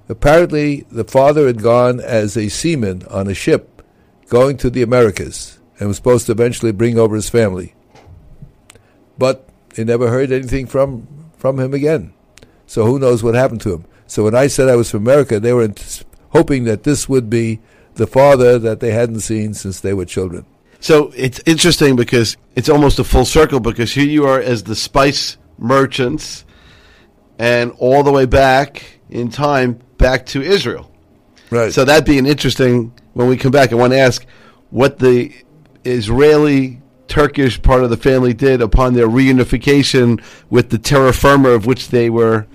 Apparently, 0.09 0.87
the 0.91 1.05
father 1.05 1.47
had 1.47 1.63
gone 1.63 1.99
as 1.99 2.37
a 2.37 2.49
seaman 2.49 3.05
on 3.11 3.27
a 3.27 3.35
ship 3.35 3.83
going 4.29 4.57
to 4.59 4.71
the 4.71 4.83
Americas 4.83 5.59
and 5.79 5.89
was 5.89 5.97
supposed 5.97 6.27
to 6.27 6.33
eventually 6.33 6.73
bring 6.73 6.99
over 6.99 7.17
his 7.17 7.29
family. 7.29 7.75
But 9.19 9.49
they 9.71 9.85
never 9.85 10.09
heard 10.09 10.33
anything 10.33 10.67
from, 10.67 11.07
from 11.37 11.59
him 11.59 11.75
again. 11.75 12.13
So 12.67 12.85
who 12.85 12.99
knows 12.99 13.23
what 13.23 13.35
happened 13.35 13.61
to 13.63 13.75
him. 13.75 13.85
So 14.07 14.25
when 14.25 14.35
I 14.35 14.47
said 14.47 14.69
I 14.69 14.77
was 14.77 14.91
from 14.91 15.03
America, 15.03 15.41
they 15.41 15.53
were 15.53 15.69
hoping 16.31 16.65
that 16.65 16.85
this 16.85 17.09
would 17.09 17.29
be 17.31 17.61
the 17.95 18.07
father 18.07 18.59
that 18.59 18.81
they 18.81 18.91
hadn't 18.91 19.21
seen 19.21 19.55
since 19.55 19.81
they 19.81 19.95
were 19.95 20.05
children. 20.05 20.47
So 20.81 21.13
it's 21.17 21.41
interesting 21.47 21.97
because 21.97 22.37
it's 22.55 22.69
almost 22.69 22.99
a 22.99 23.05
full 23.05 23.25
circle 23.25 23.61
because 23.61 23.93
here 23.93 24.07
you 24.07 24.27
are 24.27 24.41
as 24.41 24.65
the 24.65 24.77
spice 24.77 25.39
merchants 25.59 26.45
and 27.39 27.73
all 27.79 28.03
the 28.03 28.13
way 28.13 28.27
back 28.27 28.99
in 29.09 29.31
time 29.31 29.81
back 29.97 30.27
to 30.27 30.43
Israel. 30.43 30.91
Right. 31.51 31.73
So 31.73 31.85
that'd 31.85 32.05
be 32.05 32.19
an 32.19 32.27
interesting 32.27 32.93
when 33.15 33.29
we 33.29 33.37
come 33.37 33.53
back. 33.53 33.73
I 33.73 33.77
want 33.77 33.93
to 33.93 33.99
ask 33.99 34.27
what 34.71 34.99
the 34.99 35.33
Israeli 35.85 36.81
Turkish 37.09 37.61
part 37.63 37.85
of 37.85 37.91
the 37.91 37.97
family 37.97 38.35
did 38.35 38.61
upon 38.61 38.95
their 38.95 39.09
reunification 39.09 40.23
with 40.51 40.71
the 40.71 40.79
terra 40.79 41.13
firma 41.13 41.51
of 41.51 41.67
which 41.67 41.89
they 41.89 42.11
were, 42.11 42.47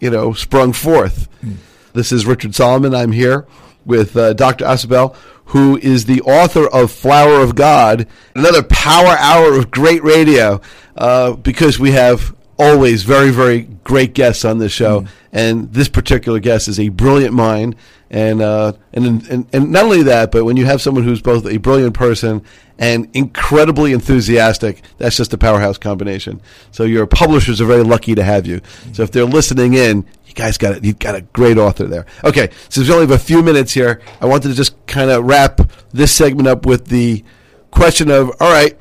you 0.00 0.10
know, 0.10 0.32
sprung 0.32 0.72
forth. 0.72 1.28
Mm. 1.42 1.56
This 1.92 2.12
is 2.12 2.26
Richard 2.26 2.54
Solomon. 2.54 2.94
I'm 2.94 3.12
here 3.12 3.46
with 3.84 4.16
uh, 4.16 4.34
Dr. 4.34 4.64
Azbel, 4.64 5.16
who 5.46 5.78
is 5.78 6.04
the 6.04 6.20
author 6.22 6.66
of 6.68 6.92
Flower 6.92 7.40
of 7.40 7.54
God, 7.54 8.06
another 8.34 8.62
power 8.62 9.16
hour 9.18 9.54
of 9.54 9.70
great 9.70 10.04
radio, 10.04 10.60
uh, 10.96 11.32
because 11.32 11.78
we 11.78 11.92
have 11.92 12.34
always 12.58 13.04
very, 13.04 13.30
very 13.30 13.62
great 13.84 14.14
guests 14.14 14.44
on 14.44 14.58
this 14.58 14.72
show. 14.72 15.02
Mm. 15.02 15.08
And 15.32 15.72
this 15.72 15.88
particular 15.88 16.40
guest 16.40 16.68
is 16.68 16.80
a 16.80 16.88
brilliant 16.88 17.34
mind. 17.34 17.76
And, 18.10 18.40
uh, 18.40 18.72
and, 18.92 19.26
and, 19.28 19.46
and 19.52 19.70
not 19.70 19.84
only 19.84 20.02
that, 20.04 20.32
but 20.32 20.44
when 20.44 20.56
you 20.56 20.64
have 20.64 20.80
someone 20.80 21.04
who's 21.04 21.20
both 21.20 21.46
a 21.46 21.58
brilliant 21.58 21.94
person 21.94 22.42
and 22.78 23.08
incredibly 23.12 23.92
enthusiastic, 23.92 24.82
that's 24.96 25.16
just 25.16 25.34
a 25.34 25.38
powerhouse 25.38 25.76
combination. 25.76 26.40
So 26.70 26.84
your 26.84 27.06
publishers 27.06 27.60
are 27.60 27.66
very 27.66 27.84
lucky 27.84 28.14
to 28.14 28.24
have 28.24 28.46
you. 28.46 28.62
So 28.92 29.02
if 29.02 29.12
they're 29.12 29.24
listening 29.24 29.74
in, 29.74 30.06
you 30.24 30.32
guys 30.32 30.56
got 30.56 30.76
it. 30.76 30.84
You've 30.84 30.98
got 30.98 31.16
a 31.16 31.20
great 31.20 31.58
author 31.58 31.84
there. 31.84 32.06
Okay, 32.24 32.48
so 32.70 32.80
we 32.80 32.90
only 32.90 33.06
have 33.06 33.10
a 33.10 33.18
few 33.18 33.42
minutes 33.42 33.72
here. 33.72 34.00
I 34.20 34.26
wanted 34.26 34.48
to 34.48 34.54
just 34.54 34.74
kind 34.86 35.10
of 35.10 35.24
wrap 35.24 35.60
this 35.92 36.12
segment 36.12 36.48
up 36.48 36.64
with 36.64 36.86
the 36.86 37.24
question 37.70 38.10
of, 38.10 38.30
all 38.40 38.50
right, 38.50 38.78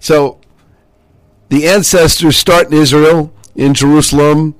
so 0.00 0.40
the 1.52 1.68
ancestors 1.68 2.38
start 2.38 2.68
in 2.68 2.72
Israel, 2.72 3.30
in 3.54 3.74
Jerusalem, 3.74 4.54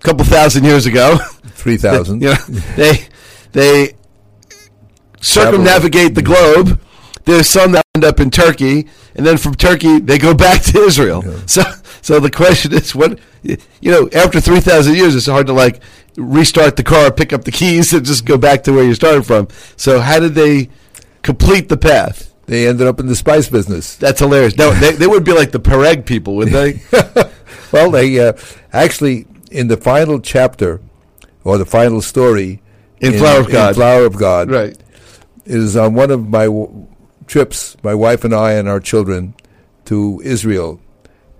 a 0.00 0.04
couple 0.04 0.24
thousand 0.24 0.62
years 0.62 0.86
ago. 0.86 1.16
Three 1.46 1.76
thousand. 1.76 2.22
you 2.22 2.28
know, 2.28 2.36
they 2.76 3.08
they 3.50 3.94
circumnavigate 5.20 6.14
the 6.14 6.22
globe. 6.22 6.80
There's 7.24 7.48
some 7.48 7.72
that 7.72 7.84
end 7.96 8.04
up 8.04 8.20
in 8.20 8.30
Turkey, 8.30 8.86
and 9.16 9.26
then 9.26 9.38
from 9.38 9.56
Turkey 9.56 9.98
they 9.98 10.18
go 10.18 10.34
back 10.46 10.62
to 10.62 10.78
Israel. 10.84 11.24
Yeah. 11.26 11.46
So, 11.46 11.62
so 12.00 12.20
the 12.20 12.30
question 12.30 12.72
is, 12.74 12.94
what 12.94 13.18
you 13.42 13.58
know? 13.90 14.08
After 14.14 14.40
three 14.40 14.60
thousand 14.60 14.94
years, 14.94 15.16
it's 15.16 15.26
hard 15.26 15.48
to 15.48 15.52
like 15.52 15.80
restart 16.16 16.76
the 16.76 16.84
car, 16.84 17.10
pick 17.10 17.32
up 17.32 17.42
the 17.42 17.50
keys, 17.50 17.92
and 17.92 18.06
just 18.06 18.24
go 18.24 18.38
back 18.38 18.62
to 18.64 18.72
where 18.72 18.84
you 18.84 18.94
started 18.94 19.26
from. 19.26 19.48
So, 19.76 19.98
how 19.98 20.20
did 20.20 20.36
they 20.36 20.68
complete 21.22 21.68
the 21.68 21.76
path? 21.76 22.32
They 22.46 22.68
ended 22.68 22.86
up 22.86 23.00
in 23.00 23.06
the 23.06 23.16
spice 23.16 23.48
business. 23.48 23.96
That's 23.96 24.20
hilarious. 24.20 24.56
No, 24.56 24.70
they, 24.72 24.92
they 24.92 25.06
would 25.06 25.24
be 25.24 25.32
like 25.32 25.52
the 25.52 25.60
Pereg 25.60 26.04
people, 26.04 26.36
would 26.36 26.48
they? 26.48 26.82
well, 27.72 27.90
they 27.90 28.20
uh, 28.20 28.34
actually 28.72 29.26
in 29.50 29.68
the 29.68 29.76
final 29.76 30.20
chapter 30.20 30.80
or 31.42 31.58
the 31.58 31.64
final 31.64 32.02
story 32.02 32.60
in, 33.00 33.14
in 33.14 33.18
Flower 33.18 33.40
of 33.40 33.50
God. 33.50 33.74
Flower 33.74 34.04
of 34.04 34.16
God, 34.16 34.50
right? 34.50 34.76
Is 35.46 35.76
on 35.76 35.94
one 35.94 36.10
of 36.10 36.28
my 36.28 36.46
w- 36.46 36.86
trips, 37.26 37.76
my 37.82 37.94
wife 37.94 38.24
and 38.24 38.34
I 38.34 38.52
and 38.52 38.68
our 38.68 38.80
children 38.80 39.34
to 39.86 40.20
Israel, 40.24 40.80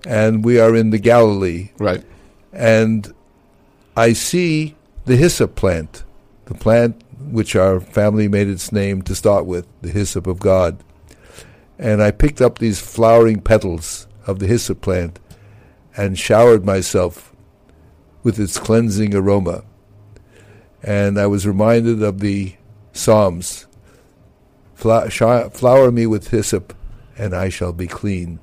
and 0.06 0.44
we 0.44 0.58
are 0.58 0.74
in 0.74 0.90
the 0.90 0.98
Galilee, 0.98 1.70
right? 1.78 2.04
And 2.52 3.12
I 3.96 4.12
see 4.12 4.76
the 5.04 5.16
hyssop 5.16 5.54
plant, 5.54 6.04
the 6.46 6.54
plant 6.54 7.02
which 7.18 7.56
our 7.56 7.80
family 7.80 8.28
made 8.28 8.48
its 8.48 8.70
name 8.70 9.02
to 9.02 9.14
start 9.14 9.46
with, 9.46 9.66
the 9.80 9.90
hyssop 9.90 10.26
of 10.26 10.38
God 10.38 10.78
and 11.78 12.02
I 12.02 12.10
picked 12.10 12.40
up 12.40 12.58
these 12.58 12.80
flowering 12.80 13.40
petals 13.40 14.06
of 14.26 14.38
the 14.38 14.46
hyssop 14.46 14.80
plant 14.80 15.18
and 15.96 16.18
showered 16.18 16.64
myself 16.64 17.32
with 18.22 18.38
its 18.38 18.58
cleansing 18.58 19.14
aroma. 19.14 19.64
And 20.82 21.18
I 21.18 21.26
was 21.26 21.46
reminded 21.46 22.02
of 22.02 22.20
the 22.20 22.54
Psalms 22.92 23.66
Flower 24.74 25.90
me 25.90 26.06
with 26.06 26.28
hyssop, 26.28 26.74
and 27.16 27.34
I 27.34 27.48
shall 27.48 27.72
be 27.72 27.86
clean. 27.86 28.40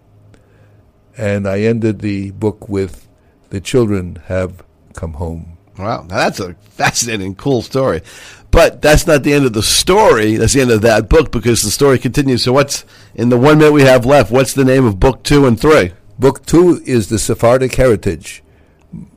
And 1.17 1.47
I 1.47 1.59
ended 1.61 1.99
the 1.99 2.31
book 2.31 2.67
with 2.69 3.07
The 3.49 3.61
children 3.61 4.23
have 4.25 4.63
come 4.93 5.13
home. 5.13 5.57
Wow, 5.77 6.05
now 6.07 6.15
that's 6.15 6.39
a 6.39 6.53
fascinating, 6.53 7.35
cool 7.35 7.61
story. 7.61 8.01
But 8.49 8.81
that's 8.81 9.07
not 9.07 9.23
the 9.23 9.33
end 9.33 9.45
of 9.45 9.53
the 9.53 9.63
story. 9.63 10.37
That's 10.37 10.53
the 10.53 10.61
end 10.61 10.71
of 10.71 10.81
that 10.81 11.09
book 11.09 11.31
because 11.31 11.61
the 11.61 11.71
story 11.71 11.99
continues. 11.99 12.43
So, 12.43 12.53
what's 12.53 12.85
in 13.15 13.29
the 13.29 13.37
one 13.37 13.57
minute 13.57 13.73
we 13.73 13.83
have 13.83 14.05
left? 14.05 14.31
What's 14.31 14.53
the 14.53 14.65
name 14.65 14.85
of 14.85 14.99
book 14.99 15.23
two 15.23 15.45
and 15.45 15.59
three? 15.59 15.91
Book 16.19 16.45
two 16.45 16.81
is 16.85 17.09
the 17.09 17.19
Sephardic 17.19 17.75
heritage. 17.75 18.43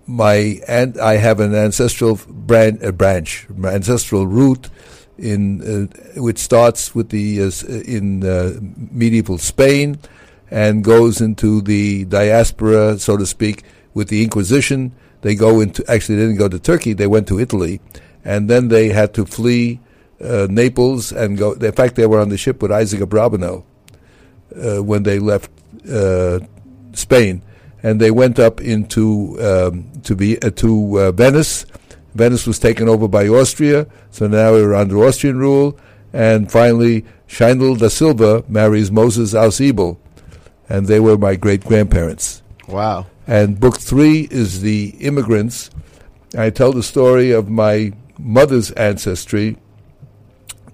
My 0.06 0.60
and 0.68 0.98
I 0.98 1.16
have 1.16 1.40
an 1.40 1.54
ancestral 1.54 2.20
branch, 2.28 2.80
branch, 2.96 3.46
ancestral 3.64 4.26
root 4.26 4.68
in 5.16 5.88
uh, 5.90 6.20
which 6.20 6.38
starts 6.38 6.94
with 6.94 7.10
the 7.10 7.42
uh, 7.42 7.50
in 7.68 8.24
uh, 8.24 8.54
medieval 8.90 9.38
Spain 9.38 9.98
and 10.50 10.84
goes 10.84 11.20
into 11.20 11.60
the 11.62 12.04
diaspora, 12.04 12.98
so 12.98 13.16
to 13.16 13.26
speak, 13.26 13.64
with 13.94 14.08
the 14.08 14.22
Inquisition. 14.22 14.92
They 15.22 15.34
go 15.34 15.60
into 15.60 15.84
actually 15.90 16.16
they 16.16 16.22
didn't 16.22 16.38
go 16.38 16.48
to 16.48 16.58
Turkey; 16.58 16.92
they 16.92 17.06
went 17.06 17.26
to 17.28 17.38
Italy 17.40 17.80
and 18.24 18.48
then 18.48 18.68
they 18.68 18.88
had 18.88 19.14
to 19.14 19.26
flee 19.26 19.80
uh, 20.22 20.46
Naples 20.50 21.12
and 21.12 21.38
go. 21.38 21.52
In 21.52 21.72
fact, 21.72 21.94
they 21.96 22.06
were 22.06 22.20
on 22.20 22.28
the 22.28 22.38
ship 22.38 22.62
with 22.62 22.72
Isaac 22.72 23.00
Abravanel 23.00 23.60
uh, 23.60 23.73
when 24.82 25.02
they 25.02 25.18
left 25.18 25.50
uh, 25.90 26.40
Spain, 26.92 27.42
and 27.82 28.00
they 28.00 28.10
went 28.10 28.38
up 28.38 28.60
into 28.60 29.36
um, 29.40 29.90
to 30.02 30.16
be 30.16 30.40
uh, 30.40 30.50
to 30.50 31.00
uh, 31.00 31.12
Venice. 31.12 31.66
Venice 32.14 32.46
was 32.46 32.58
taken 32.58 32.88
over 32.88 33.08
by 33.08 33.26
Austria, 33.26 33.86
so 34.10 34.28
now 34.28 34.54
we 34.54 34.62
are 34.62 34.74
under 34.74 35.04
Austrian 35.04 35.38
rule. 35.38 35.78
And 36.12 36.50
finally, 36.50 37.04
Scheinel 37.26 37.76
da 37.76 37.88
Silva 37.88 38.44
marries 38.48 38.90
Moses 38.90 39.34
Ausubel, 39.34 39.98
and 40.68 40.86
they 40.86 41.00
were 41.00 41.18
my 41.18 41.34
great 41.34 41.64
grandparents. 41.64 42.42
Wow. 42.68 43.06
And 43.26 43.58
book 43.58 43.80
three 43.80 44.28
is 44.30 44.60
the 44.60 44.94
immigrants. 45.00 45.70
I 46.38 46.50
tell 46.50 46.72
the 46.72 46.82
story 46.82 47.32
of 47.32 47.48
my 47.48 47.92
mother's 48.18 48.70
ancestry 48.72 49.56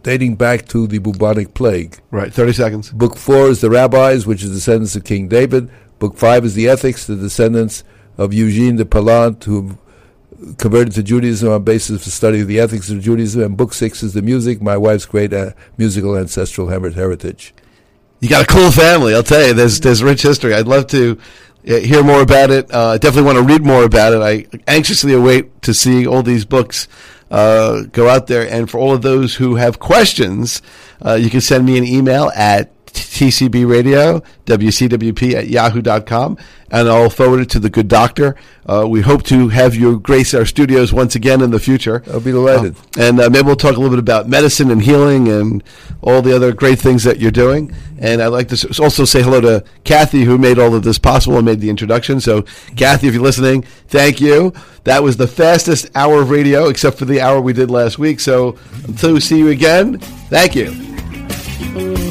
dating 0.02 0.36
back 0.36 0.66
to 0.68 0.86
the 0.86 0.98
bubonic 0.98 1.54
plague. 1.54 1.98
Right. 2.10 2.32
30 2.32 2.52
seconds. 2.52 2.90
Book 2.90 3.16
four 3.16 3.48
is 3.48 3.60
the 3.60 3.70
rabbis, 3.70 4.26
which 4.26 4.42
is 4.42 4.50
descendants 4.50 4.96
of 4.96 5.04
King 5.04 5.28
David. 5.28 5.70
Book 5.98 6.16
five 6.16 6.44
is 6.44 6.54
the 6.54 6.68
ethics, 6.68 7.06
the 7.06 7.16
descendants 7.16 7.84
of 8.16 8.32
Eugene 8.32 8.76
de 8.76 8.84
Palant, 8.84 9.44
who 9.44 9.78
converted 10.56 10.94
to 10.94 11.02
Judaism 11.02 11.50
on 11.50 11.62
basis 11.62 11.96
of 11.96 12.04
the 12.04 12.10
study 12.10 12.40
of 12.40 12.48
the 12.48 12.58
ethics 12.60 12.90
of 12.90 13.00
Judaism. 13.00 13.42
And 13.42 13.56
book 13.56 13.74
six 13.74 14.02
is 14.02 14.14
the 14.14 14.22
music, 14.22 14.62
my 14.62 14.76
wife's 14.76 15.06
great 15.06 15.32
uh, 15.32 15.52
musical 15.76 16.16
ancestral 16.16 16.68
heritage. 16.68 17.54
You 18.20 18.28
got 18.28 18.42
a 18.42 18.46
cool 18.46 18.70
family, 18.70 19.14
I'll 19.14 19.22
tell 19.22 19.46
you. 19.46 19.54
There's 19.54 19.80
there's 19.80 20.02
rich 20.02 20.22
history. 20.22 20.52
I'd 20.52 20.66
love 20.66 20.86
to 20.88 21.18
uh, 21.66 21.76
hear 21.76 22.02
more 22.02 22.20
about 22.20 22.50
it. 22.50 22.72
Uh, 22.72 22.88
I 22.88 22.98
definitely 22.98 23.32
want 23.32 23.38
to 23.38 23.44
read 23.44 23.64
more 23.64 23.84
about 23.84 24.12
it. 24.12 24.20
I 24.20 24.58
anxiously 24.66 25.14
await 25.14 25.62
to 25.62 25.72
see 25.72 26.06
all 26.06 26.22
these 26.22 26.44
books 26.44 26.86
uh, 26.86 27.19
go 27.30 28.08
out 28.08 28.26
there. 28.26 28.48
And 28.50 28.70
for 28.70 28.78
all 28.78 28.92
of 28.92 29.02
those 29.02 29.34
who 29.34 29.54
have 29.54 29.78
questions, 29.78 30.62
uh, 31.04 31.14
you 31.14 31.30
can 31.30 31.40
send 31.40 31.64
me 31.64 31.78
an 31.78 31.84
email 31.84 32.30
at 32.34 32.70
TCB 33.08 33.68
Radio, 33.68 34.20
WCWP 34.46 35.34
at 35.34 35.48
yahoo.com, 35.48 36.36
and 36.70 36.88
I'll 36.88 37.10
forward 37.10 37.40
it 37.40 37.50
to 37.50 37.58
the 37.58 37.70
good 37.70 37.88
doctor. 37.88 38.36
Uh, 38.66 38.86
we 38.88 39.00
hope 39.00 39.22
to 39.24 39.48
have 39.48 39.74
you 39.74 39.98
grace 39.98 40.34
our 40.34 40.44
studios 40.46 40.92
once 40.92 41.14
again 41.14 41.40
in 41.40 41.50
the 41.50 41.58
future. 41.58 42.02
I'll 42.08 42.20
be 42.20 42.30
delighted. 42.32 42.76
Uh, 42.76 43.02
and 43.02 43.20
uh, 43.20 43.30
maybe 43.30 43.46
we'll 43.46 43.56
talk 43.56 43.76
a 43.76 43.80
little 43.80 43.90
bit 43.90 43.98
about 43.98 44.28
medicine 44.28 44.70
and 44.70 44.82
healing 44.82 45.28
and 45.28 45.62
all 46.02 46.22
the 46.22 46.34
other 46.34 46.52
great 46.52 46.78
things 46.78 47.04
that 47.04 47.18
you're 47.18 47.30
doing. 47.30 47.74
And 47.98 48.22
I'd 48.22 48.28
like 48.28 48.48
to 48.48 48.82
also 48.82 49.04
say 49.04 49.22
hello 49.22 49.40
to 49.40 49.64
Kathy, 49.84 50.22
who 50.22 50.38
made 50.38 50.58
all 50.58 50.74
of 50.74 50.84
this 50.84 50.98
possible 50.98 51.36
and 51.36 51.44
made 51.44 51.60
the 51.60 51.70
introduction. 51.70 52.20
So, 52.20 52.42
Kathy, 52.76 53.08
if 53.08 53.14
you're 53.14 53.22
listening, 53.22 53.62
thank 53.88 54.20
you. 54.20 54.52
That 54.84 55.02
was 55.02 55.16
the 55.16 55.26
fastest 55.26 55.90
hour 55.94 56.22
of 56.22 56.30
radio, 56.30 56.68
except 56.68 56.98
for 56.98 57.04
the 57.04 57.20
hour 57.20 57.40
we 57.40 57.52
did 57.52 57.70
last 57.70 57.98
week. 57.98 58.20
So, 58.20 58.56
until 58.86 59.14
we 59.14 59.20
see 59.20 59.38
you 59.38 59.48
again, 59.48 59.98
thank 59.98 60.54
you. 60.54 62.09